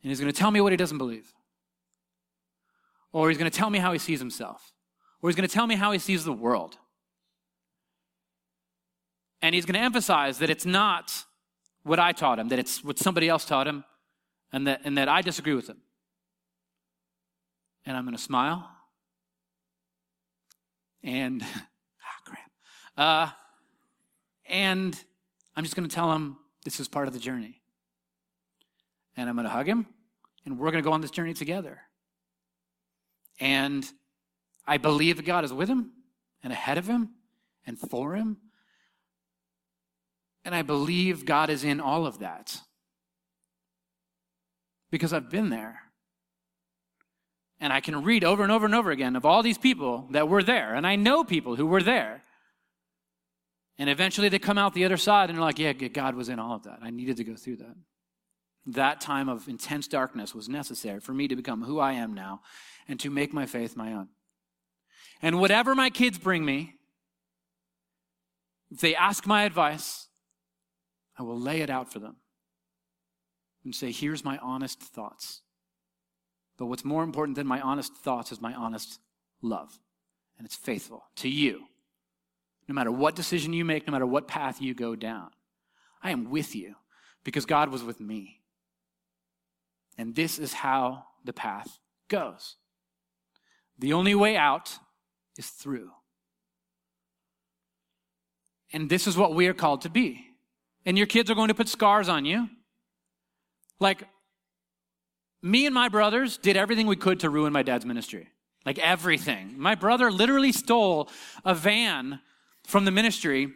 and 0.02 0.10
he's 0.10 0.18
going 0.18 0.32
to 0.32 0.38
tell 0.38 0.50
me 0.50 0.62
what 0.62 0.72
he 0.72 0.78
doesn't 0.78 0.96
believe. 0.96 1.30
Or 3.12 3.28
he's 3.28 3.36
going 3.36 3.50
to 3.50 3.56
tell 3.56 3.68
me 3.68 3.80
how 3.80 3.92
he 3.92 3.98
sees 3.98 4.18
himself. 4.18 4.72
Or 5.20 5.28
he's 5.28 5.36
going 5.36 5.46
to 5.46 5.54
tell 5.54 5.66
me 5.66 5.74
how 5.74 5.92
he 5.92 5.98
sees 5.98 6.24
the 6.24 6.32
world. 6.32 6.78
And 9.42 9.54
he's 9.54 9.66
going 9.66 9.74
to 9.74 9.80
emphasize 9.80 10.38
that 10.38 10.48
it's 10.48 10.64
not 10.64 11.12
what 11.82 11.98
I 11.98 12.12
taught 12.12 12.38
him, 12.38 12.48
that 12.48 12.58
it's 12.58 12.82
what 12.82 12.98
somebody 12.98 13.28
else 13.28 13.44
taught 13.44 13.66
him, 13.66 13.84
and 14.54 14.66
that, 14.66 14.80
and 14.84 14.96
that 14.96 15.10
I 15.10 15.20
disagree 15.20 15.54
with 15.54 15.68
him. 15.68 15.82
And 17.86 17.96
I'm 17.96 18.04
going 18.04 18.16
to 18.16 18.22
smile. 18.22 18.68
And 21.02 21.42
ah, 21.44 22.20
crap. 22.26 22.50
uh, 22.96 23.32
and 24.48 24.98
I'm 25.54 25.64
just 25.64 25.76
going 25.76 25.88
to 25.88 25.94
tell 25.94 26.12
him 26.12 26.36
this 26.64 26.80
is 26.80 26.88
part 26.88 27.08
of 27.08 27.14
the 27.14 27.20
journey. 27.20 27.62
And 29.16 29.28
I'm 29.28 29.36
going 29.36 29.44
to 29.44 29.50
hug 29.50 29.66
him, 29.66 29.86
and 30.44 30.58
we're 30.58 30.70
going 30.70 30.82
to 30.82 30.86
go 30.86 30.92
on 30.92 31.00
this 31.00 31.10
journey 31.10 31.32
together. 31.32 31.80
And 33.40 33.90
I 34.66 34.78
believe 34.78 35.24
God 35.24 35.44
is 35.44 35.52
with 35.52 35.68
him 35.68 35.92
and 36.42 36.52
ahead 36.52 36.76
of 36.76 36.86
him 36.86 37.10
and 37.66 37.78
for 37.78 38.14
him. 38.14 38.38
And 40.44 40.54
I 40.54 40.62
believe 40.62 41.24
God 41.24 41.50
is 41.50 41.64
in 41.64 41.80
all 41.80 42.06
of 42.06 42.18
that 42.18 42.60
because 44.90 45.12
I've 45.12 45.30
been 45.30 45.50
there. 45.50 45.80
And 47.58 47.72
I 47.72 47.80
can 47.80 48.04
read 48.04 48.22
over 48.22 48.42
and 48.42 48.52
over 48.52 48.66
and 48.66 48.74
over 48.74 48.90
again 48.90 49.16
of 49.16 49.24
all 49.24 49.42
these 49.42 49.58
people 49.58 50.08
that 50.10 50.28
were 50.28 50.42
there. 50.42 50.74
And 50.74 50.86
I 50.86 50.96
know 50.96 51.24
people 51.24 51.56
who 51.56 51.66
were 51.66 51.82
there. 51.82 52.22
And 53.78 53.90
eventually 53.90 54.28
they 54.28 54.38
come 54.38 54.58
out 54.58 54.74
the 54.74 54.84
other 54.84 54.96
side 54.96 55.28
and 55.28 55.38
they're 55.38 55.44
like, 55.44 55.58
yeah, 55.58 55.72
God 55.72 56.14
was 56.14 56.28
in 56.28 56.38
all 56.38 56.56
of 56.56 56.64
that. 56.64 56.78
I 56.82 56.90
needed 56.90 57.16
to 57.18 57.24
go 57.24 57.34
through 57.34 57.56
that. 57.56 57.74
That 58.66 59.00
time 59.00 59.28
of 59.28 59.48
intense 59.48 59.86
darkness 59.86 60.34
was 60.34 60.48
necessary 60.48 61.00
for 61.00 61.14
me 61.14 61.28
to 61.28 61.36
become 61.36 61.62
who 61.62 61.78
I 61.78 61.92
am 61.92 62.14
now 62.14 62.40
and 62.88 62.98
to 63.00 63.10
make 63.10 63.32
my 63.32 63.46
faith 63.46 63.76
my 63.76 63.92
own. 63.92 64.08
And 65.22 65.40
whatever 65.40 65.74
my 65.74 65.88
kids 65.88 66.18
bring 66.18 66.44
me, 66.44 66.74
if 68.70 68.80
they 68.80 68.94
ask 68.94 69.26
my 69.26 69.44
advice, 69.44 70.08
I 71.18 71.22
will 71.22 71.38
lay 71.38 71.60
it 71.60 71.70
out 71.70 71.92
for 71.92 72.00
them 72.00 72.16
and 73.64 73.74
say, 73.74 73.92
here's 73.92 74.24
my 74.24 74.38
honest 74.38 74.80
thoughts. 74.80 75.42
But 76.58 76.66
what's 76.66 76.84
more 76.84 77.02
important 77.02 77.36
than 77.36 77.46
my 77.46 77.60
honest 77.60 77.94
thoughts 77.94 78.32
is 78.32 78.40
my 78.40 78.54
honest 78.54 78.98
love. 79.42 79.78
And 80.38 80.46
it's 80.46 80.56
faithful 80.56 81.04
to 81.16 81.28
you 81.28 81.64
no 82.68 82.74
matter 82.74 82.90
what 82.90 83.14
decision 83.14 83.52
you 83.52 83.64
make, 83.64 83.86
no 83.86 83.92
matter 83.92 84.06
what 84.06 84.26
path 84.26 84.60
you 84.60 84.74
go 84.74 84.96
down. 84.96 85.30
I 86.02 86.10
am 86.10 86.30
with 86.30 86.54
you 86.54 86.74
because 87.24 87.46
God 87.46 87.70
was 87.70 87.82
with 87.82 88.00
me. 88.00 88.40
And 89.96 90.14
this 90.14 90.38
is 90.38 90.52
how 90.52 91.04
the 91.24 91.32
path 91.32 91.78
goes. 92.08 92.56
The 93.78 93.92
only 93.92 94.14
way 94.14 94.36
out 94.36 94.78
is 95.38 95.48
through. 95.48 95.90
And 98.72 98.90
this 98.90 99.06
is 99.06 99.16
what 99.16 99.34
we 99.34 99.46
are 99.46 99.54
called 99.54 99.82
to 99.82 99.88
be. 99.88 100.26
And 100.84 100.98
your 100.98 101.06
kids 101.06 101.30
are 101.30 101.34
going 101.34 101.48
to 101.48 101.54
put 101.54 101.68
scars 101.68 102.08
on 102.08 102.24
you. 102.24 102.48
Like, 103.78 104.04
me 105.42 105.66
and 105.66 105.74
my 105.74 105.88
brothers 105.88 106.38
did 106.38 106.56
everything 106.56 106.86
we 106.86 106.96
could 106.96 107.20
to 107.20 107.30
ruin 107.30 107.52
my 107.52 107.62
dad's 107.62 107.84
ministry. 107.84 108.28
Like, 108.64 108.78
everything. 108.78 109.54
My 109.56 109.76
brother 109.76 110.10
literally 110.10 110.50
stole 110.50 111.08
a 111.44 111.54
van 111.54 112.20
from 112.66 112.84
the 112.84 112.90
ministry 112.90 113.52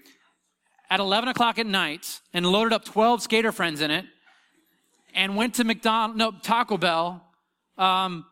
at 0.89 1.01
11 1.01 1.29
o'clock 1.29 1.59
at 1.59 1.67
night 1.67 2.21
and 2.33 2.47
loaded 2.47 2.73
up 2.73 2.85
12 2.85 3.23
skater 3.23 3.51
friends 3.51 3.81
in 3.81 3.91
it 3.91 4.05
and 5.15 5.37
went 5.37 5.55
to 5.55 5.65
McDonald, 5.65 6.17
no, 6.17 6.31
Taco 6.31 6.77
Bell, 6.77 7.25
um, 7.77 8.25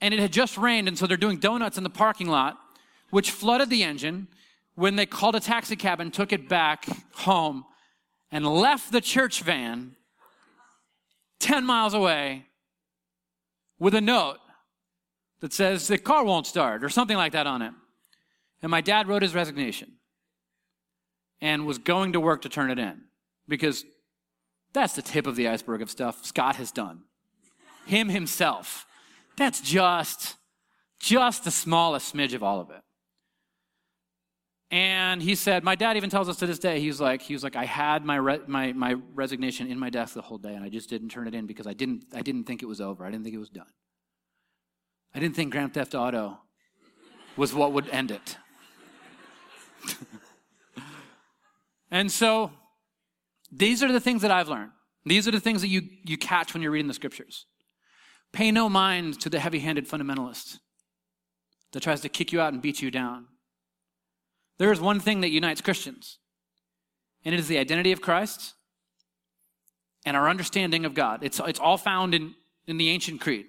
and 0.00 0.12
it 0.12 0.20
had 0.20 0.32
just 0.32 0.58
rained, 0.58 0.88
and 0.88 0.98
so 0.98 1.06
they're 1.06 1.16
doing 1.16 1.38
donuts 1.38 1.78
in 1.78 1.84
the 1.84 1.90
parking 1.90 2.28
lot, 2.28 2.58
which 3.10 3.30
flooded 3.30 3.70
the 3.70 3.82
engine 3.82 4.28
when 4.74 4.96
they 4.96 5.06
called 5.06 5.34
a 5.34 5.40
taxi 5.40 5.76
cab 5.76 6.00
and 6.00 6.12
took 6.12 6.32
it 6.32 6.48
back 6.48 6.86
home 7.14 7.64
and 8.30 8.46
left 8.46 8.90
the 8.90 9.00
church 9.00 9.42
van 9.42 9.94
10 11.38 11.64
miles 11.64 11.94
away 11.94 12.46
with 13.82 13.96
a 13.96 14.00
note 14.00 14.38
that 15.40 15.52
says 15.52 15.88
the 15.88 15.98
car 15.98 16.24
won't 16.24 16.46
start 16.46 16.84
or 16.84 16.88
something 16.88 17.16
like 17.16 17.32
that 17.32 17.48
on 17.48 17.62
it. 17.62 17.72
And 18.62 18.70
my 18.70 18.80
dad 18.80 19.08
wrote 19.08 19.22
his 19.22 19.34
resignation 19.34 19.94
and 21.40 21.66
was 21.66 21.78
going 21.78 22.12
to 22.12 22.20
work 22.20 22.42
to 22.42 22.48
turn 22.48 22.70
it 22.70 22.78
in 22.78 23.00
because 23.48 23.84
that's 24.72 24.94
the 24.94 25.02
tip 25.02 25.26
of 25.26 25.34
the 25.34 25.48
iceberg 25.48 25.82
of 25.82 25.90
stuff 25.90 26.24
Scott 26.24 26.54
has 26.56 26.70
done. 26.70 27.00
Him 27.84 28.08
himself. 28.08 28.86
That's 29.36 29.60
just, 29.60 30.36
just 31.00 31.42
the 31.42 31.50
smallest 31.50 32.14
smidge 32.14 32.34
of 32.34 32.44
all 32.44 32.60
of 32.60 32.70
it. 32.70 32.82
And 34.72 35.22
he 35.22 35.34
said, 35.34 35.64
my 35.64 35.74
dad 35.74 35.98
even 35.98 36.08
tells 36.08 36.30
us 36.30 36.38
to 36.38 36.46
this 36.46 36.58
day, 36.58 36.80
he 36.80 36.86
was 36.86 36.98
like, 36.98 37.20
he 37.20 37.34
was 37.34 37.44
like, 37.44 37.56
I 37.56 37.66
had 37.66 38.06
my, 38.06 38.16
re- 38.16 38.40
my, 38.46 38.72
my 38.72 38.94
resignation 39.12 39.66
in 39.66 39.78
my 39.78 39.90
desk 39.90 40.14
the 40.14 40.22
whole 40.22 40.38
day 40.38 40.54
and 40.54 40.64
I 40.64 40.70
just 40.70 40.88
didn't 40.88 41.10
turn 41.10 41.28
it 41.28 41.34
in 41.34 41.46
because 41.46 41.66
I 41.66 41.74
didn't, 41.74 42.06
I 42.14 42.22
didn't 42.22 42.44
think 42.44 42.62
it 42.62 42.66
was 42.66 42.80
over. 42.80 43.04
I 43.04 43.10
didn't 43.10 43.24
think 43.24 43.36
it 43.36 43.38
was 43.38 43.50
done. 43.50 43.66
I 45.14 45.20
didn't 45.20 45.36
think 45.36 45.52
Grand 45.52 45.74
Theft 45.74 45.94
Auto 45.94 46.38
was 47.36 47.52
what 47.52 47.74
would 47.74 47.86
end 47.90 48.12
it. 48.12 48.38
and 51.90 52.10
so 52.10 52.50
these 53.50 53.82
are 53.82 53.92
the 53.92 54.00
things 54.00 54.22
that 54.22 54.30
I've 54.30 54.48
learned. 54.48 54.70
These 55.04 55.28
are 55.28 55.32
the 55.32 55.40
things 55.40 55.60
that 55.60 55.68
you, 55.68 55.82
you 56.02 56.16
catch 56.16 56.54
when 56.54 56.62
you're 56.62 56.72
reading 56.72 56.88
the 56.88 56.94
scriptures. 56.94 57.44
Pay 58.32 58.50
no 58.50 58.70
mind 58.70 59.20
to 59.20 59.28
the 59.28 59.38
heavy 59.38 59.58
handed 59.58 59.86
fundamentalist 59.86 60.60
that 61.72 61.82
tries 61.82 62.00
to 62.00 62.08
kick 62.08 62.32
you 62.32 62.40
out 62.40 62.54
and 62.54 62.62
beat 62.62 62.80
you 62.80 62.90
down. 62.90 63.26
There 64.58 64.72
is 64.72 64.80
one 64.80 65.00
thing 65.00 65.20
that 65.22 65.30
unites 65.30 65.60
Christians, 65.60 66.18
and 67.24 67.34
it 67.34 67.40
is 67.40 67.48
the 67.48 67.58
identity 67.58 67.92
of 67.92 68.00
Christ 68.00 68.54
and 70.04 70.16
our 70.16 70.28
understanding 70.28 70.84
of 70.84 70.94
God. 70.94 71.22
It's, 71.22 71.40
it's 71.46 71.60
all 71.60 71.78
found 71.78 72.14
in, 72.14 72.34
in 72.66 72.76
the 72.76 72.90
ancient 72.90 73.20
creed, 73.20 73.46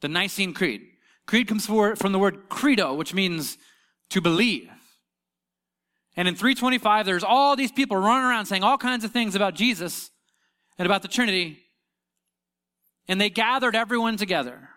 the 0.00 0.08
Nicene 0.08 0.54
Creed. 0.54 0.82
Creed 1.26 1.48
comes 1.48 1.66
from 1.66 2.12
the 2.12 2.18
word 2.18 2.48
credo, 2.48 2.94
which 2.94 3.14
means 3.14 3.56
to 4.10 4.20
believe. 4.20 4.70
And 6.16 6.28
in 6.28 6.34
325, 6.34 7.06
there's 7.06 7.24
all 7.24 7.56
these 7.56 7.72
people 7.72 7.96
running 7.96 8.26
around 8.26 8.46
saying 8.46 8.62
all 8.62 8.78
kinds 8.78 9.04
of 9.04 9.10
things 9.10 9.34
about 9.34 9.54
Jesus 9.54 10.10
and 10.78 10.86
about 10.86 11.02
the 11.02 11.08
Trinity. 11.08 11.58
And 13.08 13.20
they 13.20 13.30
gathered 13.30 13.74
everyone 13.74 14.16
together 14.16 14.68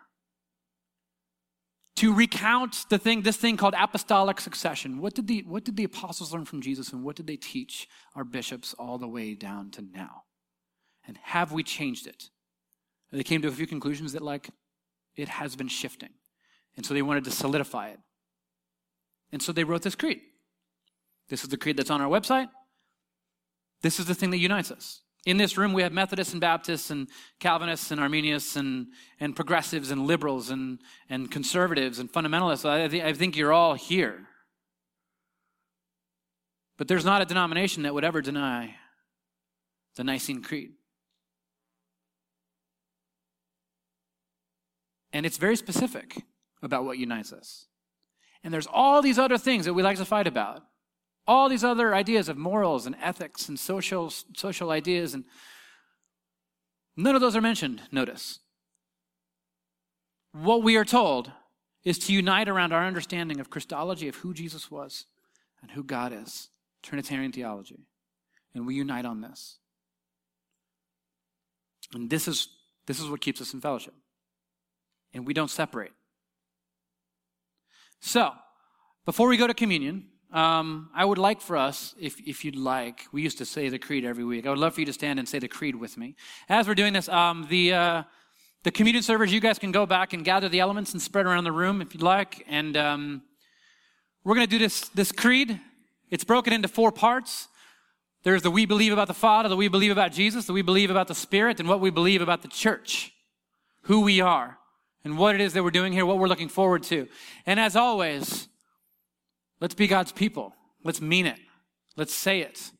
to 1.97 2.13
recount 2.13 2.85
the 2.89 2.97
thing, 2.97 3.23
this 3.23 3.37
thing 3.37 3.57
called 3.57 3.73
apostolic 3.75 4.39
succession. 4.39 4.99
What 5.01 5.15
did 5.15 5.27
the, 5.27 5.43
what 5.47 5.63
did 5.63 5.77
the 5.77 5.83
apostles 5.83 6.31
learn 6.31 6.45
from 6.45 6.61
Jesus 6.61 6.93
and 6.93 7.03
what 7.03 7.15
did 7.15 7.25
they 7.25 7.37
teach 7.37 7.87
our 8.15 8.23
bishops 8.23 8.75
all 8.77 8.97
the 8.97 9.07
way 9.07 9.33
down 9.33 9.71
to 9.71 9.81
now? 9.81 10.23
And 11.07 11.17
have 11.23 11.51
we 11.51 11.63
changed 11.63 12.05
it? 12.05 12.29
And 13.11 13.19
they 13.19 13.23
came 13.23 13.41
to 13.41 13.47
a 13.47 13.51
few 13.51 13.65
conclusions 13.65 14.13
that 14.13 14.21
like 14.21 14.49
it 15.15 15.27
has 15.27 15.55
been 15.55 15.67
shifting. 15.67 16.11
And 16.75 16.85
so 16.85 16.93
they 16.93 17.01
wanted 17.01 17.23
to 17.23 17.31
solidify 17.31 17.89
it. 17.89 17.99
And 19.31 19.41
so 19.41 19.51
they 19.51 19.63
wrote 19.63 19.81
this 19.81 19.95
creed. 19.95 20.21
This 21.29 21.43
is 21.43 21.49
the 21.49 21.57
creed 21.57 21.77
that's 21.77 21.89
on 21.89 22.01
our 22.01 22.09
website. 22.09 22.49
This 23.81 23.99
is 23.99 24.05
the 24.05 24.15
thing 24.15 24.29
that 24.29 24.37
unites 24.37 24.71
us. 24.71 25.01
In 25.27 25.35
this 25.35 25.57
room, 25.57 25.73
we 25.73 25.81
have 25.81 25.91
Methodists 25.91 26.31
and 26.31 26.39
Baptists 26.39 26.89
and 26.89 27.09
Calvinists 27.41 27.91
and 27.91 27.99
Arminians 27.99 28.55
and, 28.55 28.87
and 29.19 29.35
progressives 29.35 29.91
and 29.91 30.07
liberals 30.07 30.49
and, 30.49 30.79
and 31.09 31.29
conservatives 31.29 31.99
and 31.99 32.09
fundamentalists. 32.09 32.63
I, 32.63 32.87
th- 32.87 33.03
I 33.03 33.11
think 33.11 33.35
you're 33.35 33.51
all 33.51 33.73
here. 33.73 34.25
But 36.77 36.87
there's 36.87 37.03
not 37.03 37.21
a 37.21 37.25
denomination 37.25 37.83
that 37.83 37.93
would 37.93 38.05
ever 38.05 38.21
deny 38.21 38.75
the 39.97 40.05
Nicene 40.05 40.41
Creed. 40.41 40.71
And 45.11 45.25
it's 45.25 45.37
very 45.37 45.57
specific 45.57 46.23
about 46.63 46.85
what 46.85 46.99
unites 46.99 47.33
us. 47.33 47.67
And 48.45 48.53
there's 48.53 48.67
all 48.67 49.01
these 49.01 49.19
other 49.19 49.37
things 49.37 49.65
that 49.65 49.73
we 49.73 49.83
like 49.83 49.97
to 49.97 50.05
fight 50.05 50.25
about 50.25 50.61
all 51.27 51.49
these 51.49 51.63
other 51.63 51.93
ideas 51.93 52.29
of 52.29 52.37
morals 52.37 52.85
and 52.85 52.95
ethics 53.01 53.49
and 53.49 53.59
social, 53.59 54.11
social 54.35 54.71
ideas, 54.71 55.13
and 55.13 55.25
none 56.95 57.15
of 57.15 57.21
those 57.21 57.35
are 57.35 57.41
mentioned, 57.41 57.81
notice. 57.91 58.39
What 60.31 60.63
we 60.63 60.77
are 60.77 60.85
told 60.85 61.31
is 61.83 61.99
to 61.99 62.13
unite 62.13 62.47
around 62.47 62.73
our 62.73 62.85
understanding 62.85 63.39
of 63.39 63.49
Christology, 63.49 64.07
of 64.07 64.15
who 64.15 64.33
Jesus 64.33 64.71
was 64.71 65.05
and 65.61 65.71
who 65.71 65.83
God 65.83 66.13
is, 66.13 66.49
Trinitarian 66.83 67.31
theology. 67.31 67.87
And 68.53 68.65
we 68.65 68.75
unite 68.75 69.05
on 69.05 69.21
this. 69.21 69.57
And 71.93 72.09
this 72.09 72.27
is, 72.27 72.49
this 72.85 72.99
is 72.99 73.09
what 73.09 73.21
keeps 73.21 73.41
us 73.41 73.53
in 73.53 73.61
fellowship. 73.61 73.93
And 75.13 75.25
we 75.25 75.33
don't 75.33 75.49
separate. 75.49 75.91
So, 77.99 78.31
before 79.05 79.27
we 79.27 79.37
go 79.37 79.47
to 79.47 79.53
communion, 79.53 80.07
um, 80.31 80.89
I 80.93 81.05
would 81.05 81.17
like 81.17 81.39
for 81.39 81.55
us, 81.55 81.95
if, 81.99 82.19
if 82.27 82.43
you'd 82.43 82.55
like, 82.55 83.05
we 83.11 83.21
used 83.21 83.37
to 83.37 83.45
say 83.45 83.69
the 83.69 83.79
creed 83.79 84.03
every 84.03 84.25
week. 84.25 84.45
I 84.45 84.49
would 84.49 84.59
love 84.59 84.73
for 84.73 84.81
you 84.81 84.85
to 84.87 84.93
stand 84.93 85.19
and 85.19 85.27
say 85.27 85.39
the 85.39 85.47
creed 85.47 85.75
with 85.75 85.97
me. 85.97 86.15
As 86.49 86.67
we're 86.67 86.75
doing 86.75 86.93
this, 86.93 87.07
um, 87.07 87.47
the, 87.49 87.73
uh, 87.73 88.03
the 88.63 88.71
communion 88.71 89.03
servers, 89.03 89.31
you 89.31 89.39
guys 89.39 89.57
can 89.57 89.71
go 89.71 89.85
back 89.85 90.11
and 90.11 90.25
gather 90.25 90.49
the 90.49 90.59
elements 90.59 90.91
and 90.91 91.01
spread 91.01 91.25
around 91.25 91.45
the 91.45 91.51
room 91.51 91.81
if 91.81 91.93
you'd 91.93 92.03
like. 92.03 92.43
And 92.47 92.75
um, 92.75 93.21
we're 94.25 94.35
going 94.35 94.47
to 94.47 94.51
do 94.51 94.59
this, 94.59 94.89
this 94.89 95.13
creed. 95.13 95.61
It's 96.09 96.25
broken 96.25 96.51
into 96.51 96.67
four 96.67 96.91
parts. 96.91 97.47
There's 98.23 98.41
the 98.41 98.51
we 98.51 98.65
believe 98.65 98.91
about 98.91 99.07
the 99.07 99.13
Father, 99.13 99.47
the 99.47 99.55
we 99.55 99.69
believe 99.69 99.91
about 99.91 100.11
Jesus, 100.11 100.45
the 100.45 100.53
we 100.53 100.61
believe 100.61 100.89
about 100.89 101.07
the 101.07 101.15
Spirit, 101.15 101.61
and 101.61 101.69
what 101.69 101.79
we 101.79 101.89
believe 101.89 102.21
about 102.21 102.41
the 102.41 102.49
church, 102.49 103.13
who 103.83 104.01
we 104.01 104.19
are, 104.19 104.57
and 105.05 105.17
what 105.17 105.35
it 105.35 105.39
is 105.39 105.53
that 105.53 105.63
we're 105.63 105.71
doing 105.71 105.93
here, 105.93 106.05
what 106.05 106.17
we're 106.17 106.27
looking 106.27 106.49
forward 106.49 106.83
to. 106.83 107.07
And 107.45 107.57
as 107.57 107.77
always, 107.77 108.49
Let's 109.59 109.75
be 109.75 109.87
God's 109.87 110.11
people. 110.11 110.53
Let's 110.83 111.01
mean 111.01 111.25
it. 111.25 111.39
Let's 111.95 112.13
say 112.13 112.41
it 112.41 112.71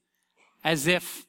as 0.64 0.88
if, 0.88 1.26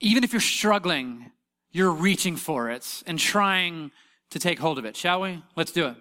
even 0.00 0.24
if 0.24 0.32
you're 0.32 0.40
struggling, 0.40 1.32
you're 1.70 1.90
reaching 1.90 2.36
for 2.36 2.70
it 2.70 3.02
and 3.06 3.18
trying 3.18 3.90
to 4.30 4.38
take 4.38 4.58
hold 4.58 4.78
of 4.78 4.84
it. 4.84 4.96
Shall 4.96 5.22
we? 5.22 5.42
Let's 5.56 5.72
do 5.72 5.86
it. 5.86 5.96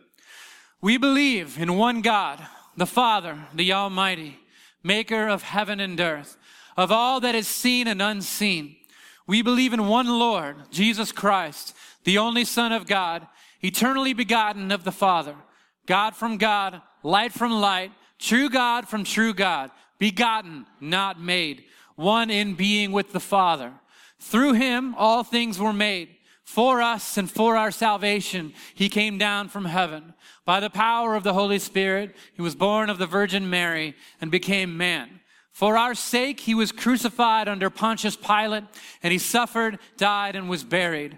We 0.81 0.97
believe 0.97 1.59
in 1.59 1.77
one 1.77 2.01
God, 2.01 2.45
the 2.77 2.85
Father, 2.85 3.37
the 3.53 3.73
Almighty, 3.73 4.39
maker 4.83 5.27
of 5.27 5.43
heaven 5.43 5.79
and 5.79 5.99
earth, 5.99 6.37
of 6.77 6.91
all 6.91 7.19
that 7.21 7.35
is 7.35 7.47
seen 7.47 7.87
and 7.87 8.01
unseen. 8.01 8.75
We 9.27 9.41
believe 9.41 9.73
in 9.73 9.87
one 9.87 10.07
Lord, 10.07 10.57
Jesus 10.69 11.11
Christ, 11.11 11.75
the 12.03 12.17
only 12.17 12.45
Son 12.45 12.71
of 12.71 12.85
God, 12.85 13.27
eternally 13.61 14.13
begotten 14.13 14.71
of 14.71 14.83
the 14.83 14.91
Father, 14.91 15.35
God 15.85 16.15
from 16.15 16.37
God, 16.37 16.81
light 17.03 17.31
from 17.31 17.51
light, 17.51 17.91
true 18.19 18.49
God 18.49 18.87
from 18.87 19.03
true 19.03 19.33
God, 19.33 19.71
begotten, 19.99 20.65
not 20.79 21.19
made, 21.19 21.65
one 21.95 22.29
in 22.29 22.55
being 22.55 22.91
with 22.91 23.11
the 23.11 23.19
Father. 23.19 23.71
Through 24.19 24.53
him, 24.53 24.95
all 24.95 25.23
things 25.23 25.59
were 25.59 25.73
made. 25.73 26.09
For 26.43 26.81
us 26.81 27.17
and 27.17 27.29
for 27.29 27.57
our 27.57 27.71
salvation, 27.71 28.53
he 28.73 28.87
came 28.87 29.17
down 29.17 29.49
from 29.49 29.65
heaven. 29.65 30.13
By 30.45 30.59
the 30.59 30.69
power 30.69 31.15
of 31.15 31.23
the 31.23 31.33
Holy 31.33 31.59
Spirit, 31.59 32.15
he 32.33 32.41
was 32.41 32.55
born 32.55 32.89
of 32.89 32.99
the 32.99 33.07
Virgin 33.07 33.49
Mary 33.49 33.95
and 34.21 34.29
became 34.29 34.77
man. 34.77 35.21
For 35.51 35.77
our 35.77 35.95
sake, 35.95 36.41
he 36.41 36.53
was 36.53 36.71
crucified 36.71 37.47
under 37.47 37.69
Pontius 37.69 38.17
Pilate, 38.17 38.65
and 39.01 39.11
he 39.13 39.17
suffered, 39.17 39.79
died, 39.97 40.35
and 40.35 40.49
was 40.49 40.63
buried. 40.63 41.17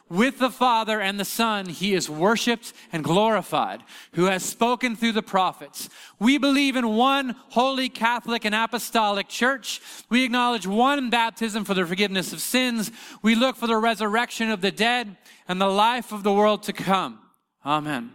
with 0.11 0.39
the 0.39 0.49
Father 0.49 0.99
and 0.99 1.17
the 1.17 1.25
Son, 1.25 1.67
he 1.67 1.93
is 1.93 2.09
worshiped 2.09 2.73
and 2.91 3.01
glorified, 3.01 3.81
who 4.13 4.25
has 4.25 4.43
spoken 4.43 4.95
through 4.95 5.13
the 5.13 5.23
prophets. 5.23 5.87
We 6.19 6.37
believe 6.37 6.75
in 6.75 6.97
one 6.97 7.35
holy 7.49 7.87
Catholic 7.87 8.43
and 8.43 8.53
apostolic 8.53 9.29
church. 9.29 9.81
We 10.09 10.25
acknowledge 10.25 10.67
one 10.67 11.09
baptism 11.09 11.63
for 11.63 11.73
the 11.73 11.85
forgiveness 11.85 12.33
of 12.33 12.41
sins. 12.41 12.91
We 13.21 13.35
look 13.35 13.55
for 13.55 13.67
the 13.67 13.77
resurrection 13.77 14.51
of 14.51 14.59
the 14.59 14.71
dead 14.71 15.15
and 15.47 15.61
the 15.61 15.67
life 15.67 16.11
of 16.11 16.23
the 16.23 16.33
world 16.33 16.63
to 16.63 16.73
come. 16.73 17.19
Amen. 17.65 18.11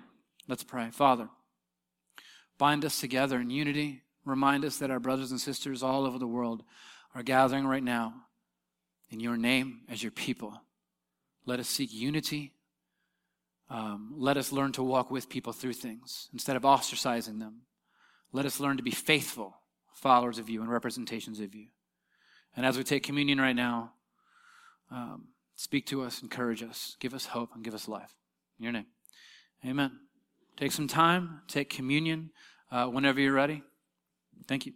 Let's 0.47 0.65
pray. 0.65 0.91
Father, 0.91 1.31
bind 2.59 2.85
us 2.85 3.01
together 3.01 3.41
in 3.41 3.49
unity. 3.49 4.03
Remind 4.27 4.67
us 4.67 4.77
that 4.79 4.91
our 4.91 5.01
brothers 5.01 5.31
and 5.31 5.41
sisters 5.41 5.83
all 5.83 6.05
over 6.05 6.19
the 6.19 6.27
world 6.27 6.63
are 7.15 7.23
gathering 7.23 7.67
right 7.67 7.83
now 7.83 8.13
in 9.09 9.19
your 9.19 9.39
name 9.39 9.81
as 9.89 10.03
your 10.03 10.13
people. 10.13 10.61
Let 11.47 11.61
us 11.61 11.69
seek 11.69 11.93
unity. 11.93 12.53
Um, 13.71 14.15
let 14.17 14.37
us 14.37 14.53
learn 14.53 14.73
to 14.73 14.83
walk 14.83 15.11
with 15.11 15.29
people 15.29 15.53
through 15.53 15.73
things 15.73 16.29
instead 16.33 16.57
of 16.57 16.63
ostracizing 16.63 17.39
them. 17.39 17.63
Let 18.33 18.47
us 18.47 18.61
learn 18.61 18.77
to 18.77 18.83
be 18.83 18.91
faithful 18.91 19.57
followers 19.95 20.39
of 20.39 20.51
you 20.51 20.61
and 20.61 20.71
representations 20.71 21.41
of 21.41 21.55
you. 21.55 21.69
And 22.57 22.67
as 22.67 22.77
we 22.77 22.85
take 22.85 23.03
communion 23.03 23.41
right 23.41 23.57
now, 23.57 23.93
um, 24.91 25.29
speak 25.57 25.87
to 25.87 26.03
us, 26.03 26.23
encourage 26.23 26.63
us, 26.63 26.97
give 27.01 27.15
us 27.15 27.27
hope, 27.27 27.51
and 27.55 27.65
give 27.65 27.75
us 27.75 27.89
life. 27.89 28.15
In 28.59 28.65
your 28.65 28.73
name. 28.73 28.87
Amen. 29.65 29.93
Take 30.57 30.73
some 30.73 30.89
time, 30.89 31.43
take 31.49 31.71
communion 31.71 32.31
uh, 32.71 32.87
whenever 32.87 33.21
you're 33.21 33.33
ready. 33.33 33.63
Thank 34.47 34.67
you. 34.67 34.73